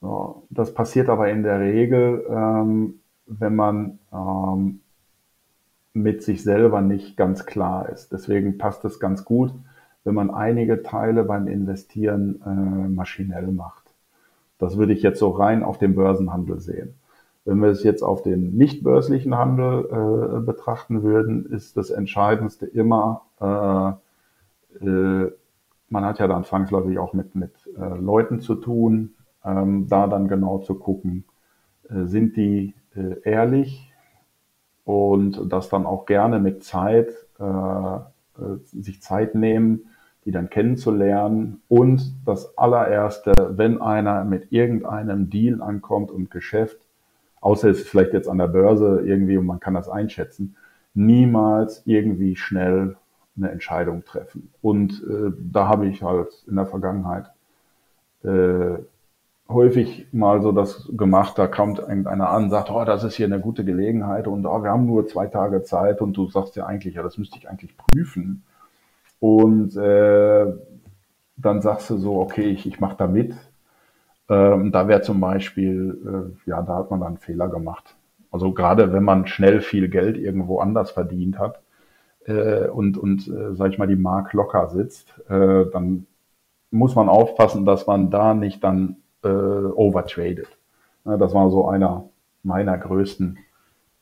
So, 0.00 0.44
das 0.48 0.72
passiert 0.72 1.10
aber 1.10 1.28
in 1.28 1.42
der 1.42 1.60
Regel, 1.60 2.24
ähm, 2.30 3.00
wenn 3.26 3.54
man 3.54 3.98
ähm, 4.14 4.80
mit 5.92 6.22
sich 6.22 6.42
selber 6.42 6.80
nicht 6.80 7.18
ganz 7.18 7.44
klar 7.44 7.90
ist. 7.90 8.10
Deswegen 8.10 8.56
passt 8.56 8.82
es 8.86 8.98
ganz 8.98 9.26
gut, 9.26 9.52
wenn 10.04 10.14
man 10.14 10.30
einige 10.30 10.82
Teile 10.82 11.24
beim 11.24 11.48
Investieren 11.48 12.40
äh, 12.46 12.88
maschinell 12.88 13.48
macht. 13.48 13.92
Das 14.56 14.78
würde 14.78 14.94
ich 14.94 15.02
jetzt 15.02 15.18
so 15.18 15.28
rein 15.32 15.64
auf 15.64 15.76
den 15.76 15.96
Börsenhandel 15.96 16.60
sehen. 16.60 16.94
Wenn 17.44 17.58
wir 17.58 17.68
es 17.68 17.82
jetzt 17.82 18.02
auf 18.02 18.22
den 18.22 18.56
nicht 18.56 18.82
börslichen 18.82 19.36
Handel 19.36 19.84
äh, 19.84 20.40
betrachten 20.40 21.02
würden, 21.02 21.44
ist 21.46 21.76
das 21.76 21.90
Entscheidendste 21.90 22.66
immer, 22.66 23.22
äh, 23.40 24.86
äh, 24.86 25.32
man 25.88 26.04
hat 26.04 26.18
ja 26.18 26.26
dann 26.26 26.44
zwangsläufig 26.44 26.98
auch 26.98 27.12
mit, 27.12 27.34
mit 27.34 27.52
äh, 27.76 27.98
Leuten 27.98 28.40
zu 28.40 28.54
tun, 28.54 29.14
ähm, 29.44 29.86
da 29.88 30.06
dann 30.06 30.28
genau 30.28 30.58
zu 30.58 30.74
gucken, 30.74 31.24
äh, 31.88 32.04
sind 32.06 32.36
die 32.36 32.74
äh, 32.96 33.20
ehrlich 33.22 33.92
und 34.84 35.52
das 35.52 35.68
dann 35.68 35.86
auch 35.86 36.04
gerne 36.04 36.38
mit 36.40 36.62
Zeit, 36.62 37.08
sich 38.64 39.00
Zeit 39.02 39.34
nehmen, 39.34 39.86
die 40.26 40.30
dann 40.30 40.50
kennenzulernen 40.50 41.62
und 41.68 42.14
das 42.26 42.56
allererste, 42.58 43.32
wenn 43.56 43.80
einer 43.80 44.24
mit 44.24 44.52
irgendeinem 44.52 45.30
Deal 45.30 45.62
ankommt 45.62 46.10
und 46.10 46.30
Geschäft, 46.30 46.83
außer 47.44 47.68
es 47.68 47.80
ist 47.80 47.88
vielleicht 47.88 48.14
jetzt 48.14 48.28
an 48.28 48.38
der 48.38 48.48
Börse 48.48 49.02
irgendwie 49.04 49.36
und 49.36 49.44
man 49.46 49.60
kann 49.60 49.74
das 49.74 49.88
einschätzen, 49.88 50.56
niemals 50.94 51.82
irgendwie 51.84 52.36
schnell 52.36 52.96
eine 53.36 53.50
Entscheidung 53.50 54.04
treffen. 54.04 54.50
Und 54.62 55.04
äh, 55.04 55.30
da 55.38 55.68
habe 55.68 55.86
ich 55.86 56.02
halt 56.02 56.28
in 56.46 56.56
der 56.56 56.66
Vergangenheit 56.66 57.26
äh, 58.22 58.78
häufig 59.48 60.06
mal 60.10 60.40
so 60.40 60.52
das 60.52 60.88
gemacht, 60.96 61.36
da 61.36 61.46
kommt 61.46 61.80
irgendeiner 61.80 62.30
an, 62.30 62.48
sagt, 62.48 62.70
oh, 62.70 62.84
das 62.86 63.04
ist 63.04 63.16
hier 63.16 63.26
eine 63.26 63.40
gute 63.40 63.64
Gelegenheit 63.64 64.26
und 64.26 64.46
oh, 64.46 64.62
wir 64.62 64.70
haben 64.70 64.86
nur 64.86 65.06
zwei 65.06 65.26
Tage 65.26 65.62
Zeit 65.62 66.00
und 66.00 66.16
du 66.16 66.30
sagst 66.30 66.56
ja 66.56 66.64
eigentlich, 66.64 66.94
ja, 66.94 67.02
das 67.02 67.18
müsste 67.18 67.36
ich 67.36 67.50
eigentlich 67.50 67.76
prüfen. 67.76 68.42
Und 69.20 69.76
äh, 69.76 70.46
dann 71.36 71.60
sagst 71.60 71.90
du 71.90 71.98
so, 71.98 72.20
okay, 72.20 72.46
ich, 72.46 72.66
ich 72.66 72.80
mache 72.80 72.96
da 72.96 73.06
mit. 73.06 73.34
Ähm, 74.28 74.72
da 74.72 74.88
wäre 74.88 75.02
zum 75.02 75.20
Beispiel, 75.20 76.32
äh, 76.46 76.50
ja, 76.50 76.62
da 76.62 76.76
hat 76.76 76.90
man 76.90 77.00
dann 77.00 77.18
Fehler 77.18 77.48
gemacht. 77.48 77.94
Also 78.30 78.52
gerade 78.52 78.92
wenn 78.92 79.04
man 79.04 79.26
schnell 79.26 79.60
viel 79.60 79.88
Geld 79.88 80.16
irgendwo 80.16 80.58
anders 80.58 80.90
verdient 80.90 81.38
hat 81.38 81.60
äh, 82.26 82.66
und, 82.68 82.96
und 82.96 83.28
äh, 83.28 83.54
sag 83.54 83.72
ich 83.72 83.78
mal, 83.78 83.86
die 83.86 83.96
Mark 83.96 84.32
locker 84.32 84.68
sitzt, 84.68 85.14
äh, 85.28 85.66
dann 85.72 86.06
muss 86.70 86.94
man 86.94 87.08
aufpassen, 87.08 87.64
dass 87.66 87.86
man 87.86 88.10
da 88.10 88.34
nicht 88.34 88.64
dann 88.64 88.96
äh, 89.22 89.28
overtradet. 89.28 90.48
Ja, 91.04 91.16
das 91.16 91.34
war 91.34 91.50
so 91.50 91.68
einer 91.68 92.08
meiner 92.42 92.76
größten 92.78 93.38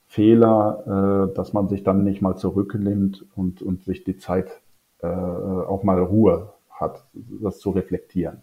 Fehler, 0.06 1.28
äh, 1.30 1.34
dass 1.34 1.52
man 1.52 1.68
sich 1.68 1.82
dann 1.82 2.04
nicht 2.04 2.22
mal 2.22 2.36
zurücknimmt 2.36 3.26
und, 3.34 3.60
und 3.60 3.84
sich 3.84 4.04
die 4.04 4.18
Zeit 4.18 4.60
äh, 5.00 5.06
auch 5.06 5.82
mal 5.82 6.00
Ruhe 6.00 6.52
hat, 6.70 7.04
das 7.12 7.58
zu 7.58 7.70
reflektieren. 7.70 8.42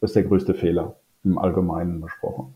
Das 0.00 0.10
ist 0.10 0.16
der 0.16 0.24
größte 0.24 0.54
Fehler 0.54 0.96
im 1.24 1.38
Allgemeinen 1.38 2.00
besprochen. 2.00 2.54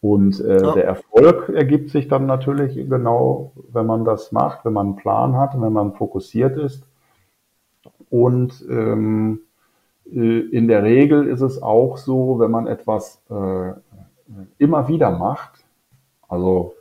Und 0.00 0.38
äh, 0.40 0.60
ja. 0.60 0.72
der 0.74 0.84
Erfolg 0.84 1.48
ergibt 1.48 1.88
sich 1.88 2.08
dann 2.08 2.26
natürlich 2.26 2.74
genau, 2.74 3.52
wenn 3.72 3.86
man 3.86 4.04
das 4.04 4.32
macht, 4.32 4.64
wenn 4.64 4.74
man 4.74 4.88
einen 4.88 4.96
Plan 4.96 5.36
hat, 5.36 5.58
wenn 5.58 5.72
man 5.72 5.94
fokussiert 5.94 6.58
ist. 6.58 6.86
Und 8.10 8.64
ähm, 8.68 9.40
äh, 10.12 10.40
in 10.40 10.68
der 10.68 10.82
Regel 10.82 11.26
ist 11.26 11.40
es 11.40 11.62
auch 11.62 11.96
so, 11.96 12.38
wenn 12.38 12.50
man 12.50 12.66
etwas 12.66 13.22
äh, 13.30 13.72
immer 14.58 14.88
wieder 14.88 15.10
macht, 15.10 15.64
also 16.28 16.74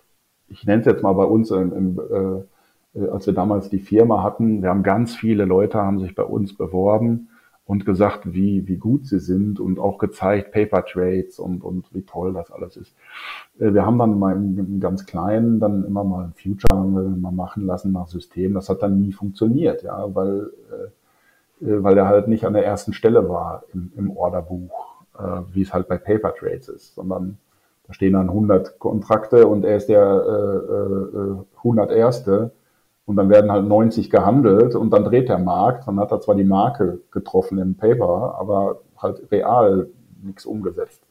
ich 0.47 0.65
nenne 0.65 0.82
es 0.82 0.86
jetzt 0.86 1.03
mal 1.03 1.13
bei 1.13 1.24
uns, 1.24 1.49
im, 1.51 1.74
im, 1.74 2.45
äh, 2.93 3.07
als 3.07 3.26
wir 3.26 3.34
damals 3.34 3.69
die 3.69 3.80
Firma 3.80 4.21
hatten, 4.21 4.61
wir 4.61 4.69
haben 4.69 4.84
ganz 4.84 5.15
viele 5.15 5.45
Leute, 5.45 5.80
haben 5.80 5.99
sich 5.99 6.13
bei 6.13 6.24
uns 6.24 6.55
beworben 6.55 7.30
und 7.66 7.86
gesagt, 7.86 8.34
wie, 8.34 8.68
wie 8.68 8.78
gut 8.78 9.05
sie 9.05 9.20
sind 9.20 9.59
und 9.59 9.80
auch 9.80 9.97
gezeigt 9.97 10.51
Paper 10.51 10.84
Trades 10.86 11.39
und, 11.39 11.64
und 11.64 11.93
wie 11.93 12.01
toll 12.01 12.34
das 12.34 12.51
alles 12.51 12.76
ist. 12.76 12.93
Äh, 13.59 13.74
wir 13.74 13.86
haben 13.86 13.97
dann 13.97 14.20
mal 14.20 14.36
im, 14.36 14.80
ganz 14.80 15.05
Kleinen 15.05 15.59
dann 15.59 15.86
immer 15.86 16.03
mal 16.03 16.26
ein 16.26 16.34
Future 16.34 16.84
mal 16.84 17.32
machen 17.32 17.66
lassen 17.66 17.93
nach 17.93 18.07
System. 18.07 18.53
Das 18.53 18.70
hat 18.70 18.82
dann 18.84 18.99
nie 18.99 19.14
funktioniert, 19.14 19.84
ja, 19.84 20.14
weil, 20.14 20.51
äh, 21.61 21.66
äh, 21.66 21.84
weil 21.84 21.97
er 21.97 22.07
halt 22.07 22.28
nicht 22.28 22.45
an 22.45 22.53
der 22.53 22.66
ersten 22.66 22.91
Stelle 22.93 23.30
war 23.30 23.64
im, 23.74 23.91
im 23.95 24.16
Orderbuch, 24.16 24.93
wie 25.53 25.61
es 25.61 25.72
halt 25.72 25.88
bei 25.88 25.99
Paper 25.99 26.34
Trades 26.34 26.70
ist, 26.70 26.95
sondern 26.95 27.38
da 27.86 27.93
stehen 27.93 28.14
dann 28.14 28.30
100 28.30 28.80
Kontrakte 28.80 29.47
und 29.47 29.64
er 29.64 29.78
ist 29.78 29.89
der 29.89 30.01
äh, 30.01 31.18
äh, 31.18 31.57
101. 31.57 32.26
Und 33.05 33.17
dann 33.17 33.29
werden 33.29 33.51
halt 33.51 33.67
90 33.67 34.09
gehandelt 34.09 34.75
und 34.75 34.91
dann 34.91 35.03
dreht 35.03 35.27
der 35.27 35.39
Markt. 35.39 35.87
Dann 35.87 35.99
hat 35.99 36.11
er 36.11 36.21
zwar 36.21 36.35
die 36.35 36.45
Marke 36.45 37.01
getroffen 37.11 37.57
im 37.57 37.75
Paper, 37.75 38.37
aber 38.39 38.81
halt 38.97 39.29
real 39.31 39.89
nichts 40.21 40.45
umgesetzt. 40.45 41.05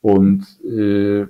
Und 0.00 0.46
äh, 0.64 1.26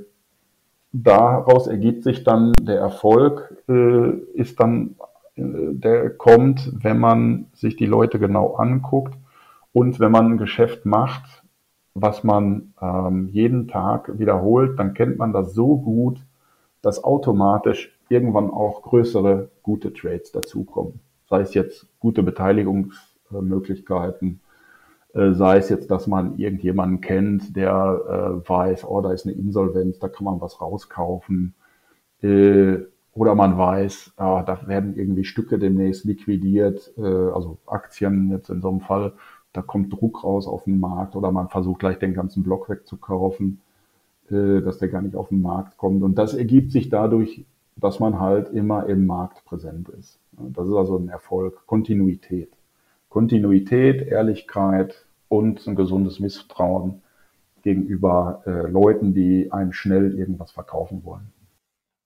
daraus 0.92 1.66
ergibt 1.66 2.04
sich 2.04 2.24
dann 2.24 2.52
der 2.60 2.78
Erfolg, 2.78 3.56
äh, 3.68 4.10
ist 4.34 4.60
dann, 4.60 4.96
äh, 5.34 5.42
der 5.44 6.10
kommt, 6.10 6.72
wenn 6.82 6.98
man 6.98 7.46
sich 7.52 7.76
die 7.76 7.86
Leute 7.86 8.18
genau 8.18 8.54
anguckt 8.54 9.14
und 9.72 10.00
wenn 10.00 10.12
man 10.12 10.32
ein 10.32 10.38
Geschäft 10.38 10.86
macht, 10.86 11.42
was 11.94 12.24
man 12.24 12.72
ähm, 12.80 13.28
jeden 13.28 13.68
Tag 13.68 14.18
wiederholt, 14.18 14.78
dann 14.78 14.94
kennt 14.94 15.18
man 15.18 15.32
das 15.32 15.52
so 15.52 15.76
gut, 15.76 16.20
dass 16.82 17.04
automatisch 17.04 17.96
irgendwann 18.08 18.50
auch 18.50 18.82
größere 18.82 19.50
gute 19.62 19.92
Trades 19.92 20.32
dazukommen. 20.32 21.00
Sei 21.28 21.40
es 21.40 21.54
jetzt 21.54 21.86
gute 22.00 22.22
Beteiligungsmöglichkeiten, 22.22 24.40
äh, 25.14 25.32
sei 25.32 25.58
es 25.58 25.68
jetzt, 25.68 25.90
dass 25.90 26.06
man 26.06 26.38
irgendjemanden 26.38 27.00
kennt, 27.00 27.56
der 27.56 28.42
äh, 28.44 28.48
weiß, 28.48 28.86
oh, 28.86 29.00
da 29.00 29.12
ist 29.12 29.26
eine 29.26 29.34
Insolvenz, 29.34 29.98
da 29.98 30.08
kann 30.08 30.24
man 30.24 30.40
was 30.40 30.60
rauskaufen. 30.60 31.54
Äh, 32.22 32.78
oder 33.14 33.34
man 33.34 33.58
weiß, 33.58 34.12
ah, 34.16 34.42
da 34.42 34.66
werden 34.66 34.96
irgendwie 34.96 35.24
Stücke 35.24 35.58
demnächst 35.58 36.06
liquidiert, 36.06 36.94
also 36.96 37.58
Aktien 37.66 38.30
jetzt 38.30 38.48
in 38.48 38.62
so 38.62 38.70
einem 38.70 38.80
Fall, 38.80 39.12
da 39.52 39.60
kommt 39.60 39.92
Druck 39.92 40.24
raus 40.24 40.46
auf 40.46 40.64
den 40.64 40.80
Markt 40.80 41.14
oder 41.14 41.30
man 41.30 41.50
versucht 41.50 41.80
gleich 41.80 41.98
den 41.98 42.14
ganzen 42.14 42.42
Block 42.42 42.70
wegzukaufen, 42.70 43.60
dass 44.32 44.78
der 44.78 44.88
gar 44.88 45.02
nicht 45.02 45.16
auf 45.16 45.28
den 45.28 45.42
Markt 45.42 45.76
kommt. 45.76 46.02
Und 46.02 46.16
das 46.16 46.34
ergibt 46.34 46.72
sich 46.72 46.88
dadurch 46.88 47.44
dass 47.76 48.00
man 48.00 48.20
halt 48.20 48.50
immer 48.52 48.86
im 48.86 49.06
Markt 49.06 49.44
präsent 49.44 49.88
ist. 49.88 50.18
Das 50.32 50.66
ist 50.66 50.74
also 50.74 50.96
ein 50.96 51.08
Erfolg. 51.08 51.66
Kontinuität. 51.66 52.52
Kontinuität, 53.08 54.06
Ehrlichkeit 54.06 55.04
und 55.28 55.66
ein 55.66 55.74
gesundes 55.74 56.20
Misstrauen 56.20 57.02
gegenüber 57.62 58.42
äh, 58.46 58.70
Leuten, 58.70 59.14
die 59.14 59.52
einem 59.52 59.72
schnell 59.72 60.18
irgendwas 60.18 60.50
verkaufen 60.50 61.04
wollen. 61.04 61.32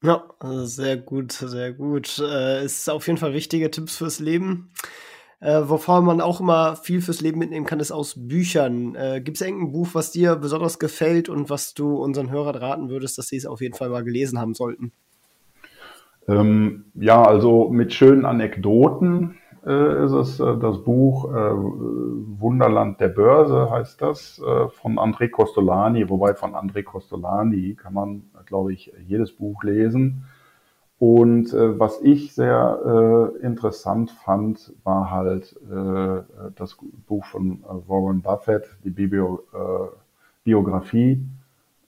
Ja, 0.02 0.24
sehr 0.64 0.96
gut, 0.96 1.32
sehr 1.32 1.72
gut. 1.72 2.18
Äh, 2.18 2.64
ist 2.64 2.88
auf 2.90 3.06
jeden 3.06 3.18
Fall 3.18 3.32
wichtige 3.32 3.70
Tipps 3.70 3.96
fürs 3.96 4.20
Leben. 4.20 4.70
Äh, 5.40 5.62
wovon 5.66 6.04
man 6.04 6.20
auch 6.22 6.40
immer 6.40 6.76
viel 6.76 7.02
fürs 7.02 7.20
Leben 7.20 7.38
mitnehmen 7.38 7.66
kann, 7.66 7.80
ist 7.80 7.92
aus 7.92 8.14
Büchern. 8.16 8.94
Äh, 8.94 9.20
Gibt 9.20 9.36
es 9.36 9.42
irgendein 9.42 9.72
Buch, 9.72 9.88
was 9.92 10.10
dir 10.10 10.34
besonders 10.36 10.78
gefällt 10.78 11.28
und 11.28 11.50
was 11.50 11.74
du 11.74 11.96
unseren 11.96 12.30
Hörern 12.30 12.56
raten 12.56 12.88
würdest, 12.88 13.18
dass 13.18 13.28
sie 13.28 13.36
es 13.36 13.46
auf 13.46 13.60
jeden 13.60 13.74
Fall 13.74 13.90
mal 13.90 14.02
gelesen 14.02 14.40
haben 14.40 14.54
sollten? 14.54 14.92
Ähm, 16.26 16.86
ja, 16.94 17.22
also 17.22 17.68
mit 17.68 17.92
schönen 17.92 18.24
Anekdoten 18.24 19.36
äh, 19.66 20.04
ist 20.04 20.12
es 20.12 20.40
äh, 20.40 20.56
das 20.58 20.82
Buch 20.82 21.26
äh, 21.26 21.52
Wunderland 22.40 23.00
der 23.00 23.08
Börse 23.08 23.70
heißt 23.70 24.00
das 24.00 24.40
äh, 24.40 24.68
von 24.68 24.98
André 24.98 25.28
Costolani, 25.28 26.08
wobei 26.08 26.34
von 26.34 26.54
André 26.54 26.82
Costolani 26.82 27.74
kann 27.74 27.92
man, 27.92 28.22
glaube 28.46 28.72
ich, 28.72 28.92
jedes 29.06 29.32
Buch 29.32 29.62
lesen. 29.62 30.24
Und 30.98 31.52
äh, 31.52 31.78
was 31.78 32.00
ich 32.02 32.34
sehr 32.34 33.32
äh, 33.40 33.44
interessant 33.44 34.10
fand, 34.10 34.72
war 34.82 35.10
halt 35.10 35.54
äh, 35.70 36.22
das 36.54 36.76
Buch 37.06 37.24
von 37.26 37.62
äh, 37.64 37.88
Warren 37.88 38.22
Buffett, 38.22 38.64
die 38.82 38.90
Bio, 38.90 39.42
äh, 39.52 39.88
Biografie, 40.44 41.22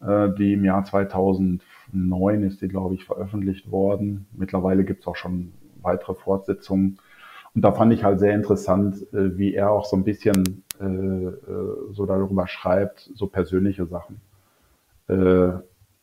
äh, 0.03 0.29
die 0.37 0.53
im 0.53 0.65
Jahr 0.65 0.85
2000 0.85 1.63
2009 1.91 2.43
ist 2.43 2.63
die, 2.63 2.69
glaube 2.69 2.95
ich, 2.95 3.05
veröffentlicht 3.05 3.71
worden. 3.71 4.27
Mittlerweile 4.33 4.85
gibt 4.85 5.01
es 5.01 5.07
auch 5.07 5.17
schon 5.17 5.53
weitere 5.81 6.15
Fortsetzungen. 6.15 6.99
Und 7.55 7.63
da 7.63 7.73
fand 7.73 7.93
ich 7.93 8.05
halt 8.05 8.21
sehr 8.21 8.35
interessant, 8.35 9.03
äh, 9.13 9.37
wie 9.39 9.55
er 9.55 9.71
auch 9.71 9.85
so 9.85 9.97
ein 9.97 10.05
bisschen 10.05 10.65
äh, 10.81 10.85
äh, 10.85 11.35
so 11.93 12.07
darüber 12.07 12.47
schreibt, 12.47 13.11
so 13.15 13.27
persönliche 13.27 13.87
Sachen. 13.87 14.21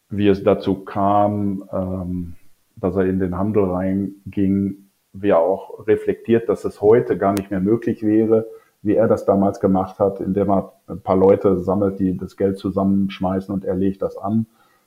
wie 0.09 0.27
es 0.27 0.43
dazu 0.43 0.83
kam, 0.83 1.63
ähm, 1.71 2.35
dass 2.75 2.95
er 2.95 3.05
in 3.05 3.19
den 3.19 3.37
Handel 3.37 3.65
reinging, 3.65 4.89
wie 5.13 5.29
er 5.29 5.39
auch 5.39 5.87
reflektiert, 5.87 6.49
dass 6.49 6.65
es 6.65 6.81
heute 6.81 7.17
gar 7.17 7.33
nicht 7.33 7.51
mehr 7.51 7.61
möglich 7.61 8.03
wäre, 8.03 8.47
wie 8.81 8.95
er 8.95 9.07
das 9.07 9.25
damals 9.25 9.59
gemacht 9.59 9.99
hat, 9.99 10.19
indem 10.19 10.49
er 10.49 10.73
ein 10.87 11.01
paar 11.01 11.17
Leute 11.17 11.59
sammelt, 11.59 11.99
die 11.99 12.17
das 12.17 12.37
Geld 12.37 12.57
zusammenschmeißen 12.57 13.53
und 13.53 13.65
er 13.65 13.75
legt 13.75 14.01
das 14.01 14.17
an 14.17 14.45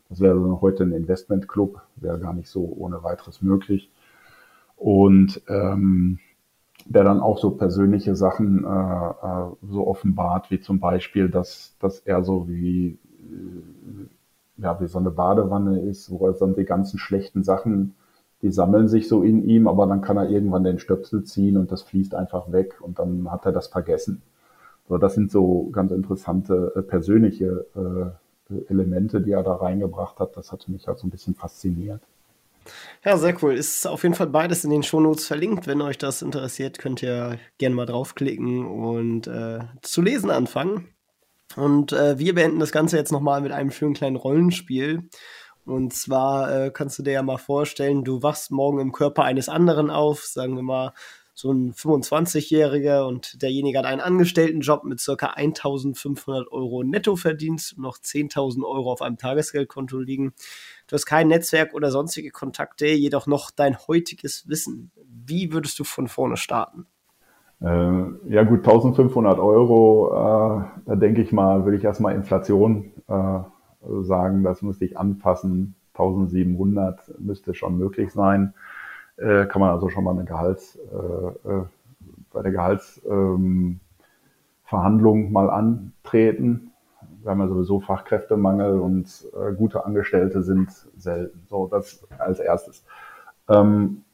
das 0.08 0.20
wäre 0.20 0.60
heute 0.60 0.84
ein 0.84 0.92
Investmentclub, 0.92 1.82
wäre 1.96 2.18
gar 2.18 2.32
nicht 2.32 2.48
so 2.48 2.74
ohne 2.76 3.02
weiteres 3.02 3.42
möglich. 3.42 3.90
Und 4.76 5.42
ähm, 5.48 6.18
der 6.86 7.04
dann 7.04 7.20
auch 7.20 7.38
so 7.38 7.50
persönliche 7.50 8.14
Sachen 8.14 8.64
äh, 8.64 8.68
äh, 8.68 9.50
so 9.70 9.86
offenbart, 9.86 10.50
wie 10.50 10.60
zum 10.60 10.80
Beispiel, 10.80 11.28
dass, 11.28 11.76
dass 11.80 11.98
er 11.98 12.22
so 12.24 12.48
wie, 12.48 12.98
äh, 13.20 14.06
ja, 14.58 14.80
wie 14.80 14.86
so 14.86 14.98
eine 14.98 15.10
Badewanne 15.10 15.80
ist, 15.80 16.10
wo 16.10 16.26
er 16.26 16.32
dann 16.32 16.54
die 16.54 16.64
ganzen 16.64 16.98
schlechten 16.98 17.42
Sachen, 17.42 17.94
die 18.42 18.50
sammeln 18.50 18.88
sich 18.88 19.08
so 19.08 19.22
in 19.22 19.48
ihm, 19.48 19.66
aber 19.66 19.86
dann 19.86 20.02
kann 20.02 20.16
er 20.16 20.28
irgendwann 20.28 20.64
den 20.64 20.78
Stöpsel 20.78 21.24
ziehen 21.24 21.56
und 21.56 21.72
das 21.72 21.82
fließt 21.82 22.14
einfach 22.14 22.52
weg 22.52 22.80
und 22.80 22.98
dann 22.98 23.30
hat 23.30 23.46
er 23.46 23.52
das 23.52 23.68
vergessen. 23.68 24.22
So, 24.88 24.98
das 24.98 25.14
sind 25.14 25.30
so 25.30 25.68
ganz 25.70 25.92
interessante 25.92 26.72
äh, 26.76 26.82
persönliche 26.82 27.66
äh, 27.74 28.54
Elemente, 28.68 29.20
die 29.20 29.32
er 29.32 29.42
da 29.42 29.56
reingebracht 29.56 30.18
hat, 30.20 30.36
das 30.36 30.52
hatte 30.52 30.70
mich 30.70 30.86
halt 30.86 30.98
so 30.98 31.06
ein 31.06 31.10
bisschen 31.10 31.34
fasziniert. 31.34 32.00
Ja, 33.04 33.16
sehr 33.16 33.34
cool. 33.42 33.54
Ist 33.54 33.86
auf 33.86 34.02
jeden 34.02 34.14
Fall 34.14 34.26
beides 34.26 34.64
in 34.64 34.70
den 34.70 34.82
Shownotes 34.82 35.26
verlinkt. 35.26 35.66
Wenn 35.66 35.80
euch 35.80 35.98
das 35.98 36.22
interessiert, 36.22 36.78
könnt 36.78 37.02
ihr 37.02 37.38
gerne 37.56 37.74
mal 37.74 37.86
draufklicken 37.86 38.66
und 38.66 39.26
äh, 39.26 39.60
zu 39.82 40.02
lesen 40.02 40.30
anfangen. 40.30 40.88
Und 41.56 41.92
äh, 41.92 42.18
wir 42.18 42.34
beenden 42.34 42.60
das 42.60 42.72
Ganze 42.72 42.96
jetzt 42.96 43.12
nochmal 43.12 43.40
mit 43.40 43.52
einem 43.52 43.70
schönen 43.70 43.94
kleinen 43.94 44.16
Rollenspiel. 44.16 45.08
Und 45.64 45.92
zwar 45.92 46.50
äh, 46.50 46.70
kannst 46.70 46.98
du 46.98 47.02
dir 47.02 47.12
ja 47.12 47.22
mal 47.22 47.36
vorstellen, 47.36 48.04
du 48.04 48.22
wachst 48.22 48.50
morgen 48.50 48.80
im 48.80 48.92
Körper 48.92 49.24
eines 49.24 49.48
anderen 49.48 49.90
auf, 49.90 50.24
sagen 50.24 50.56
wir 50.56 50.62
mal, 50.62 50.94
so 51.34 51.52
ein 51.52 51.72
25-Jähriger 51.72 53.06
und 53.06 53.42
derjenige 53.42 53.78
hat 53.78 53.86
einen 53.86 54.00
Angestelltenjob 54.00 54.82
mit 54.82 54.98
circa 54.98 55.28
1500 55.28 56.50
Euro 56.50 56.82
Nettoverdienst 56.82 57.74
und 57.74 57.82
noch 57.82 57.98
10.000 57.98 58.64
Euro 58.64 58.90
auf 58.90 59.02
einem 59.02 59.18
Tagesgeldkonto 59.18 60.00
liegen. 60.00 60.32
Du 60.88 60.94
hast 60.94 61.06
kein 61.06 61.28
Netzwerk 61.28 61.74
oder 61.74 61.92
sonstige 61.92 62.30
Kontakte, 62.30 62.88
jedoch 62.88 63.28
noch 63.28 63.52
dein 63.52 63.78
heutiges 63.86 64.48
Wissen. 64.48 64.90
Wie 65.06 65.52
würdest 65.52 65.78
du 65.78 65.84
von 65.84 66.08
vorne 66.08 66.36
starten? 66.36 66.86
Äh, 67.60 68.02
ja 68.28 68.44
gut, 68.44 68.60
1500 68.60 69.38
Euro, 69.38 70.12
äh, 70.12 70.64
da 70.86 70.96
denke 70.96 71.22
ich 71.22 71.32
mal, 71.32 71.64
würde 71.64 71.76
ich 71.76 71.84
erstmal 71.84 72.14
Inflation 72.14 72.92
äh, 73.08 73.40
sagen, 74.02 74.44
das 74.44 74.62
müsste 74.62 74.84
ich 74.84 74.98
anpassen. 74.98 75.74
1700 75.94 77.18
müsste 77.18 77.54
schon 77.54 77.76
möglich 77.76 78.12
sein. 78.12 78.54
Äh, 79.16 79.46
kann 79.46 79.60
man 79.60 79.70
also 79.70 79.88
schon 79.88 80.04
mal 80.04 80.12
eine 80.12 80.24
Gehalts, 80.24 80.76
äh, 80.76 81.48
äh 81.48 81.64
bei 82.30 82.42
der 82.42 82.52
Gehaltsverhandlung 82.52 83.80
ähm, 84.70 85.32
mal 85.32 85.50
antreten. 85.50 86.72
Wir 87.22 87.30
haben 87.30 87.40
ja 87.40 87.48
sowieso 87.48 87.80
Fachkräftemangel 87.80 88.78
und 88.78 89.26
gute 89.56 89.86
Angestellte 89.86 90.42
sind 90.42 90.70
selten. 90.98 91.42
So, 91.48 91.66
das 91.66 92.06
als 92.18 92.38
erstes. 92.38 92.84
Ähm, 93.48 94.04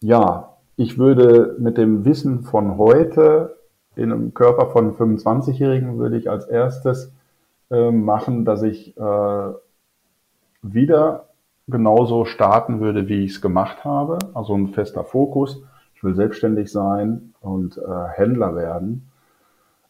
ja, 0.00 0.53
ich 0.76 0.98
würde 0.98 1.56
mit 1.58 1.78
dem 1.78 2.04
Wissen 2.04 2.42
von 2.42 2.78
heute 2.78 3.56
in 3.96 4.12
einem 4.12 4.34
Körper 4.34 4.66
von 4.66 4.96
25-Jährigen 4.96 5.98
würde 5.98 6.16
ich 6.16 6.28
als 6.28 6.46
erstes 6.46 7.12
äh, 7.70 7.90
machen, 7.90 8.44
dass 8.44 8.62
ich 8.62 8.96
äh, 8.96 9.52
wieder 10.62 11.28
genauso 11.68 12.24
starten 12.24 12.80
würde, 12.80 13.08
wie 13.08 13.24
ich 13.24 13.32
es 13.32 13.40
gemacht 13.40 13.84
habe. 13.84 14.18
Also 14.34 14.54
ein 14.54 14.68
fester 14.68 15.04
Fokus. 15.04 15.62
Ich 15.94 16.02
will 16.02 16.14
selbstständig 16.14 16.72
sein 16.72 17.34
und 17.40 17.78
äh, 17.78 18.08
Händler 18.12 18.56
werden. 18.56 19.08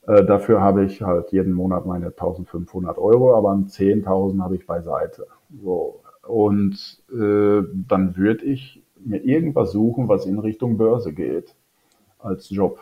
Äh, 0.06 0.24
dafür 0.24 0.60
habe 0.60 0.84
ich 0.84 1.02
halt 1.02 1.32
jeden 1.32 1.54
Monat 1.54 1.86
meine 1.86 2.06
1500 2.06 2.98
Euro, 2.98 3.34
aber 3.34 3.50
an 3.50 3.66
10.000 3.66 4.42
habe 4.42 4.56
ich 4.56 4.66
beiseite. 4.66 5.26
So. 5.62 6.00
Und 6.26 7.02
äh, 7.10 7.62
dann 7.88 8.16
würde 8.16 8.44
ich 8.44 8.83
mir 9.06 9.24
irgendwas 9.24 9.72
suchen, 9.72 10.08
was 10.08 10.26
in 10.26 10.38
Richtung 10.38 10.76
Börse 10.76 11.12
geht 11.12 11.54
als 12.18 12.50
Job. 12.50 12.80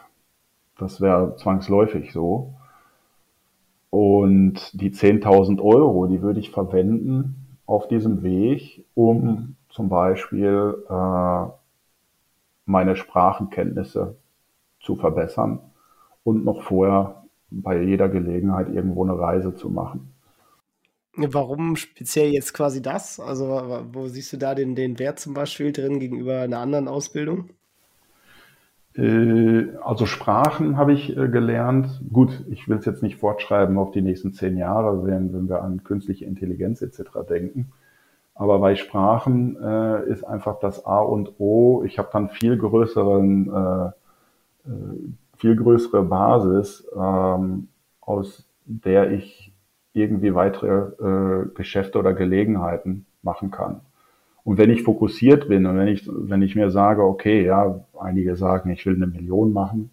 Das 0.79 1.01
wäre 1.01 1.37
zwangsläufig 1.37 2.13
so. 2.13 2.55
Und 3.91 4.81
die 4.81 4.91
10.000 4.91 5.61
Euro, 5.61 6.07
die 6.07 6.23
würde 6.23 6.41
ich 6.41 6.51
verwenden 6.51 7.59
auf 7.67 7.89
diesem 7.89 8.23
Weg, 8.23 8.85
um 8.95 9.57
zum 9.69 9.89
Beispiel 9.89 10.83
äh, 10.89 11.47
meine 12.65 12.97
Sprachenkenntnisse 12.97 14.17
zu 14.81 14.97
verbessern 14.97 15.61
und 16.25 16.45
noch 16.45 16.63
vorher 16.63 17.25
bei 17.51 17.83
jeder 17.83 18.09
Gelegenheit 18.09 18.69
irgendwo 18.71 19.05
eine 19.05 19.19
Reise 19.19 19.55
zu 19.55 19.69
machen. 19.69 20.12
Warum 21.15 21.77
speziell 21.77 22.33
jetzt 22.33 22.55
quasi 22.55 22.81
das? 22.81 23.21
Also 23.21 23.85
wo 23.93 24.09
siehst 24.09 24.33
du 24.33 24.39
da 24.39 24.55
den, 24.55 24.75
den 24.75 24.99
Wert 24.99 25.21
zum 25.21 25.35
Beispiel 25.35 25.73
drin 25.73 26.01
gegenüber 26.01 26.41
einer 26.41 26.59
anderen 26.59 26.89
Ausbildung? 26.89 27.51
Äh, 28.95 29.77
also 29.83 30.07
Sprachen 30.07 30.77
habe 30.77 30.93
ich 30.93 31.17
äh, 31.17 31.29
gelernt. 31.29 32.03
Gut, 32.13 32.45
ich 32.51 32.69
will 32.69 32.79
es 32.79 32.85
jetzt 32.85 33.03
nicht 33.03 33.17
fortschreiben 33.17 33.79
auf 33.79 33.91
die 33.91 34.03
nächsten 34.03 34.33
zehn 34.33 34.57
Jahre, 34.57 35.05
wenn, 35.07 35.33
wenn 35.33 35.49
wir 35.49 35.63
an 35.63 35.85
künstliche 35.85 36.25
Intelligenz 36.25 36.83
etc. 36.83 37.27
denken. 37.29 37.73
Aber 38.35 38.59
bei 38.59 38.75
Sprachen 38.77 39.57
äh, 39.63 40.09
ist 40.09 40.25
einfach 40.25 40.59
das 40.61 40.87
A 40.87 41.01
und 41.01 41.39
O. 41.39 41.85
Ich 41.85 41.99
habe 41.99 42.09
dann 42.13 42.31
viel 42.31 42.57
größeren, 42.57 43.49
äh, 43.49 43.87
äh, 44.69 44.99
viel 45.37 45.57
größere 45.57 46.03
Basis, 46.03 46.87
ähm, 46.97 47.69
aus 48.01 48.45
der 48.65 49.11
ich 49.13 49.42
irgendwie 49.95 50.35
weitere 50.35 51.43
äh, 51.43 51.47
Geschäfte 51.55 51.99
oder 51.99 52.15
Gelegenheiten 52.15 53.07
machen 53.23 53.51
kann. 53.51 53.81
Und 54.45 54.59
wenn 54.59 54.71
ich 54.71 54.83
fokussiert 54.83 55.49
bin 55.49 55.67
und 55.67 55.79
wenn 55.79 55.89
ich, 55.89 56.09
wenn 56.13 56.43
ich 56.43 56.57
mir 56.57 56.71
sage, 56.71 57.03
okay, 57.03 57.45
ja, 57.45 57.85
einige 58.01 58.37
sagen, 58.37 58.71
ich 58.71 58.85
will 58.87 58.97
eine 58.97 59.07
Million 59.07 59.53
machen, 59.53 59.91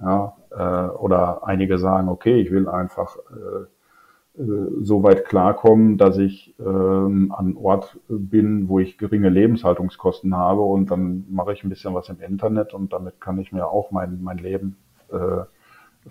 ja, 0.00 0.36
äh, 0.50 0.88
oder 0.96 1.46
einige 1.46 1.78
sagen, 1.78 2.08
okay, 2.08 2.40
ich 2.40 2.50
will 2.50 2.68
einfach 2.68 3.16
äh, 3.16 4.40
äh, 4.42 4.68
so 4.80 5.02
weit 5.04 5.26
klarkommen, 5.26 5.98
dass 5.98 6.18
ich 6.18 6.54
äh, 6.58 6.64
an 6.64 7.56
Ort 7.60 7.98
bin, 8.08 8.68
wo 8.68 8.80
ich 8.80 8.98
geringe 8.98 9.28
Lebenshaltungskosten 9.28 10.36
habe 10.36 10.62
und 10.62 10.90
dann 10.90 11.24
mache 11.30 11.52
ich 11.52 11.62
ein 11.62 11.68
bisschen 11.68 11.94
was 11.94 12.08
im 12.08 12.20
Internet 12.20 12.74
und 12.74 12.92
damit 12.92 13.20
kann 13.20 13.38
ich 13.38 13.52
mir 13.52 13.68
auch 13.68 13.92
mein, 13.92 14.20
mein 14.22 14.38
Leben 14.38 14.76
äh, 15.12 15.44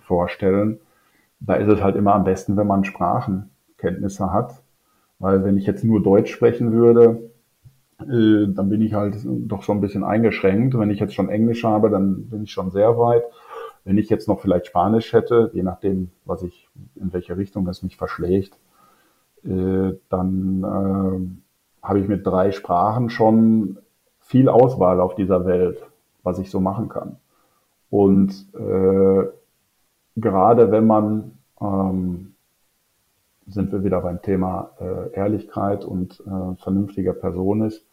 vorstellen 0.00 0.78
da 1.44 1.54
ist 1.54 1.68
es 1.68 1.82
halt 1.82 1.96
immer 1.96 2.14
am 2.14 2.24
besten, 2.24 2.56
wenn 2.56 2.66
man 2.66 2.84
Sprachenkenntnisse 2.84 4.32
hat. 4.32 4.62
Weil 5.18 5.44
wenn 5.44 5.56
ich 5.56 5.66
jetzt 5.66 5.84
nur 5.84 6.02
Deutsch 6.02 6.32
sprechen 6.32 6.72
würde, 6.72 7.30
äh, 8.00 8.46
dann 8.48 8.68
bin 8.68 8.80
ich 8.80 8.94
halt 8.94 9.16
doch 9.24 9.62
schon 9.62 9.78
ein 9.78 9.80
bisschen 9.80 10.04
eingeschränkt. 10.04 10.78
Wenn 10.78 10.90
ich 10.90 11.00
jetzt 11.00 11.14
schon 11.14 11.28
Englisch 11.28 11.64
habe, 11.64 11.90
dann 11.90 12.28
bin 12.28 12.44
ich 12.44 12.52
schon 12.52 12.70
sehr 12.70 12.98
weit. 12.98 13.24
Wenn 13.84 13.98
ich 13.98 14.08
jetzt 14.08 14.28
noch 14.28 14.40
vielleicht 14.40 14.66
Spanisch 14.66 15.12
hätte, 15.12 15.50
je 15.54 15.62
nachdem, 15.62 16.10
was 16.24 16.42
ich, 16.42 16.68
in 16.94 17.12
welche 17.12 17.36
Richtung 17.36 17.66
es 17.68 17.82
mich 17.82 17.96
verschlägt, 17.96 18.56
äh, 19.44 19.92
dann 20.08 20.62
äh, 20.62 21.86
habe 21.86 21.98
ich 21.98 22.08
mit 22.08 22.26
drei 22.26 22.52
Sprachen 22.52 23.10
schon 23.10 23.78
viel 24.20 24.48
Auswahl 24.48 25.00
auf 25.00 25.16
dieser 25.16 25.44
Welt, 25.46 25.84
was 26.22 26.38
ich 26.38 26.50
so 26.50 26.60
machen 26.60 26.88
kann. 26.88 27.16
Und 27.90 28.32
äh, 28.54 29.26
gerade 30.16 30.70
wenn 30.70 30.86
man, 30.86 31.38
ähm, 31.60 32.34
sind 33.46 33.72
wir 33.72 33.84
wieder 33.84 34.00
beim 34.00 34.22
Thema 34.22 34.70
äh, 34.80 35.12
Ehrlichkeit 35.14 35.84
und 35.84 36.20
äh, 36.20 36.54
vernünftiger 36.62 37.12
Person 37.12 37.62
ist, 37.62 37.86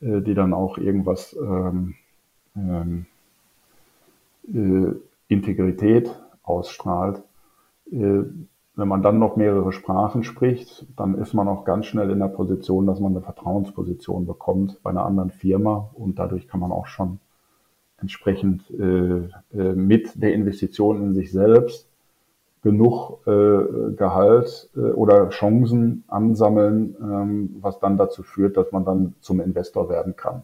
äh, 0.00 0.20
die 0.20 0.34
dann 0.34 0.52
auch 0.54 0.78
irgendwas 0.78 1.36
ähm, 1.40 1.94
ähm, 2.56 3.06
äh, 4.48 4.92
Integrität 5.28 6.10
ausstrahlt. 6.42 7.22
Äh, 7.90 8.24
wenn 8.74 8.88
man 8.88 9.02
dann 9.02 9.18
noch 9.18 9.36
mehrere 9.36 9.72
Sprachen 9.72 10.24
spricht, 10.24 10.86
dann 10.96 11.14
ist 11.16 11.34
man 11.34 11.46
auch 11.46 11.64
ganz 11.64 11.86
schnell 11.86 12.10
in 12.10 12.18
der 12.18 12.28
Position, 12.28 12.86
dass 12.86 13.00
man 13.00 13.12
eine 13.12 13.20
Vertrauensposition 13.20 14.26
bekommt 14.26 14.82
bei 14.82 14.90
einer 14.90 15.04
anderen 15.04 15.30
Firma 15.30 15.90
und 15.92 16.18
dadurch 16.18 16.48
kann 16.48 16.60
man 16.60 16.72
auch 16.72 16.86
schon 16.86 17.20
entsprechend 18.02 18.68
äh, 18.70 19.28
äh, 19.58 19.72
mit 19.74 20.22
der 20.22 20.34
Investition 20.34 21.02
in 21.02 21.14
sich 21.14 21.32
selbst 21.32 21.88
genug 22.62 23.26
äh, 23.26 23.94
Gehalt 23.96 24.70
äh, 24.76 24.80
oder 24.80 25.30
Chancen 25.30 26.04
ansammeln, 26.08 26.96
ähm, 27.00 27.56
was 27.60 27.78
dann 27.80 27.96
dazu 27.96 28.22
führt, 28.22 28.56
dass 28.56 28.70
man 28.72 28.84
dann 28.84 29.14
zum 29.20 29.40
Investor 29.40 29.88
werden 29.88 30.16
kann. 30.16 30.42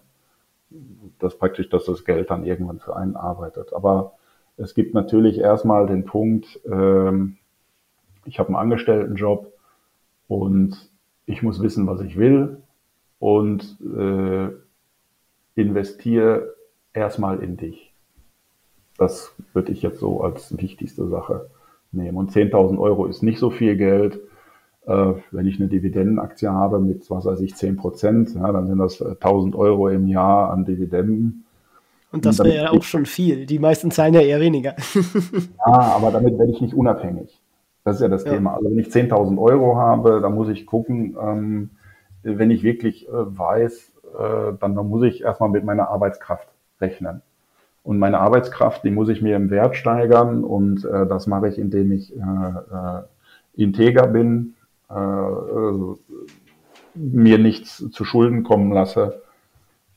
Das 1.18 1.36
praktisch, 1.36 1.68
dass 1.68 1.84
das 1.84 2.04
Geld 2.04 2.30
dann 2.30 2.44
irgendwann 2.44 2.80
für 2.80 2.96
einen 2.96 3.16
arbeitet. 3.16 3.72
Aber 3.72 4.12
es 4.56 4.74
gibt 4.74 4.94
natürlich 4.94 5.38
erstmal 5.38 5.86
den 5.86 6.04
Punkt, 6.04 6.60
ähm, 6.70 7.36
ich 8.24 8.38
habe 8.38 8.48
einen 8.48 8.56
Angestelltenjob 8.56 9.52
und 10.26 10.90
ich 11.26 11.42
muss 11.42 11.62
wissen, 11.62 11.86
was 11.86 12.00
ich 12.00 12.16
will 12.18 12.58
und 13.18 13.78
äh, 13.80 14.48
investiere 15.54 16.54
erstmal 16.92 17.40
in 17.40 17.56
dich. 17.56 17.92
Das 18.96 19.34
würde 19.52 19.72
ich 19.72 19.82
jetzt 19.82 20.00
so 20.00 20.20
als 20.20 20.56
wichtigste 20.58 21.08
Sache 21.08 21.50
nehmen. 21.92 22.16
Und 22.16 22.32
10.000 22.32 22.78
Euro 22.78 23.06
ist 23.06 23.22
nicht 23.22 23.38
so 23.38 23.50
viel 23.50 23.76
Geld. 23.76 24.20
Äh, 24.86 25.14
wenn 25.30 25.46
ich 25.46 25.60
eine 25.60 25.68
Dividendenaktie 25.68 26.48
habe 26.48 26.80
mit, 26.80 27.10
was 27.10 27.24
weiß 27.24 27.40
ich, 27.40 27.54
10 27.54 27.76
Prozent, 27.76 28.34
ja, 28.34 28.50
dann 28.50 28.66
sind 28.66 28.78
das 28.78 29.00
1.000 29.00 29.54
Euro 29.54 29.88
im 29.88 30.06
Jahr 30.06 30.50
an 30.50 30.64
Dividenden. 30.64 31.44
Und 32.10 32.24
das 32.24 32.38
wäre 32.38 32.54
ja 32.54 32.70
auch 32.70 32.82
schon 32.82 33.04
viel. 33.04 33.44
Die 33.44 33.58
meisten 33.58 33.90
zahlen 33.90 34.14
ja 34.14 34.20
eher 34.20 34.40
weniger. 34.40 34.74
ja, 35.66 35.72
aber 35.72 36.10
damit 36.10 36.38
werde 36.38 36.52
ich 36.52 36.60
nicht 36.60 36.74
unabhängig. 36.74 37.38
Das 37.84 37.96
ist 37.96 38.02
ja 38.02 38.08
das 38.08 38.24
ja. 38.24 38.32
Thema. 38.32 38.54
Also 38.54 38.70
wenn 38.70 38.78
ich 38.78 38.88
10.000 38.88 39.38
Euro 39.40 39.76
habe, 39.76 40.20
dann 40.20 40.34
muss 40.34 40.48
ich 40.48 40.66
gucken, 40.66 41.16
ähm, 41.20 41.70
wenn 42.22 42.50
ich 42.50 42.62
wirklich 42.62 43.08
äh, 43.08 43.12
weiß, 43.12 43.92
äh, 44.18 44.52
dann, 44.58 44.74
dann 44.74 44.88
muss 44.88 45.02
ich 45.04 45.22
erstmal 45.22 45.50
mit 45.50 45.64
meiner 45.64 45.90
Arbeitskraft 45.90 46.48
rechnen. 46.80 47.22
Und 47.82 47.98
meine 47.98 48.18
Arbeitskraft, 48.18 48.84
die 48.84 48.90
muss 48.90 49.08
ich 49.08 49.22
mir 49.22 49.36
im 49.36 49.50
Wert 49.50 49.76
steigern 49.76 50.44
und 50.44 50.84
äh, 50.84 51.06
das 51.06 51.26
mache 51.26 51.48
ich, 51.48 51.58
indem 51.58 51.92
ich 51.92 52.14
äh, 52.14 52.18
äh, 52.18 53.02
integer 53.54 54.06
bin, 54.08 54.54
äh, 54.90 54.94
äh, 54.94 55.96
mir 56.94 57.38
nichts 57.38 57.84
zu 57.90 58.04
Schulden 58.04 58.42
kommen 58.42 58.72
lasse 58.72 59.22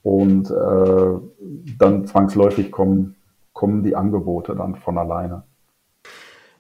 und 0.04 0.50
äh, 0.50 1.76
dann 1.78 2.06
zwangsläufig 2.06 2.72
kommen, 2.72 3.16
kommen 3.54 3.84
die 3.84 3.96
Angebote 3.96 4.56
dann 4.56 4.76
von 4.76 4.98
alleine. 4.98 5.44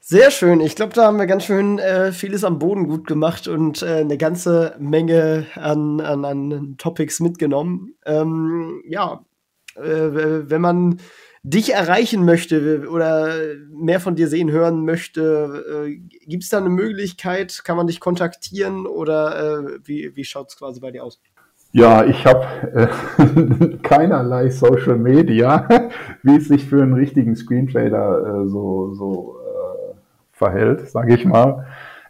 Sehr 0.04 0.32
schön. 0.32 0.60
Ich 0.60 0.76
glaube, 0.76 0.94
da 0.94 1.06
haben 1.06 1.18
wir 1.18 1.28
ganz 1.28 1.46
schön 1.46 1.80
äh, 1.80 2.12
vieles 2.12 2.44
am 2.44 2.60
Boden 2.60 2.88
gut 2.88 3.08
gemacht 3.08 3.48
und 3.48 3.82
äh, 3.84 3.98
eine 3.98 4.18
ganze 4.18 4.76
Menge 4.80 5.46
an, 5.56 6.02
an, 6.02 6.26
an 6.26 6.76
Topics 6.78 7.20
mitgenommen. 7.20 7.94
Ähm, 8.06 8.82
ja, 8.86 9.22
wenn 9.76 10.62
man 10.62 11.00
dich 11.44 11.74
erreichen 11.74 12.24
möchte 12.24 12.88
oder 12.90 13.34
mehr 13.72 14.00
von 14.00 14.16
dir 14.16 14.28
sehen, 14.28 14.52
hören 14.52 14.86
möchte, 14.86 15.88
äh, 15.88 15.96
gibt 16.28 16.44
es 16.44 16.50
da 16.50 16.60
eine 16.60 16.70
Möglichkeit? 16.70 17.64
Kann 17.64 17.78
man 17.78 17.88
dich 17.88 18.00
kontaktieren 18.00 18.86
oder 18.86 19.64
äh, 19.64 19.80
wie, 19.84 20.16
wie 20.16 20.24
schaut 20.24 20.50
es 20.50 20.58
quasi 20.58 20.80
bei 20.80 20.92
dir 20.92 21.04
aus? 21.04 21.20
Ja, 21.74 22.06
ich 22.06 22.26
habe 22.26 22.46
äh, 22.74 23.78
keinerlei 23.82 24.50
Social 24.50 24.98
Media, 24.98 25.68
wie 26.24 26.36
es 26.36 26.48
sich 26.48 26.66
für 26.66 26.84
einen 26.84 26.94
richtigen 26.94 27.36
Screentrader 27.36 28.44
äh, 28.44 28.48
so, 28.48 28.94
so 28.94 29.38
äh, 29.40 29.96
verhält, 30.32 30.90
sage 30.90 31.16
ich 31.16 31.26
mal. 31.26 31.66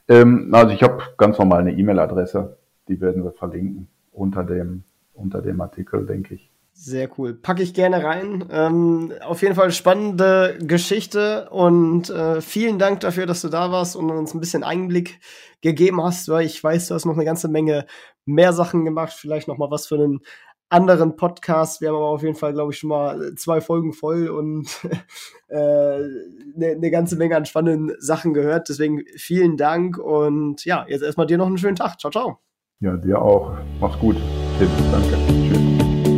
Ähm, 0.09 0.49
also 0.51 0.73
ich 0.73 0.83
habe 0.83 1.03
ganz 1.17 1.37
normal 1.37 1.59
eine 1.59 1.73
E-Mail-Adresse, 1.73 2.57
die 2.87 2.99
werden 2.99 3.23
wir 3.23 3.31
verlinken. 3.31 3.87
unter 4.11 4.43
dem, 4.43 4.83
unter 5.13 5.41
dem 5.41 5.61
Artikel, 5.61 6.05
denke 6.05 6.33
ich. 6.33 6.50
Sehr 6.73 7.09
cool. 7.17 7.33
Packe 7.33 7.61
ich 7.61 7.73
gerne 7.73 8.03
rein. 8.03 8.45
Ähm, 8.49 9.13
auf 9.21 9.41
jeden 9.41 9.55
Fall 9.55 9.71
spannende 9.71 10.57
Geschichte 10.61 11.49
und 11.51 12.09
äh, 12.09 12.41
vielen 12.41 12.79
Dank 12.79 13.01
dafür, 13.01 13.25
dass 13.25 13.41
du 13.41 13.49
da 13.49 13.71
warst 13.71 13.95
und 13.95 14.09
uns 14.09 14.33
ein 14.33 14.39
bisschen 14.39 14.63
Einblick 14.63 15.19
gegeben 15.61 16.01
hast, 16.01 16.29
weil 16.29 16.45
ich 16.45 16.63
weiß, 16.63 16.87
du 16.87 16.95
hast 16.95 17.05
noch 17.05 17.13
eine 17.13 17.25
ganze 17.25 17.49
Menge 17.49 17.85
mehr 18.25 18.53
Sachen 18.53 18.83
gemacht, 18.85 19.13
vielleicht 19.13 19.47
noch 19.47 19.57
mal 19.57 19.69
was 19.69 19.85
für 19.87 19.95
einen 19.95 20.21
anderen 20.71 21.17
Podcast. 21.17 21.81
Wir 21.81 21.89
haben 21.89 21.97
aber 21.97 22.07
auf 22.07 22.23
jeden 22.23 22.35
Fall, 22.35 22.53
glaube 22.53 22.71
ich, 22.71 22.79
schon 22.79 22.89
mal 22.89 23.35
zwei 23.35 23.61
Folgen 23.61 23.93
voll 23.93 24.29
und 24.29 24.67
eine 25.49 25.49
äh, 25.49 26.07
ne, 26.55 26.75
ne 26.77 26.91
ganze 26.91 27.17
Menge 27.17 27.35
an 27.35 27.45
spannenden 27.45 27.95
Sachen 27.99 28.33
gehört. 28.33 28.69
Deswegen 28.69 29.03
vielen 29.17 29.57
Dank 29.57 29.97
und 29.97 30.63
ja, 30.65 30.85
jetzt 30.87 31.03
erstmal 31.03 31.27
dir 31.27 31.37
noch 31.37 31.47
einen 31.47 31.57
schönen 31.57 31.75
Tag. 31.75 31.99
Ciao, 31.99 32.11
ciao. 32.11 32.39
Ja, 32.79 32.95
dir 32.95 33.21
auch. 33.21 33.53
Mach's 33.79 33.99
gut. 33.99 34.15
Tim, 34.57 34.69
danke. 34.91 35.17
Tschüss. 35.47 35.70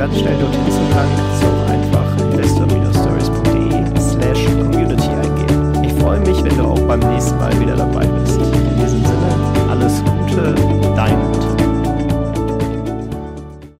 ganz 0.00 0.18
schnell 0.18 0.38
dorthin 0.38 0.64
zu 0.72 0.80
gelangen, 0.88 1.18
so 1.42 1.46
einfach 1.70 2.32
investor-stories.de 2.32 4.00
slash 4.00 4.46
community 4.46 5.10
eingeben. 5.10 5.84
Ich 5.84 5.92
freue 5.92 6.20
mich, 6.20 6.42
wenn 6.42 6.56
du 6.56 6.64
auch 6.64 6.80
beim 6.80 7.00
nächsten 7.00 7.36
Mal 7.36 7.52
wieder 7.60 7.76
dabei 7.76 8.06
bist. 8.06 8.40
In 8.40 8.76
diesem 8.82 9.04
Sinne, 9.04 9.68
alles 9.68 10.02
Gute, 10.02 10.54
dein 10.96 11.29